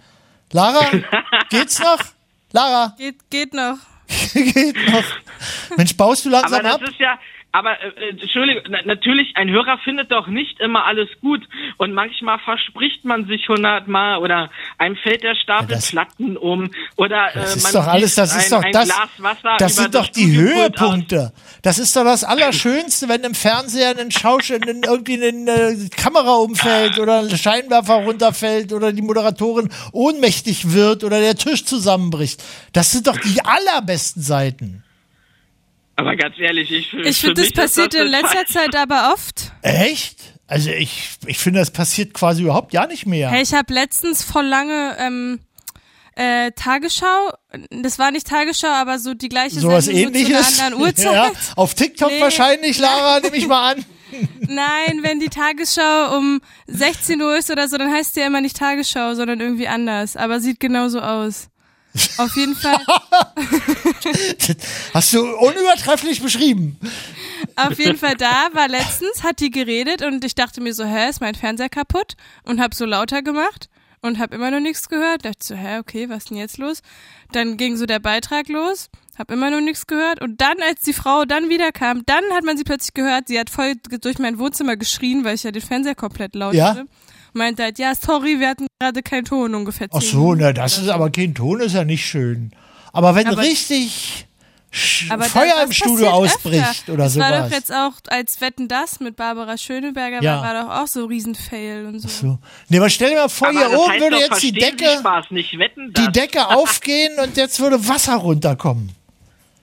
[0.51, 0.85] Lara,
[1.51, 2.01] geht's noch?
[2.53, 3.77] Lara, Geht, geht noch.
[4.35, 5.77] geht noch.
[5.77, 6.83] Mensch, baust du langsam Aber das ab?
[6.83, 7.19] ist ja,
[7.53, 11.43] aber äh, äh, Entschuldigung, na, natürlich, ein Hörer findet doch nicht immer alles gut
[11.79, 17.35] und manchmal verspricht man sich hundertmal oder einem fällt der Stapel Platten um oder äh,
[17.35, 18.89] Das ist man doch alles, das gießt ist ein, doch ein das.
[18.89, 21.33] Glas Wasser Das sind doch die Höhepunkte.
[21.63, 27.21] Das ist doch das Allerschönste, wenn im Fernseher ein Schauspiel irgendwie eine Kamera umfällt oder
[27.21, 32.43] ein Scheinwerfer runterfällt oder die Moderatorin ohnmächtig wird oder der Tisch zusammenbricht.
[32.73, 34.85] Das sind doch die allerbesten Seiten.
[35.97, 39.53] Aber ganz ehrlich, ich, Ich finde, das passiert in letzter Zeit aber oft.
[39.61, 40.17] Echt?
[40.47, 43.31] Also ich, ich finde, das passiert quasi überhaupt ja nicht mehr.
[43.31, 45.41] Hey, ich habe letztens voll lange ähm,
[46.21, 47.31] äh, Tagesschau,
[47.71, 50.59] das war nicht Tagesschau, aber so die gleiche Sowas Sendung ähnliches.
[50.59, 51.15] einer anderen Uhrzeit.
[51.15, 52.21] Ja, auf TikTok Nee.
[52.21, 53.85] wahrscheinlich, Lara, nehme ich mal an.
[54.41, 58.41] Nein, wenn die Tagesschau um 16 Uhr ist oder so, dann heißt die ja immer
[58.41, 60.17] nicht Tagesschau, sondern irgendwie anders.
[60.17, 61.49] Aber sieht genauso aus.
[62.19, 62.79] Auf jeden Fall.
[64.95, 66.79] Hast du unübertrefflich beschrieben.
[67.57, 71.09] Auf jeden Fall da war letztens, hat die geredet und ich dachte mir so, hä,
[71.09, 72.15] ist mein Fernseher kaputt?
[72.45, 73.69] Und hab so lauter gemacht
[74.03, 75.25] und hab immer noch nichts gehört.
[75.25, 76.83] Dachte so, hä, okay, was ist denn jetzt los?
[77.33, 78.89] Dann ging so der Beitrag los,
[79.19, 82.45] hab immer noch nichts gehört und dann, als die Frau dann wieder kam, dann hat
[82.45, 85.63] man sie plötzlich gehört, sie hat voll durch mein Wohnzimmer geschrien, weil ich ja den
[85.63, 86.71] Fernseher komplett laut Ja?
[86.71, 86.87] hatte.
[87.33, 90.89] Meinte halt, ja, sorry, wir hatten gerade keinen Ton, ungefähr Ach so, na, das ist
[90.89, 92.51] aber kein Ton, ist ja nicht schön.
[92.93, 94.27] Aber wenn Aber- richtig
[94.73, 96.93] Sch- Aber Feuer das im Studio ausbricht öfter.
[96.93, 97.49] oder das war sowas.
[97.51, 100.37] doch jetzt auch, als Wetten das mit Barbara Schöneberger Ja.
[100.41, 102.09] war, war doch auch so Riesenfail und so.
[102.09, 102.39] so.
[102.69, 104.85] Nee, aber stell dir mal vor, Aber hier oben heißt würde doch, jetzt die Decke,
[105.01, 106.13] Spaß, nicht wetten, die.
[106.13, 108.91] Decke aufgehen und jetzt würde Wasser runterkommen.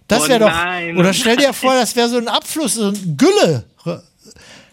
[0.10, 0.50] Das Oh wäre doch.
[0.50, 0.98] nein.
[0.98, 3.66] Oder stell dir vor, das wäre so ein Abfluss, so ein Gülle.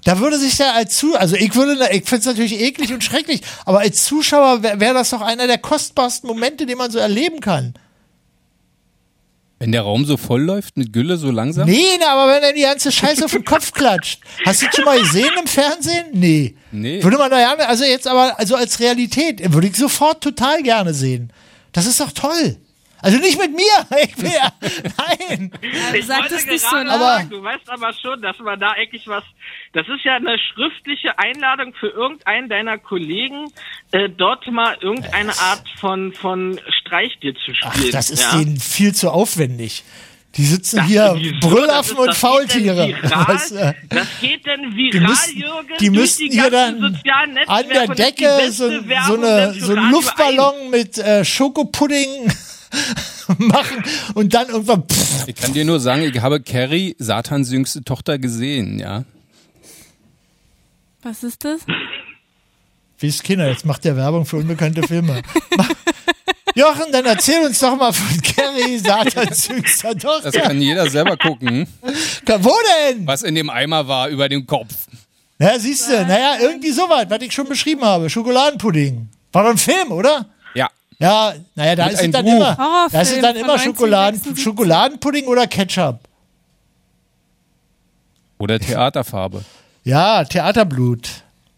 [0.05, 3.03] Da würde sich der als zu, also ich würde, ich finde es natürlich eklig und
[3.03, 6.99] schrecklich, aber als Zuschauer wäre wär das doch einer der kostbarsten Momente, den man so
[6.99, 7.73] erleben kann.
[9.59, 11.69] Wenn der Raum so voll läuft mit Gülle so langsam?
[11.69, 14.21] Nee, na, aber wenn er die ganze Scheiße auf den Kopf klatscht.
[14.45, 16.07] Hast du das schon mal gesehen im Fernsehen?
[16.13, 16.57] Nee.
[16.73, 17.03] Nee.
[17.03, 20.93] Würde man da ja, also jetzt aber, also als Realität, würde ich sofort total gerne
[20.93, 21.33] sehen.
[21.73, 22.57] Das ist doch toll.
[23.05, 23.65] Also nicht mit mir.
[24.03, 24.51] Ich will ja,
[25.29, 25.51] nein.
[25.93, 29.25] Ich sag das nicht so sagen, du weißt aber schon, dass man da eigentlich was,
[29.75, 33.47] das ist ja eine schriftliche Einladung für irgendeinen deiner Kollegen,
[33.93, 37.93] äh, dort mal irgendeine Art von, von Streich dir zu Ach, spielen.
[37.93, 38.39] das ist ja?
[38.39, 39.85] denen viel zu aufwendig.
[40.37, 41.49] Die sitzen Das- hier, wieso?
[41.49, 42.89] Brüllaffen Das und ist- das geht denn Faultiere.
[42.89, 43.25] viral?
[43.29, 46.95] Was, äh, Das geht denn die viral, müssten, Jürgen, die müssten die hier ganzen dann
[46.95, 48.69] sozialen an Netzwerke der das die Decke beste so,
[49.07, 52.33] so, eine, so einen Luftballon mit äh, Schokopudding
[53.39, 57.85] machen und dann irgendwann pff, Ich kann dir nur sagen, ich habe Carrie, Satans jüngste
[57.85, 59.05] Tochter, gesehen, ja.
[61.05, 61.61] Was ist das?
[62.99, 63.49] Wie ist Kinder?
[63.49, 65.23] Jetzt macht der Werbung für unbekannte Filme.
[66.55, 70.31] Jochen, dann erzähl uns doch mal von Carrie, Satans jüngster Tochter.
[70.31, 72.53] Das kann jeder selber gucken, Wo
[72.91, 73.07] denn?
[73.07, 74.73] was in dem Eimer war über dem Kopf.
[75.39, 78.09] Ja, siehst du, naja, irgendwie sowas, was ich schon beschrieben habe.
[78.09, 79.09] Schokoladenpudding.
[79.33, 80.27] War doch ein Film, oder?
[80.55, 80.71] Ja.
[81.01, 82.37] Ja, naja, da Mit ist es dann Buch.
[82.37, 84.43] immer, da ist es dann immer Schokoladen, 1976.
[84.45, 85.99] Schokoladenpudding oder Ketchup.
[88.39, 89.45] Oder Theaterfarbe.
[89.85, 91.09] Ja, Theaterblut.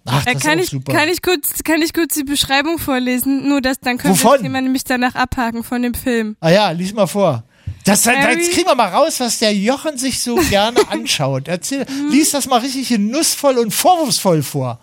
[0.04, 0.92] Ach, Äh, das kann, ist ich, super.
[0.92, 3.48] kann, ich kurz, kann ich kurz die Beschreibung vorlesen?
[3.48, 6.36] Nur das, dann könnte Thema nämlich danach abhaken von dem Film.
[6.40, 7.44] ah ja, lies mal vor.
[7.84, 8.36] Das, Harry?
[8.38, 11.46] jetzt kriegen wir mal raus, was der Jochen sich so gerne anschaut.
[11.48, 14.80] Erzähl, lies das mal richtig genussvoll und vorwurfsvoll vor.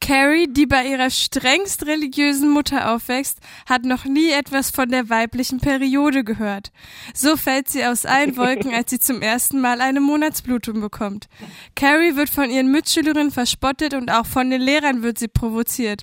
[0.00, 3.38] Carrie, die bei ihrer strengst religiösen Mutter aufwächst,
[3.68, 6.72] hat noch nie etwas von der weiblichen Periode gehört.
[7.14, 11.28] So fällt sie aus allen Wolken, als sie zum ersten Mal eine Monatsblutung bekommt.
[11.76, 16.02] Carrie wird von ihren Mitschülerinnen verspottet und auch von den Lehrern wird sie provoziert.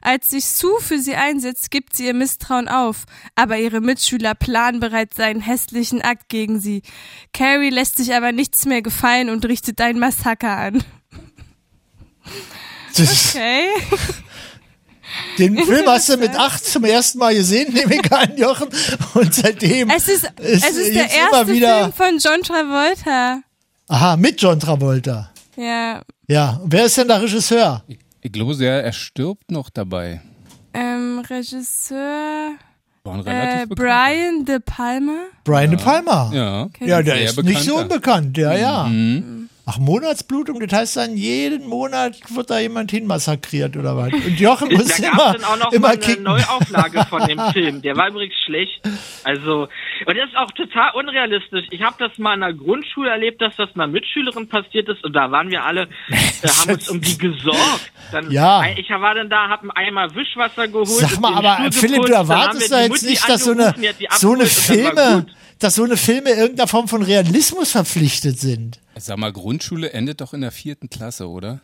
[0.00, 4.80] Als sich Sue für sie einsetzt, gibt sie ihr Misstrauen auf, aber ihre Mitschüler planen
[4.80, 6.82] bereits einen hässlichen Akt gegen sie.
[7.32, 10.84] Carrie lässt sich aber nichts mehr gefallen und richtet ein Massaker an.
[12.98, 13.66] Okay.
[15.38, 18.68] Den Film hast du mit acht zum ersten Mal gesehen, nehme ich an, Jochen.
[19.14, 21.90] Und seitdem Es ist, es ist der erste wieder.
[21.90, 23.40] Film von John Travolta.
[23.88, 25.30] Aha, mit John Travolta.
[25.56, 27.82] Ja, Ja, wer ist denn der Regisseur?
[28.20, 30.20] Ich glaube, er, er stirbt noch dabei.
[30.74, 32.52] ähm, Regisseur.
[33.04, 33.66] Waren Äh.
[33.68, 35.20] Brian De Palma.
[35.44, 36.30] Brian De Palma.
[36.34, 36.68] Ja.
[36.80, 38.84] Ja, der Sehr ist nicht so unbekannt, ja, ja.
[38.84, 39.48] Mhm.
[39.70, 44.14] Ach, Monatsblutung, das heißt dann, jeden Monat wird da jemand hinmassakriert oder was?
[44.14, 46.22] Und Jochen muss da immer, dann auch noch immer mal eine kicken.
[46.22, 47.82] Neuauflage von dem Film.
[47.82, 48.80] Der war übrigens schlecht.
[49.24, 49.68] Also,
[50.06, 51.66] und das ist auch total unrealistisch.
[51.70, 55.12] Ich habe das mal in der Grundschule erlebt, dass das einer Mitschülerin passiert ist und
[55.12, 57.92] da waren wir alle, äh, haben uns um die gesorgt.
[58.10, 58.64] Dann, Ja.
[58.74, 60.88] Ich war dann da, hab einen Eimer Wischwasser geholt.
[60.88, 63.74] Sag mal, aber Stuhl Philipp, du geputzt, haben erwartest da jetzt nicht, dass so eine,
[64.12, 65.26] so eine Filme,
[65.58, 68.80] dass so eine Filme irgendeiner Form von Realismus verpflichtet sind.
[68.98, 71.60] Sag mal, Grundschule endet doch in der vierten Klasse, oder?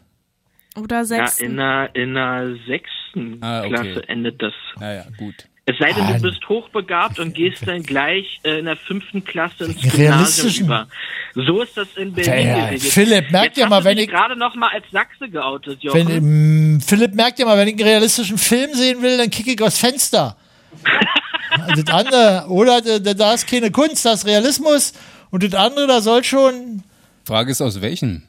[0.76, 1.38] Oder Ja, sechs.
[1.38, 3.68] in der, in der sechsten Ah, okay.
[3.70, 4.52] Klasse endet das.
[4.80, 5.34] Naja, gut.
[5.66, 9.24] Es sei denn, Ah, du bist hochbegabt und gehst dann gleich äh, in der fünften
[9.24, 10.88] Klasse ins Gymnasium über.
[11.34, 12.78] So ist das in Berlin Ja, ja.
[12.78, 16.06] Philipp, merkt hast mal, wenn ich- gerade noch mal als Sachse geoutet, Jochen.
[16.08, 19.52] Wenn, ähm, Philipp merkt ja mal, wenn ich einen realistischen Film sehen will, dann kicke
[19.52, 20.36] ich aufs Fenster.
[21.76, 24.92] das andere, oder da, da- da ist keine Kunst, da ist Realismus.
[25.30, 26.82] Und das andere, da soll schon,
[27.24, 28.22] Frage ist, aus welchem?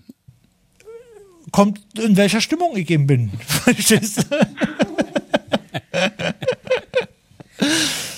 [1.51, 3.31] kommt in welcher Stimmung ich eben bin.
[3.47, 4.37] Verstehst du?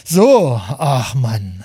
[0.06, 1.64] so, ach Mann.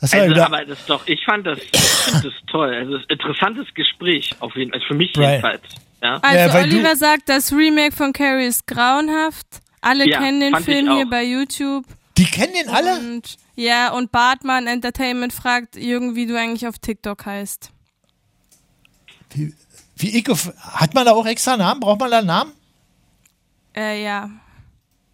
[0.00, 2.74] Das also, aber das ist doch, ich fand das, ich find das toll.
[2.74, 4.80] Also, es ist ein interessantes Gespräch, auf jeden Fall.
[4.80, 5.30] Also für mich Brian.
[5.30, 5.62] jedenfalls.
[6.02, 6.18] Ja?
[6.22, 9.46] Also Ja, Oliver sagt, das Remake von Carrie ist grauenhaft.
[9.80, 11.84] Alle Ja, kennen den Film hier bei YouTube.
[12.18, 12.98] die kennen den alle?
[12.98, 17.70] Und ja, und Bartmann Entertainment fragt Jürgen, wie du eigentlich auf TikTok heißt.
[19.96, 21.80] Wie ich, auf- hat man da auch extra Namen?
[21.80, 22.52] Braucht man da einen Namen?
[23.76, 24.30] Äh, ja.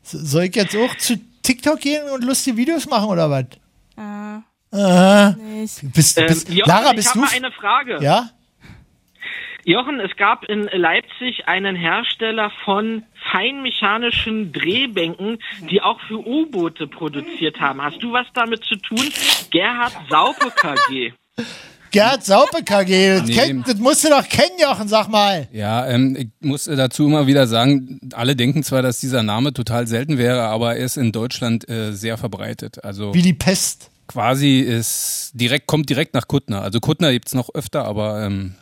[0.02, 3.44] Soll ich jetzt auch zu TikTok gehen und lustige Videos machen oder was?
[3.96, 4.40] Äh,
[4.72, 5.92] Äh, nicht.
[5.92, 7.24] bist, Ähm, bist, Jochen, Lara, ich bist habe du?
[7.26, 7.98] mal eine Frage.
[8.02, 8.30] Ja?
[9.64, 13.02] Jochen, es gab in Leipzig einen Hersteller von
[13.32, 15.38] feinmechanischen Drehbänken,
[15.70, 17.82] die auch für U-Boote produziert haben.
[17.82, 19.04] Hast du was damit zu tun?
[19.50, 21.12] Gerhard Saupe KG.
[21.90, 23.34] Gerd Saupe KG, das, Nee.
[23.34, 25.48] kennt, das musst du doch kennen, Jochen, sag mal.
[25.52, 29.86] Ja, ähm, ich muss dazu immer wieder sagen, alle denken zwar, dass dieser Name total
[29.86, 32.84] selten wäre, aber er ist in Deutschland äh, sehr verbreitet.
[32.84, 33.90] Also Wie die Pest.
[34.06, 36.62] quasi ist direkt, kommt direkt nach Kuttner.
[36.62, 38.54] Also Kuttner gibt's noch öfter, aber ähm,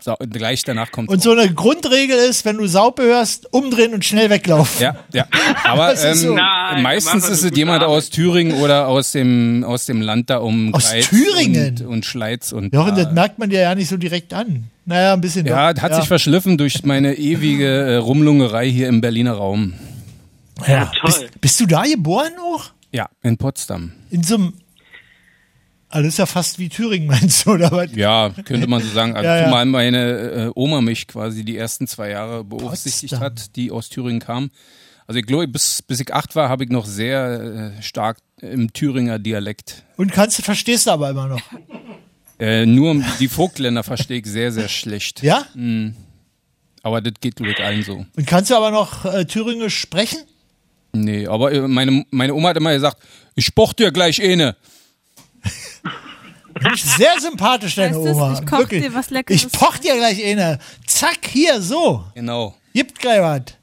[0.00, 4.04] Sau- gleich danach kommt Und so eine Grundregel ist, wenn du Saupe hörst, umdrehen und
[4.04, 4.80] schnell weglaufen.
[4.82, 5.26] Ja, ja.
[5.64, 6.34] Aber ähm, so.
[6.34, 7.96] Nein, meistens ist es jemand Arbeit.
[7.96, 11.76] aus Thüringen oder aus dem aus dem Land da um Aus Greiz Thüringen?
[11.80, 14.64] und, und Schleiz und Jochen, äh, das merkt man dir ja nicht so direkt an.
[14.86, 15.46] Naja, ein bisschen.
[15.46, 15.82] ja, doch.
[15.82, 19.74] hat sich verschliffen durch meine ewige äh, Rumlungerei hier im Berliner Raum.
[20.66, 20.86] ja.
[20.86, 20.92] toll.
[21.04, 22.70] Bist, bist du da geboren auch?
[22.92, 23.92] Ja, in Potsdam.
[24.10, 24.52] In so einem.
[25.90, 27.90] Alles ja fast wie Thüringen, meinst du, oder was?
[27.94, 29.14] Ja, könnte man so sagen.
[29.14, 29.44] Also Ja, ja.
[29.44, 33.20] zumal meine äh, Oma mich quasi die ersten zwei Jahre beaufsichtigt Potsdam.
[33.20, 34.50] hat, die aus Thüringen kam.
[35.06, 38.72] Also ich glaube, bis, bis ich acht war, habe ich noch sehr äh, stark im
[38.72, 39.82] Thüringer Dialekt.
[39.96, 41.42] Und kannst du, verstehst du aber immer noch.
[42.38, 45.22] Äh, nur die Vogtländer verstehe ich sehr, sehr schlecht.
[45.22, 45.44] Ja?
[46.82, 48.06] Aber das geht glaube ich allen so.
[48.16, 50.20] Und kannst du aber noch äh, Thüringisch sprechen?
[50.92, 53.02] Nee, aber äh, meine, meine Oma hat immer gesagt,
[53.34, 54.56] ich poch dir gleich eine.
[56.74, 58.14] Sehr sympathisch, deine Weißt?
[58.14, 58.32] Oma.
[58.40, 58.82] Ich koch Wirklich.
[58.82, 59.44] dir was Leckeres.
[59.44, 60.58] Ich poch dir gleich eine.
[60.86, 62.04] Zack, hier, so.
[62.14, 62.54] Genau.
[62.74, 63.56] Gibt gleich was.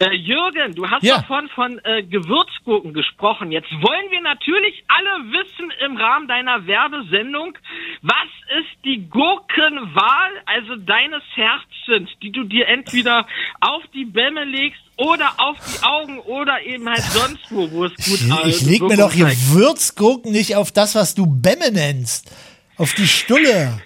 [0.00, 1.18] Äh, Jürgen, du hast Ja.
[1.18, 3.52] davon von äh, Gewürzgurken gesprochen.
[3.52, 7.56] Jetzt wollen wir natürlich alle wissen im Rahmen deiner Werbesendung,
[8.02, 8.28] was
[8.58, 13.26] ist die Gurkenwahl, also deines Herzens, die du dir entweder
[13.60, 17.92] auf die Bämme legst oder auf die Augen oder eben halt sonst wo, wo es
[17.96, 19.50] gut Ich, ich leg mir Wirkung doch hier zeigt.
[19.50, 22.30] Würzgurken nicht auf das, was du Bämme nennst.
[22.76, 23.80] Auf die Stulle.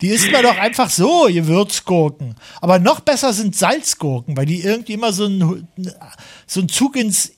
[0.00, 2.34] Die isst man doch einfach so, Gewürzgurken.
[2.62, 5.68] Aber noch besser sind Salzgurken, weil die irgendwie immer so ein,
[6.46, 7.34] so ein Zug ins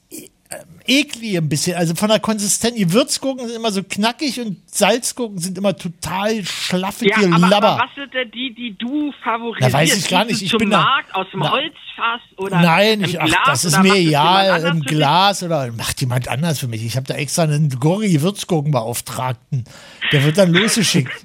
[0.87, 2.77] eklig ein bisschen, also von der Konsistenz.
[2.77, 7.69] Gewürzgurken sind immer so knackig und Salzgurken sind immer total schlaffig Ja, aber, Labber.
[7.69, 9.73] aber was sind denn die, die du favorisierst?
[9.73, 10.43] Na, weiß ich gar nicht.
[10.43, 13.65] Ich bin zum da- Markt aus dem Na- Holzfass oder Nein, ich, ach, Glas das
[13.67, 14.65] ist mir egal.
[14.65, 14.81] Im?
[14.83, 16.85] Glas oder macht jemand anders für mich.
[16.85, 19.65] Ich habe da extra einen Gurri-Gewürzgurkenbeauftragten.
[20.13, 21.13] Der wird dann losgeschickt.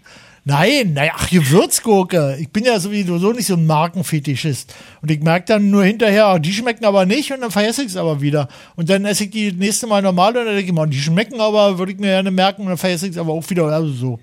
[0.50, 2.38] Nein, naja, ach, Gewürzgurke.
[2.40, 4.74] Ich bin ja sowieso nicht so ein Markenfetischist.
[5.02, 7.90] Und ich merke dann nur hinterher, ach, die schmecken aber nicht und dann vergesse ich
[7.90, 8.48] es aber wieder.
[8.78, 11.42] Und dann esse ich die nächste Mal normal und dann denke ich mal, die schmecken
[11.42, 13.66] aber, würde ich mir gerne merken und dann vergesse ich es aber auch wieder.
[13.66, 14.20] Also so.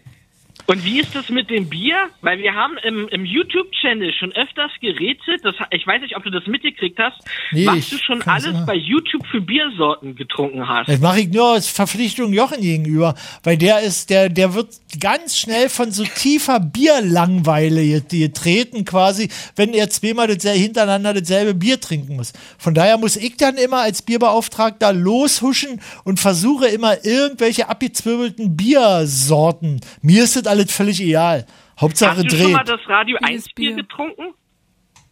[0.66, 1.96] Und wie ist das mit dem Bier?
[2.22, 5.40] Weil wir haben im, im YouTube-Channel schon öfters gerätselt.
[5.44, 7.18] Das, ich weiß nicht, ob du das mitgekriegt hast,
[7.52, 8.64] Nee, was du schon alles immer.
[8.66, 10.88] bei YouTube für Biersorten getrunken hast.
[10.88, 14.68] Das mache ich nur aus Verpflichtung Jochen gegenüber, weil der ist, der, der wird
[15.00, 21.54] ganz schnell von so tiefer Bierlangweile get- getreten quasi, wenn er zweimal dasselbe, hintereinander dasselbe
[21.54, 22.32] Bier trinken muss.
[22.58, 29.80] Von daher muss ich dann immer als Bierbeauftragter loshuschen und versuche immer irgendwelche abgezwirbelten Biersorten.
[30.02, 31.46] Mir ist das alles völlig egal.
[31.80, 32.68] Hauptsache Hast du schon mal dreht.
[32.78, 34.34] das Radio 1 Bier getrunken?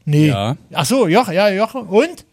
[0.05, 0.29] Nee.
[0.29, 0.57] Ja.
[0.73, 1.83] Ach so, Jochen, ja, Jochen.
[1.87, 2.25] Und?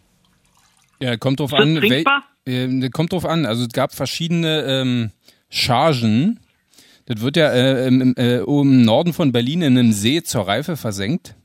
[0.99, 1.75] Ja, kommt drauf an.
[1.77, 2.23] wel- trinkbar?
[2.45, 3.45] ähm, kommt drauf an.
[3.45, 5.11] Also es gab verschiedene ähm,
[5.49, 6.39] Chargen.
[7.05, 10.77] Das wird ja äh, im, äh, im Norden von Berlin in einem See zur Reife
[10.77, 11.35] versenkt.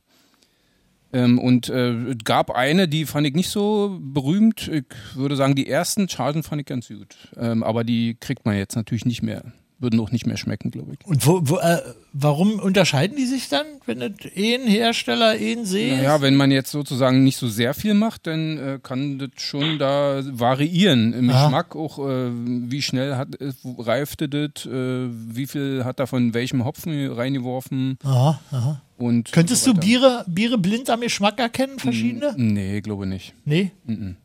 [1.13, 4.69] Ähm, und äh, es gab eine, die fand ich nicht so berühmt.
[4.69, 4.85] Ich
[5.15, 7.17] würde sagen, die ersten Chargen fand ich ganz gut.
[7.39, 9.45] Ähm, aber die kriegt man jetzt natürlich nicht mehr.
[9.79, 11.07] Würden auch nicht mehr schmecken, glaube ich.
[11.07, 11.81] Und wo, wo, äh,
[12.13, 15.97] warum unterscheiden die sich dann, wenn eh ein Hersteller, ein See ist?
[15.97, 19.79] Naja, wenn man jetzt sozusagen nicht so sehr viel macht, dann äh, kann das schon
[19.81, 21.47] da variieren im Aha.
[21.47, 26.35] Geschmack auch, äh, wie schnell hat, äh, reifte das, äh, wie viel hat da von
[26.35, 28.81] welchem Hopfen reingeworfen Aha, aha.
[28.97, 29.81] und Könntest so du.
[29.81, 32.33] Biere, Biere blind am Geschmack erkennen, verschiedene?
[32.37, 33.35] Nee, glaube nicht.
[33.45, 33.73] Nee?
[33.85, 34.17] Mhm.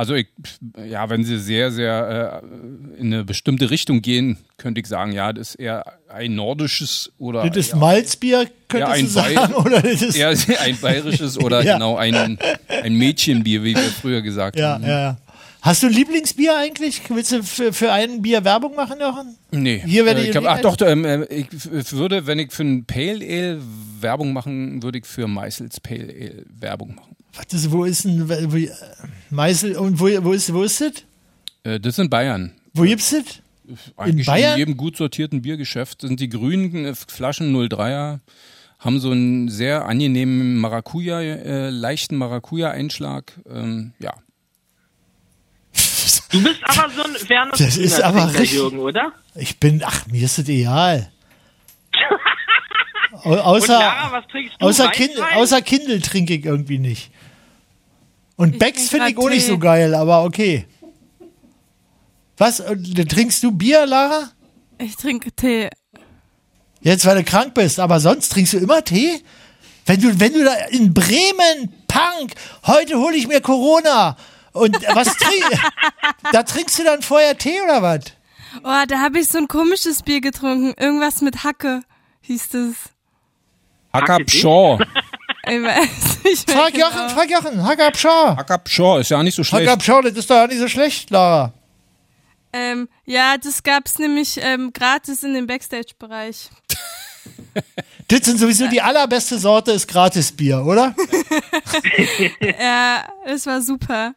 [0.00, 0.28] Also ich,
[0.88, 5.30] ja, wenn sie sehr, sehr äh, in eine bestimmte Richtung gehen, könnte ich sagen, ja,
[5.34, 9.52] das ist eher ein nordisches oder Das ist Malzbier, könntest du sagen?
[9.54, 10.30] Oder das ist, eher
[10.62, 11.74] ein bayerisches oder Ja.
[11.74, 12.38] genau ein,
[12.82, 14.84] ein Mädchenbier, wie wir früher gesagt ja, haben.
[14.84, 15.16] ja, ja.
[15.60, 17.02] Hast du ein Lieblingsbier eigentlich?
[17.10, 19.36] Willst du für, für ein Bier Werbung machen, Jochen?
[19.50, 19.82] Nee.
[19.84, 21.46] Hier werde äh, ich- ich glaub, ach doch, ähm, äh, ich
[21.92, 23.60] würde, wenn ich für ein Pale Ale
[24.00, 27.16] Werbung machen, würde ich für Meißels Pale Ale Werbung machen.
[27.34, 28.70] Was ist, wo ist denn, wo, äh,
[29.30, 30.92] Meißel, und wo, wo ist, wo ist das?
[31.64, 32.52] Äh, das ist in Bayern.
[32.74, 33.40] Wo gibt's das?
[33.96, 34.52] Eigentlich Bayern?
[34.54, 38.18] in jedem gut sortierten Biergeschäft sind die grünen äh, Flaschen 03er,
[38.80, 43.32] haben so einen sehr angenehmen Maracuja, äh, leichten Maracuja-Einschlag.
[43.48, 44.12] Ähm, ja.
[46.32, 49.12] Du bist aber so ein Werner Das ist aber Trinker, richtig- Jürgen, oder?
[49.34, 51.10] Ich bin, ach, mir ist das egal.
[53.24, 54.64] Au- außer, Lara, was trinkst du?
[54.66, 57.10] außer, kind, außer Kindle trinke ich irgendwie nicht.
[58.40, 60.64] Und Becks trink finde ich auch nicht so geil, aber okay.
[62.38, 62.60] Was?
[62.60, 64.30] Und, trinkst du Bier, Lara?
[64.78, 65.68] Ich trinke Tee.
[66.80, 69.22] Jetzt, weil du krank bist, aber sonst trinkst du immer Tee?
[69.84, 72.32] Wenn du, wenn du da in Bremen, Punk,
[72.66, 74.16] heute hole ich mir Corona.
[74.52, 75.60] Und was trinkst
[76.32, 78.04] Da trinkst du dann vorher Tee oder was?
[78.64, 80.72] Oh, da habe ich so ein komisches Bier getrunken.
[80.82, 81.82] Irgendwas mit Hacke
[82.22, 82.74] hieß das.
[83.92, 84.78] Hackabschor.
[85.46, 86.86] Ich weiß nicht Frag genau.
[86.86, 88.36] Jochen, frag Jochen, Hackabschau.
[88.36, 89.66] Hackabschor ist ja nicht so schlecht.
[89.66, 91.52] Hackabschau, das ist doch auch nicht so schlecht, Lara.
[92.52, 96.50] Ähm, ja, das gab's nämlich ähm, gratis in dem Backstage-Bereich.
[98.08, 100.96] Das sind sowieso die allerbeste Sorte, ist Gratisbier, oder?
[102.40, 104.14] ja, es war super.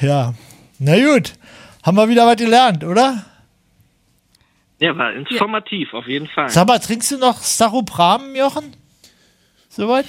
[0.00, 0.34] Ja.
[0.78, 1.32] Na gut.
[1.82, 3.24] Haben wir wieder was gelernt, oder?
[4.78, 6.48] Ja, war informativ, auf jeden Fall.
[6.48, 8.76] Sag mal, trinkst du noch Staropram, Jochen?
[9.74, 10.04] Soweit?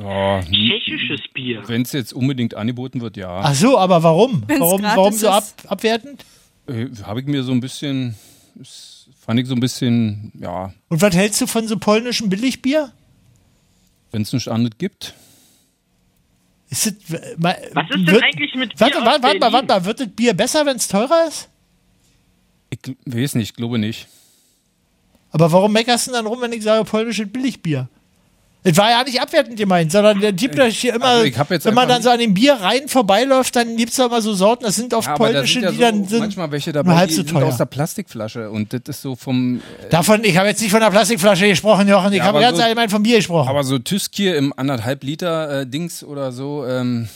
[0.00, 1.62] Ja, Tschechisches Bier.
[1.66, 3.40] Wenn es jetzt unbedingt angeboten wird, ja.
[3.42, 4.44] Ach so, aber warum?
[4.46, 6.24] Wenn's Warum, warum so ab, abwertend?
[6.66, 8.14] Äh, Habe ich mir so ein bisschen,
[9.20, 12.92] fand ich so ein bisschen, ja, Und was hältst du von so polnischem Billigbier?
[14.10, 15.12] wenn es nichts anderes gibt.
[16.70, 16.94] Ist das,
[17.36, 19.84] mal, Was ist denn eigentlich mit Bier Warte, warte, warte, mal, warte mal.
[19.84, 21.48] Wird das Bier besser, wenn es teurer ist?
[22.70, 24.06] Ich weiß nicht, glaube nicht.
[25.32, 27.88] Aber warum meckerst du denn dann rum, wenn ich sage polnisches Billigbier?
[28.66, 31.86] Das war ja nicht abwertend gemeint, sondern der gibt euch hier immer, Also wenn man
[31.86, 34.76] dann so an den Bier rein vorbeiläuft, dann gibt es da immer so Sorten, das
[34.76, 36.94] sind oft Ja, aber da polnische, sind ja die so dann sind manchmal welche dabei,
[36.96, 37.44] halb die so sind teuer.
[37.46, 39.56] aus der Plastikflasche und das ist so vom.
[39.84, 42.46] äh, Davon, ich habe jetzt nicht von der Plastikflasche gesprochen, Jochen, ich Ja, habe aber
[42.46, 43.48] ganz so- allgemein vom Bier gesprochen.
[43.48, 47.06] Aber, Aber so Tüskier im anderthalb Liter äh, Dings oder so, ähm,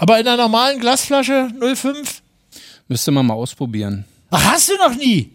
[0.00, 2.22] in einer normalen Glasflasche 05?
[2.86, 4.04] müsste man mal ausprobieren.
[4.30, 5.30] Ach, hast du noch nie?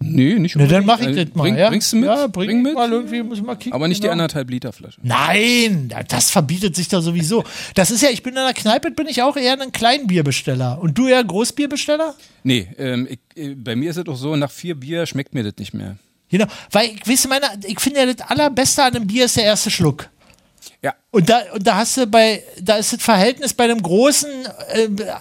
[0.00, 0.86] Nee, nicht Na, dann unbedingt.
[0.86, 1.42] mach ich Äh, das mal.
[1.44, 1.68] Bring, ja?
[1.70, 2.06] Bringst du mit?
[2.06, 2.74] Ja, bring, bring mit.
[2.74, 3.72] mal irgendwie, muss mal kicken.
[3.72, 4.12] Aber nicht die genau.
[4.12, 4.98] anderthalb Liter Flasche.
[5.02, 7.44] Nein, das verbietet sich doch sowieso.
[7.74, 10.78] Das ist ja, ich bin in der Kneipe, bin ich auch eher ein Kleinbierbesteller.
[10.80, 12.14] Und du eher Großbierbesteller?
[12.42, 15.42] Nee, ähm, ich, äh, bei mir ist es doch so, nach vier Bier schmeckt mir
[15.42, 15.96] das nicht mehr.
[16.28, 19.36] Genau, weil, ich, weißt du, meine, ich finde ja, das Allerbeste an einem Bier ist
[19.36, 20.10] der erste Schluck.
[20.82, 20.94] Ja.
[21.10, 24.28] Und da, und da hast du bei, da ist das Verhältnis bei einem großen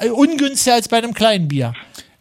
[0.01, 1.73] äh, ungünstiger als bei einem kleinen Bier.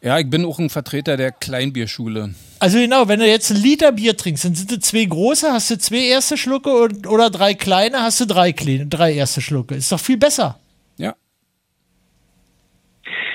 [0.05, 2.35] Ja, ich bin auch ein Vertreter der Kleinbierschule.
[2.59, 5.71] Also genau, wenn du jetzt ein Liter Bier trinkst, dann sind es zwei große, hast
[5.71, 9.77] du zwei erste Schlucke und, oder drei kleine, hast du drei kleine, drei erste Schlucke.
[9.77, 10.59] Ist doch viel besser.
[10.97, 11.15] Ja.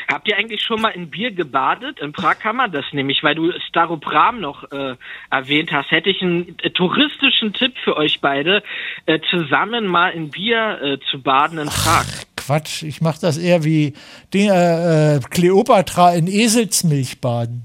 [0.10, 2.02] Habt ihr eigentlich schon mal in Bier gebadet?
[2.02, 4.96] In Prag kann man das nämlich, weil du Staropram noch äh,
[5.30, 5.92] erwähnt hast.
[5.92, 8.62] Hätte ich einen äh, touristischen Tipp für euch beide,
[9.06, 12.06] äh, zusammen mal in Bier äh, zu baden in Prag.
[12.48, 13.92] Quatsch, ich mache das eher wie
[14.32, 17.64] die, äh, äh, Kleopatra in Eselsmilch baden.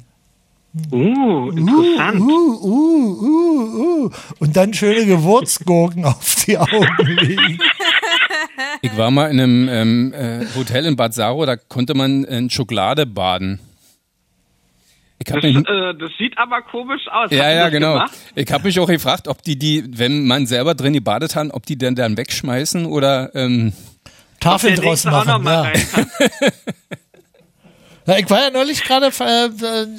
[0.90, 2.20] Uh, interessant.
[2.20, 4.10] Uh, uh, uh, uh, uh.
[4.40, 7.60] Und dann schöne Gewürzgurken auf die Augen legen.
[8.80, 12.50] Ich war mal in einem ähm, äh, Hotel in Bad Saro, da konnte man in
[12.50, 13.60] Schokolade baden.
[15.24, 17.30] Das, mich, äh, das sieht aber komisch aus.
[17.30, 17.92] Ja, ja, genau.
[17.92, 18.12] gemacht?
[18.34, 21.66] Ich habe mich auch gefragt, ob die die, wenn man selber drin gebadet hat, ob
[21.66, 23.72] die denn dann wegschmeißen oder ähm,
[24.42, 25.44] Tafeln draus machen.
[25.44, 25.72] Ja.
[28.06, 29.46] Ja, ich war ja neulich gerade äh,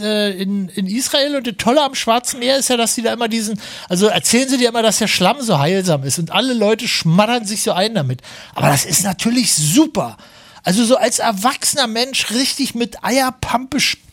[0.02, 3.14] äh, in, in Israel und das Tolle am Schwarzen Meer ist ja, dass die da
[3.14, 3.60] immer diesen,
[3.90, 7.46] also erzählen sie dir immer, dass der Schlamm so heilsam ist und alle Leute schmattern
[7.46, 8.22] sich so ein damit.
[8.56, 10.18] Aber das ist natürlich super.
[10.64, 14.13] Also so als erwachsener Mensch richtig mit Eierpampe spielen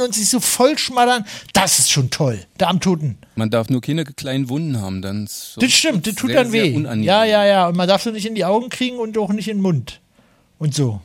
[0.00, 2.44] und sich so voll schmattern, das ist schon toll.
[2.58, 3.18] Da am Toten.
[3.36, 6.52] man darf nur keine kleinen Wunden haben, dann so Das stimmt, das tut sehr, dann
[6.52, 6.70] weh.
[7.04, 7.68] Ja, ja, ja.
[7.68, 10.00] Und man darf es nicht in die Augen kriegen und auch nicht in den Mund.
[10.58, 11.00] Und so.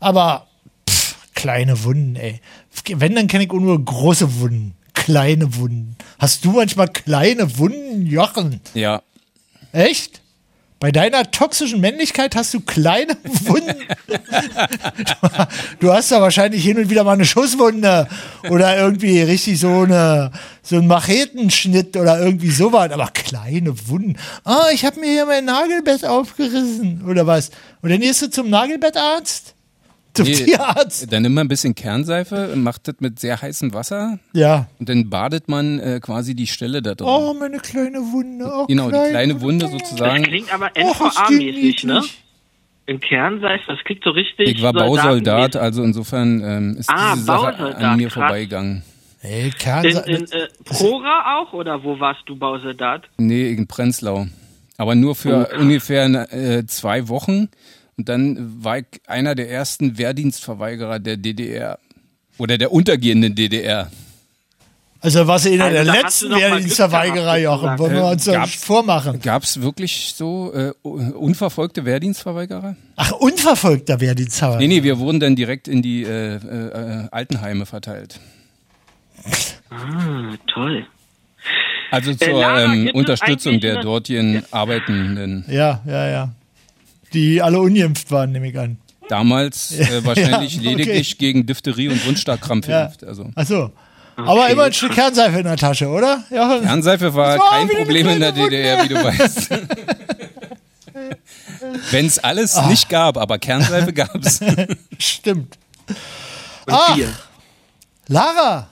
[0.00, 0.46] Aber
[0.88, 2.40] pff, kleine Wunden, ey.
[2.88, 4.74] Wenn, dann kenne ich auch nur große Wunden.
[4.94, 5.96] Kleine Wunden.
[6.18, 8.60] Hast du manchmal kleine Wunden, Jochen?
[8.74, 9.02] Ja,
[9.72, 10.20] Echt?
[10.82, 13.76] Bei deiner toxischen Männlichkeit hast du kleine Wunden.
[15.78, 18.08] du hast da wahrscheinlich hin und wieder mal eine Schusswunde
[18.50, 24.16] oder irgendwie richtig so eine so ein Machetenschnitt oder irgendwie sowas, aber kleine Wunden.
[24.42, 27.52] Ah, ich habe mir hier mein Nagelbett aufgerissen oder was?
[27.80, 29.51] Und dann gehst du zum Nagelbettarzt?
[30.14, 31.10] Zum Nee, Tierarzt?
[31.12, 34.66] Dann nimmt man ein bisschen Kernseife, macht das mit sehr heißem Wasser Ja.
[34.78, 37.06] und dann badet man äh, quasi die Stelle da drin.
[37.08, 38.44] Oh, meine kleine Wunde.
[38.52, 40.22] Oh, genau, die kleine Wunde Das sozusagen.
[40.24, 42.02] klingt aber Oh, NVA-mäßig, ne?
[42.86, 44.48] In Kernseife, das klingt so richtig.
[44.48, 44.72] Ich war.
[44.72, 48.14] Bausoldat, also insofern ähm, ist Ah, diese Sache Bausoldat, an mir krass.
[48.14, 48.82] vorbeigegangen.
[49.22, 53.04] Ey, In, Kernse in äh, Prora auch oder wo warst du Bausoldat?
[53.18, 54.26] Nee, in Prenzlau.
[54.78, 55.60] Aber nur für Oh.
[55.60, 57.48] ungefähr äh, zwei Wochen.
[57.98, 61.78] Und dann war ich einer der ersten Wehrdienstverweigerer der DDR.
[62.38, 63.90] Oder der untergehenden DDR.
[65.00, 67.78] Also du einer Also der letzten Wehrdienstverweigerer, Jochen.
[67.78, 69.20] Wollen wir Äh, uns gab's- vormachen?
[69.20, 72.76] Gab es wirklich so äh, unverfolgte Wehrdienstverweigerer?
[72.96, 74.60] Ach, unverfolgter Wehrdienstverweigerer.
[74.60, 78.20] Nee, nee, wir wurden dann direkt in die äh, äh, Altenheime verteilt.
[79.70, 80.86] Ah, toll.
[81.90, 85.44] Also zur Lara, ähm, Unterstützung der dortigen Arbeitenden.
[85.48, 86.30] Ja, ja, ja.
[87.12, 88.78] Die alle ungeimpft waren, nehme ich an.
[89.08, 90.68] Damals äh, wahrscheinlich Ja, okay.
[90.70, 92.84] lediglich gegen Diphtherie und Wundstarkrampf Ja.
[92.84, 93.04] geimpft.
[93.04, 93.30] Also.
[93.34, 93.70] Ach so.
[94.16, 96.22] Aber immer ein Stück Kernseife in der Tasche, oder?
[96.30, 96.62] Jochen?
[96.62, 99.48] Kernseife war war kein Problem in der DDR, wie du weißt.
[101.90, 104.40] Wenn es alles nicht gab, aber Kernseife gab's.
[104.98, 105.58] Stimmt.
[106.66, 106.94] Und Ach.
[106.94, 107.08] Bier.
[108.08, 108.68] Lara,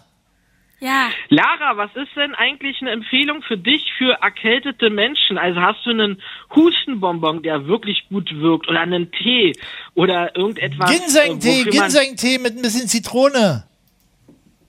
[0.80, 5.36] Ja, Lara, was ist denn eigentlich eine Empfehlung für dich für erkältete Menschen?
[5.36, 6.22] Also hast du einen
[6.54, 9.52] Hustenbonbon, der wirklich gut wirkt oder einen Tee
[9.94, 10.90] oder irgendetwas?
[10.90, 13.64] Ginseng-Tee, äh, Ginseng-Tee mit ein bisschen Zitrone.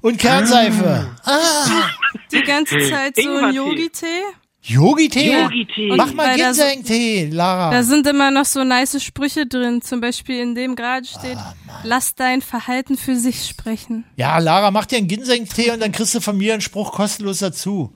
[0.01, 1.15] Und Kernseife.
[1.23, 1.89] Ah,
[2.31, 3.53] die ganze Zeit so ein.
[3.53, 4.23] Yogi-Tee.
[4.63, 5.31] Yogi-Tee?
[5.41, 5.93] Yogi-Tee.
[5.95, 7.71] Mach mal Ginseng-Tee, Lara.
[7.71, 11.55] Da sind immer noch so nice Sprüche drin, zum Beispiel in dem gerade steht, Ah,
[11.83, 14.03] lass dein Verhalten für sich sprechen.
[14.17, 17.39] Ja, Lara, mach dir einen Ginseng-Tee und dann kriegst du von mir einen Spruch kostenlos
[17.39, 17.93] dazu.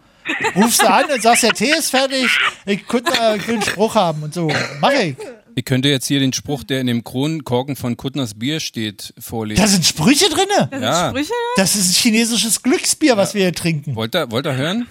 [0.56, 2.26] Rufst du an und sagst, der Tee ist fertig,
[2.66, 4.52] ich, könnte, äh, einen Spruch haben und so.
[4.82, 5.16] Mach ich.
[5.58, 9.62] Ich könnte jetzt hier den Spruch, der in dem Kronenkorken von Kuttners Bier steht, vorlesen.
[9.62, 10.68] Da sind Sprüche drinne.
[10.72, 10.94] Da Ja.
[10.96, 11.34] sind Sprüche?
[11.58, 13.96] Das ist ein chinesisches Glücksbier, was wir hier trinken.
[13.96, 14.88] Wollt ihr, wollt ihr hören?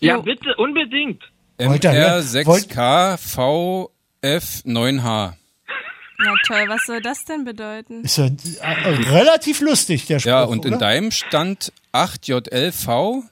[0.00, 0.22] Ja, Jo.
[0.22, 1.22] bitte, unbedingt.
[1.58, 2.22] Wollt ihr hören?
[2.22, 3.88] MR6K
[4.22, 5.32] VF9H.
[6.22, 8.02] Na toll, was soll das denn bedeuten?
[8.04, 10.80] Ist ja äh, relativ lustig, der Spruch, Ja, und in oder?
[10.86, 13.22] deinem stand 8JLV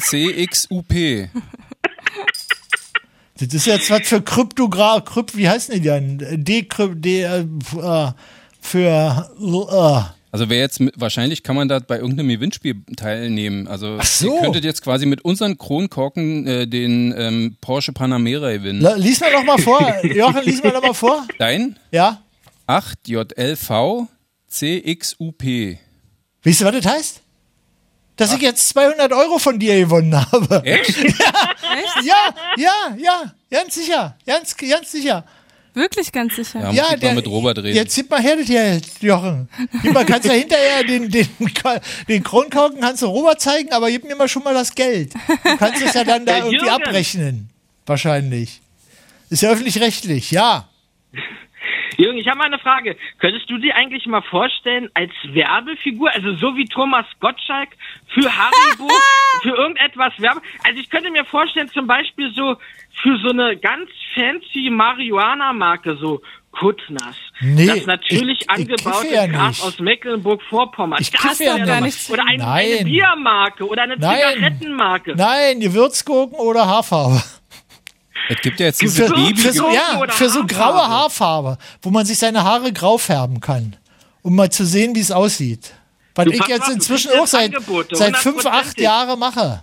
[0.00, 1.28] CXUP.
[3.40, 6.18] Das ist jetzt was für Kryptogra, Krypt, wie heißen die denn?
[6.44, 8.12] Dekrypt, de, äh, äh,
[8.60, 10.02] für, äh,
[10.34, 13.68] Also wer jetzt, mit, wahrscheinlich kann man da bei irgendeinem Gewinnspiel teilnehmen.
[13.68, 14.34] Also Ach so.
[14.34, 18.80] ihr könntet jetzt quasi mit unseren Kronkorken äh, den ähm, Porsche Panamera gewinnen.
[18.80, 19.80] La- lies mal noch mal vor.
[20.04, 21.24] Jochen, lies mal noch mal vor.
[21.38, 22.20] Dein Ja?
[22.66, 24.08] 8JLV
[24.50, 25.42] CXUP.
[26.44, 27.20] Weißt du, was das heißt?
[28.16, 30.62] Dass ich jetzt 200 Euro von dir gewonnen habe.
[30.64, 30.96] Echt?
[32.04, 35.24] Ja, ja, ja, ganz sicher, ganz, ganz sicher.
[35.74, 36.70] Wirklich ganz sicher.
[36.72, 37.74] Ja, ich mal mit Robert reden.
[37.74, 39.48] Jetzt gib mal her das Geld, Jochen.
[39.82, 41.28] Gib mal, kannst ja hinterher den, den,
[42.08, 45.12] den Kronkorken kannst du Robert zeigen, aber gib mir mal schon mal das Geld.
[45.42, 47.50] Du kannst es ja dann da irgendwie abrechnen.
[47.86, 48.60] Wahrscheinlich.
[49.30, 50.68] Ist ja öffentlich-rechtlich, ja.
[51.96, 52.96] Jürgen, ich habe mal eine Frage.
[53.18, 57.70] Könntest du dir eigentlich mal vorstellen, als Werbefigur, also so wie Thomas Gottschalk
[58.08, 58.88] für Haribo,
[59.42, 60.40] für irgendetwas Werbe?
[60.64, 62.56] Also ich könnte mir vorstellen, zum Beispiel so
[63.02, 66.20] für so eine ganz fancy Marihuana-Marke, so
[66.52, 67.16] Kuttners.
[67.40, 71.00] Nee, das natürlich ich- ich angebaute ja Gras aus Mecklenburg-Vorpommern.
[71.02, 72.08] Ich Das ja gar nicht.
[72.10, 72.84] Oder eine, eine.
[72.84, 74.18] Biermarke oder eine Nein.
[74.34, 75.14] Zigarettenmarke.
[75.16, 77.20] Nein, Gewürzgurken oder Haarfarbe.
[78.28, 81.90] Es gibt ja jetzt diese Für, Baby für, so, ja, für so graue Haarfarbe, wo
[81.90, 83.76] man sich seine Haare grau färben kann,
[84.22, 85.72] um mal zu sehen, wie es aussieht.
[86.14, 88.80] Was Du, ich jetzt inzwischen auch seit, Angebote, seit fünf, acht.
[88.80, 89.62] Jahren mache.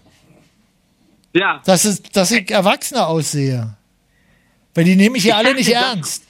[1.34, 1.62] Ja.
[1.66, 3.76] Dass, es, dass ich Erwachsener aussehe.
[4.74, 6.24] Weil die nehme ich hier alle nicht ernst.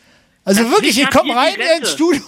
[0.43, 2.23] Also das wirklich, ich komme rein ins Studio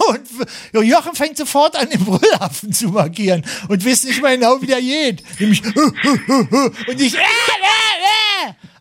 [0.72, 4.66] und Jochen fängt sofort an, den Brüllaffen zu markieren und weiß nicht mal genau, wie
[4.66, 5.24] der geht.
[5.40, 8.23] Nämlich und ich äh, äh, äh.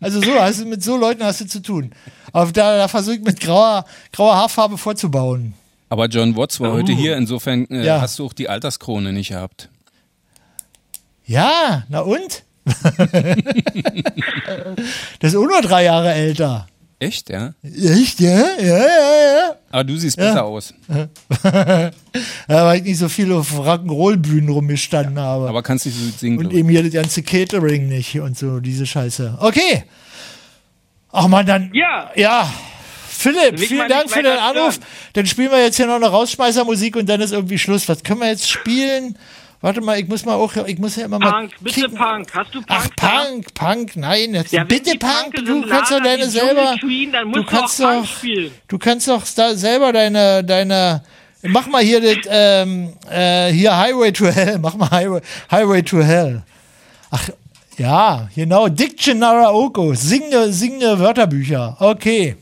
[0.04, 1.92] Also so, hast du, mit so Leuten hast du zu tun.
[2.32, 5.54] Aber da, da versuche ich mit grauer, grauer Haarfarbe vorzubauen.
[5.90, 6.74] Aber John Watts war Oh.
[6.74, 8.02] heute hier, insofern äh, Ja.
[8.02, 9.70] hast du auch die Alterskrone nicht gehabt.
[11.26, 12.44] Ja, na und?
[15.20, 16.68] das ist auch nur drei Jahre älter.
[17.08, 17.54] Echt, ja?
[17.64, 18.40] Echt, ja?
[18.60, 19.56] Ja, ja, ja.
[19.72, 20.26] Aber du siehst Ja.
[20.30, 20.74] besser aus.
[21.44, 21.92] ja,
[22.48, 25.50] weil ich nicht so viel auf Rock'n'Roll-Bühnen rumgestanden habe.
[25.50, 26.38] Aber kannst nicht so singen.
[26.38, 29.38] Und eben hier das ganze Catering nicht und so, diese Scheiße.
[29.40, 29.84] Okay.
[31.12, 31.72] Ach man, dann.
[31.74, 32.12] Ja.
[32.16, 32.52] Ja.
[33.10, 34.80] Philipp, vielen Dank für den Anruf.
[35.14, 37.88] Dann spielen wir jetzt hier noch eine Rausschmeißermusik und dann ist irgendwie Schluss.
[37.88, 39.18] Was können wir jetzt spielen?
[39.64, 41.32] Warte mal, ich muss mal auch, ich muss ja immer mal.
[41.32, 41.98] Punk, bitte kicken.
[41.98, 42.28] Punk.
[42.34, 42.68] Hast du Punk?
[42.68, 47.14] Ach, Punk, Punk, nein, jetzt, Ja, bitte Punk, Punke du kannst doch deine selber, Queen,
[47.14, 51.02] du du kannst Punk doch, du kannst doch da selber deine, deine,
[51.44, 56.04] mach mal hier das, ähm, äh, hier Highway to Hell, mach mal Highway, Highway to
[56.04, 56.44] Hell.
[57.10, 57.30] Ach,
[57.78, 62.36] ja, genau, Dictionary singende, singende Wörterbücher, okay.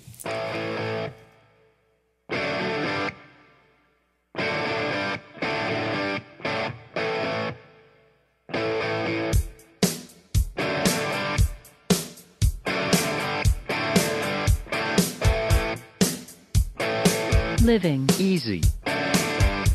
[17.71, 18.09] Living.
[18.19, 18.61] Easy.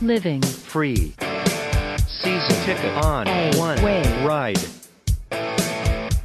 [0.02, 0.42] Living.
[0.42, 1.14] Free.
[2.06, 4.02] Season ticket on A one way.
[4.22, 4.60] ride.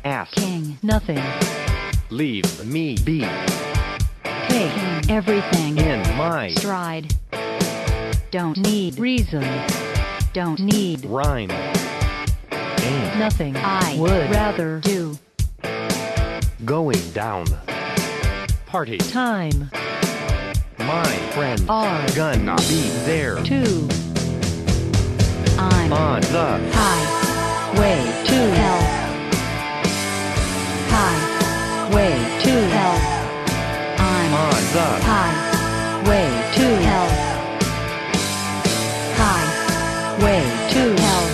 [0.03, 0.33] Ask.
[0.33, 0.77] King.
[0.83, 1.23] Nothing.
[2.09, 3.21] Leave me be
[4.49, 5.09] Take.
[5.09, 5.77] Everything.
[5.77, 7.15] in my Stride.
[8.31, 9.47] Don't need reason.
[10.33, 11.51] Don't need rhyme.
[12.51, 13.17] Aim.
[13.17, 13.55] nothing.
[13.55, 15.17] I would rather do.
[16.65, 17.45] Going down.
[18.65, 18.97] Party.
[18.97, 19.71] Time.
[20.85, 21.61] My friend.
[21.69, 22.07] Are.
[22.15, 23.35] Gonna be there.
[23.43, 23.87] To.
[25.59, 28.81] I'm On the high way to hell.
[30.89, 32.13] High way
[32.43, 32.97] to hell.
[33.99, 35.35] I'm on the high
[36.09, 37.09] way to hell.
[39.21, 39.47] High
[40.23, 40.43] way
[40.73, 41.25] to hell.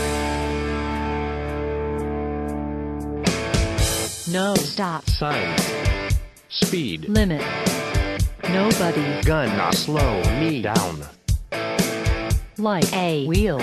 [4.29, 5.57] No stop sign.
[6.49, 7.07] Speed.
[7.07, 7.41] limit.
[8.51, 11.01] Nobody Gonna slow me down.
[12.57, 13.61] like a wheel.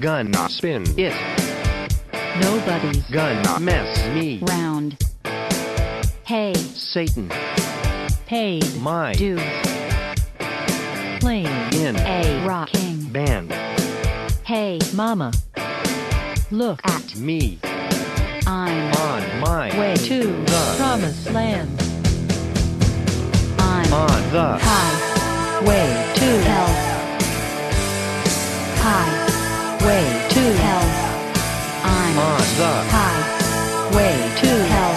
[0.00, 1.12] Gonna spin it.
[2.40, 4.38] Nobody's Gonna mess me.
[4.42, 4.96] round.
[6.24, 7.28] Hey, Satan.
[8.26, 9.40] paid My dues.
[11.20, 11.96] Playing In.
[11.96, 13.52] a rocking band.
[14.44, 15.32] Hey, mama.
[16.50, 17.58] Look at Me.
[18.46, 21.79] I'm On my way to the promised land.
[23.92, 26.72] I'm on the high way to hell.
[28.78, 29.14] High
[29.84, 30.86] way to hell.
[31.82, 33.20] I'm on the high
[33.96, 34.94] way to hell.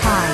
[0.00, 0.32] High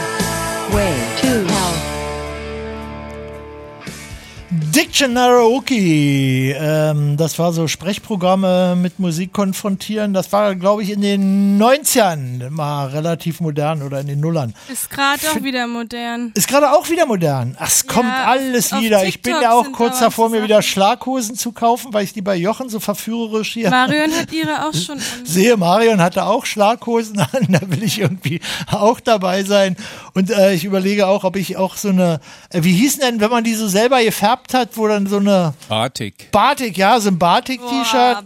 [4.75, 10.13] Dictionary, ähm, das war so Sprechprogramme mit Musik konfrontieren.
[10.13, 14.53] Das war, glaube ich, in den 90ern mal relativ modern oder in den Nullern.
[14.73, 16.33] Ist gerade auch wieder modern.
[16.35, 17.57] Ist gerade auch wieder modern.
[17.61, 19.05] Ach, es kommt Ja, alles wieder.
[19.05, 22.35] Ich bin ja auch kurz davor, mir wieder Schlaghosen zu kaufen, weil ich die bei
[22.35, 25.05] Jochen so verführerisch hier Marion hat ihre auch schon an.
[25.25, 25.57] sehe.
[25.57, 28.41] Marion hatte auch Schlaghosen an, da will ich irgendwie
[28.73, 29.77] auch dabei sein.
[30.15, 32.21] Und äh, ich überlege auch, ob ich auch so eine,
[32.51, 35.55] äh, wie hießen denn, wenn man die so selber gefärbt hat, wo dann so eine
[35.69, 36.31] Batik.
[36.33, 38.25] Batik, ja, so ein Batik-T-Shirt.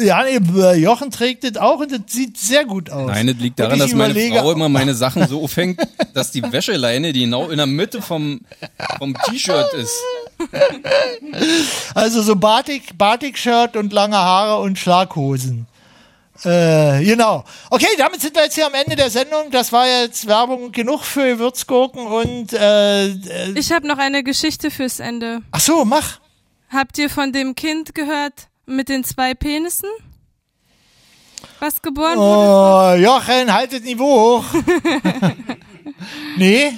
[0.00, 3.08] Ja, nee, bäh, Jochen trägt das auch und das sieht sehr gut aus.
[3.08, 5.80] Nein, das liegt daran, dass meine überlege- Frau immer meine Sachen so aufhängt,
[6.14, 8.40] dass die Wäscheleine, die genau in der Mitte vom,
[8.98, 9.94] vom T-Shirt ist.
[11.94, 15.66] Also so Batik, Batik-Shirt und lange Haare und Schlaghosen.
[16.44, 17.44] Äh, genau.
[17.70, 19.50] Okay, damit sind wir jetzt hier am Ende der Sendung.
[19.50, 24.70] Das war jetzt Werbung genug für Würzgurken und äh, äh, Ich habe noch eine Geschichte
[24.70, 25.42] fürs Ende.
[25.52, 26.20] ach so, mach.
[26.68, 29.88] Habt ihr von dem Kind gehört mit den zwei Penissen?
[31.60, 33.00] Was geboren wurde?
[33.00, 34.44] Oh, Jochen, haltet Niveau hoch.
[36.36, 36.72] nee?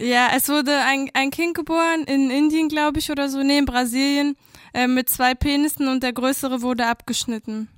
[0.00, 3.64] Ja, es wurde ein, ein Kind geboren in Indien, glaube ich, oder so, nee, in
[3.64, 4.36] Brasilien,
[4.74, 7.68] äh, mit zwei Penissen und der größere wurde abgeschnitten.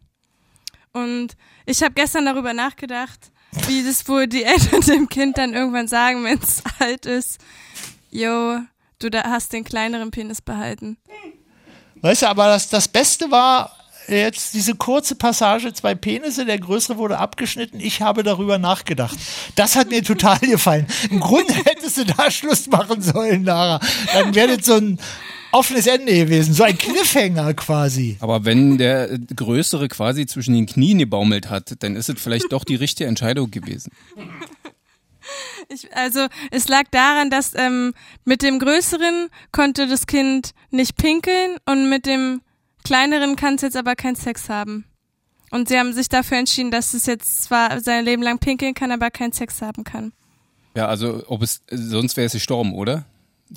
[0.95, 3.33] Und ich habe gestern darüber nachgedacht,
[3.66, 7.39] wie das wohl die Eltern dem Kind dann irgendwann sagen, wenn es alt ist.
[8.11, 8.61] Yo,
[9.01, 10.97] du da hast den kleineren Penis behalten.
[12.01, 13.77] Weißt du, aber das, das Beste war
[14.07, 17.81] jetzt diese kurze Passage, zwei Penisse, der größere wurde abgeschnitten.
[17.81, 19.16] Ich habe darüber nachgedacht.
[19.57, 20.87] Das hat mir total gefallen.
[21.11, 23.81] Im Grunde hättest du da Schluss machen sollen, Lara.
[24.12, 24.99] Dann das so ein
[25.55, 28.17] offenes Ende gewesen, so ein Cliffhanger quasi.
[28.21, 32.65] Aber wenn der Größere quasi zwischen den Knien gebaumelt hat, dann ist es vielleicht doch
[32.65, 33.93] die richtige Entscheidung gewesen.
[35.71, 37.95] Ich, also es lag daran, dass ähm,
[38.27, 42.43] mit dem Größeren konnte das Kind nicht pinkeln und mit dem
[42.85, 44.85] Kleineren kann es jetzt aber keinen Sex haben.
[45.51, 48.93] Und sie haben sich dafür entschieden, dass es jetzt zwar sein Leben lang pinkeln kann,
[48.93, 50.13] aber keinen Sex haben kann.
[50.77, 53.07] Ja, also ob es sonst wäre es gestorben, oder?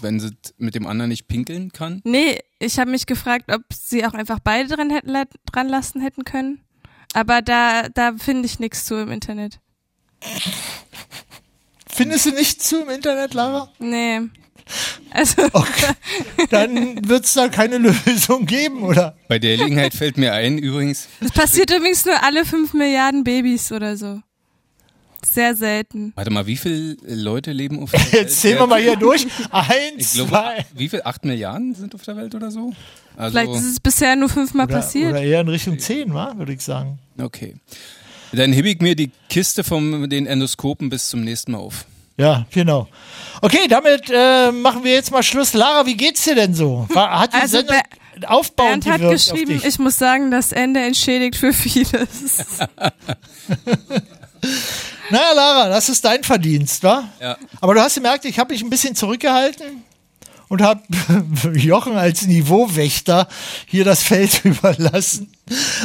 [0.02, 2.02] Wenn sie mit dem anderen nicht pinkeln kann?
[2.04, 5.14] Nee, ich habe mich gefragt, ob sie auch einfach beide dran, hätten,
[5.52, 6.62] dran lassen hätten können.
[7.14, 9.60] Aber da, da finde ich nichts zu im Internet.
[11.88, 13.72] Findest du nicht zu im Internet, Lara?
[13.80, 14.22] Nee.
[15.12, 15.50] Also,
[16.50, 19.16] Dann wird es da keine Lösung geben, oder?
[19.28, 23.72] Bei der Gelegenheit fällt mir ein, übrigens, das passiert übrigens nur alle fünf Milliarden Babys
[23.72, 24.22] oder so.
[25.26, 26.14] Sehr selten.
[26.16, 28.14] warte mal, wie viele Leute leben auf der Welt?
[28.14, 29.26] Jetzt zählen wir mal hier durch.
[29.40, 30.66] Ich Eins, glaube, zwei.
[30.76, 31.02] wie viel?
[31.04, 32.72] Acht Milliarden sind auf der Welt oder so?
[33.16, 35.10] Also, Vielleicht ist es bisher nur fünfmal Oder, passiert.
[35.12, 36.34] oder eher in Richtung zehn, wa?
[36.38, 37.00] würde ich sagen.
[37.20, 37.56] Okay.
[38.32, 41.86] Dann heb ich mir die Kiste von den Endoskopen bis zum nächsten Mal auf.
[42.18, 42.88] Ja, genau.
[43.42, 45.54] Okay, damit äh, machen wir jetzt mal Schluss.
[45.54, 46.88] Lara, wie geht's dir denn so?
[46.96, 47.78] Hat die Also, Sendung
[48.28, 52.44] aufbauend Bernd hat geschrieben, ich muss sagen, das Ende entschädigt für vieles.
[55.10, 57.08] Naja, Lara, das ist dein Verdienst, wa?
[57.22, 57.38] Ja.
[57.62, 59.84] Aber du hast gemerkt, ich habe mich ein bisschen zurückgehalten
[60.50, 60.82] und habe
[61.54, 63.28] Jochen als Niveauwächter
[63.66, 65.32] hier das Feld überlassen.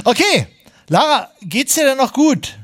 [0.04, 0.46] Okay,
[0.88, 2.58] Lara, geht's dir denn noch gut?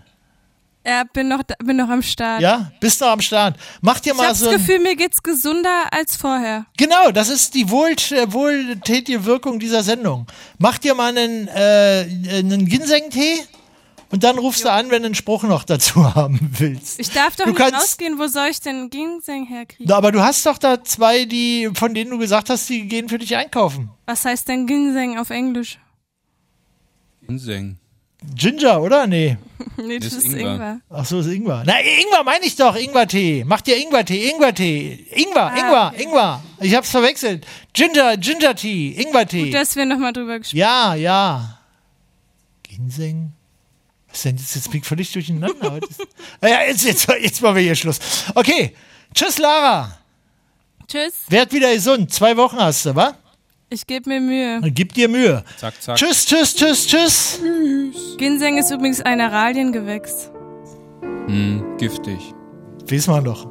[0.86, 2.40] Ja, bin noch, bin noch am Start.
[2.40, 3.56] Ja, bist du am Start?
[3.82, 6.64] Mach dir Ich mal habe so das ein, Gefühl, mir geht's gesunder als vorher.
[6.78, 10.26] Genau, das ist die wohl, äh, wohltätige Wirkung dieser Sendung.
[10.56, 12.06] Mach dir mal einen, äh,
[12.38, 13.40] einen Ginseng-Tee
[14.10, 16.98] und dann rufst du an, wenn du einen Spruch noch dazu haben willst.
[17.00, 18.18] Ich darf doch Du nicht kannst- rausgehen.
[18.18, 19.86] Wo soll ich denn Ginseng herkriegen?
[19.88, 23.08] Na, Aber du hast doch da zwei, die, von denen du gesagt hast, die gehen
[23.08, 23.90] für dich einkaufen.
[24.06, 25.78] Was heißt denn Ginseng auf Englisch?
[27.26, 27.78] Ginseng.
[28.34, 29.06] Ginger, oder?
[29.06, 29.36] Nee.
[29.76, 30.52] nee, das, Das ist ist Ingwer.
[30.54, 30.80] Ingwer.
[30.90, 31.62] Ach so, ist Ingwer.
[31.64, 33.44] Na, Ingwer meine ich doch, Ingwer-Tee.
[33.46, 35.06] Mach dir Ingwer-Tee, Ingwer-Tee.
[35.12, 36.02] Ingwer, Ah, Ingwer, okay.
[36.02, 36.42] Ingwer.
[36.60, 37.46] Ich hab's verwechselt.
[37.74, 39.44] Ginger, Ginger-Tee, Ingwer-Tee.
[39.44, 41.58] Gut, dass wir nochmal drüber gesprochen Ja, ja.
[42.64, 43.32] Ginseng?
[44.18, 44.54] Was denn jetzt?
[44.56, 45.78] Jetzt bin ich völlig durcheinander.
[45.88, 46.00] Ist-
[46.40, 47.98] Ah jetzt, jetzt, jetzt machen wir hier Schluss.
[48.34, 48.74] Okay.
[49.14, 49.96] Tschüss, Lara.
[50.88, 51.14] Tschüss.
[51.28, 52.12] Werd wieder gesund.
[52.12, 53.14] Zwei Wochen hast du, wa?
[53.70, 54.70] Ich gebe mir Mühe.
[54.72, 55.44] Gib dir Mühe.
[55.58, 55.96] Zack, zack.
[55.96, 57.38] Tschüss, tschüss, tschüss, tschüss.
[58.16, 60.30] Ginseng ist übrigens ein Araliengewächs.
[61.26, 62.18] Hm, giftig.
[62.86, 63.46] Wissen wir doch.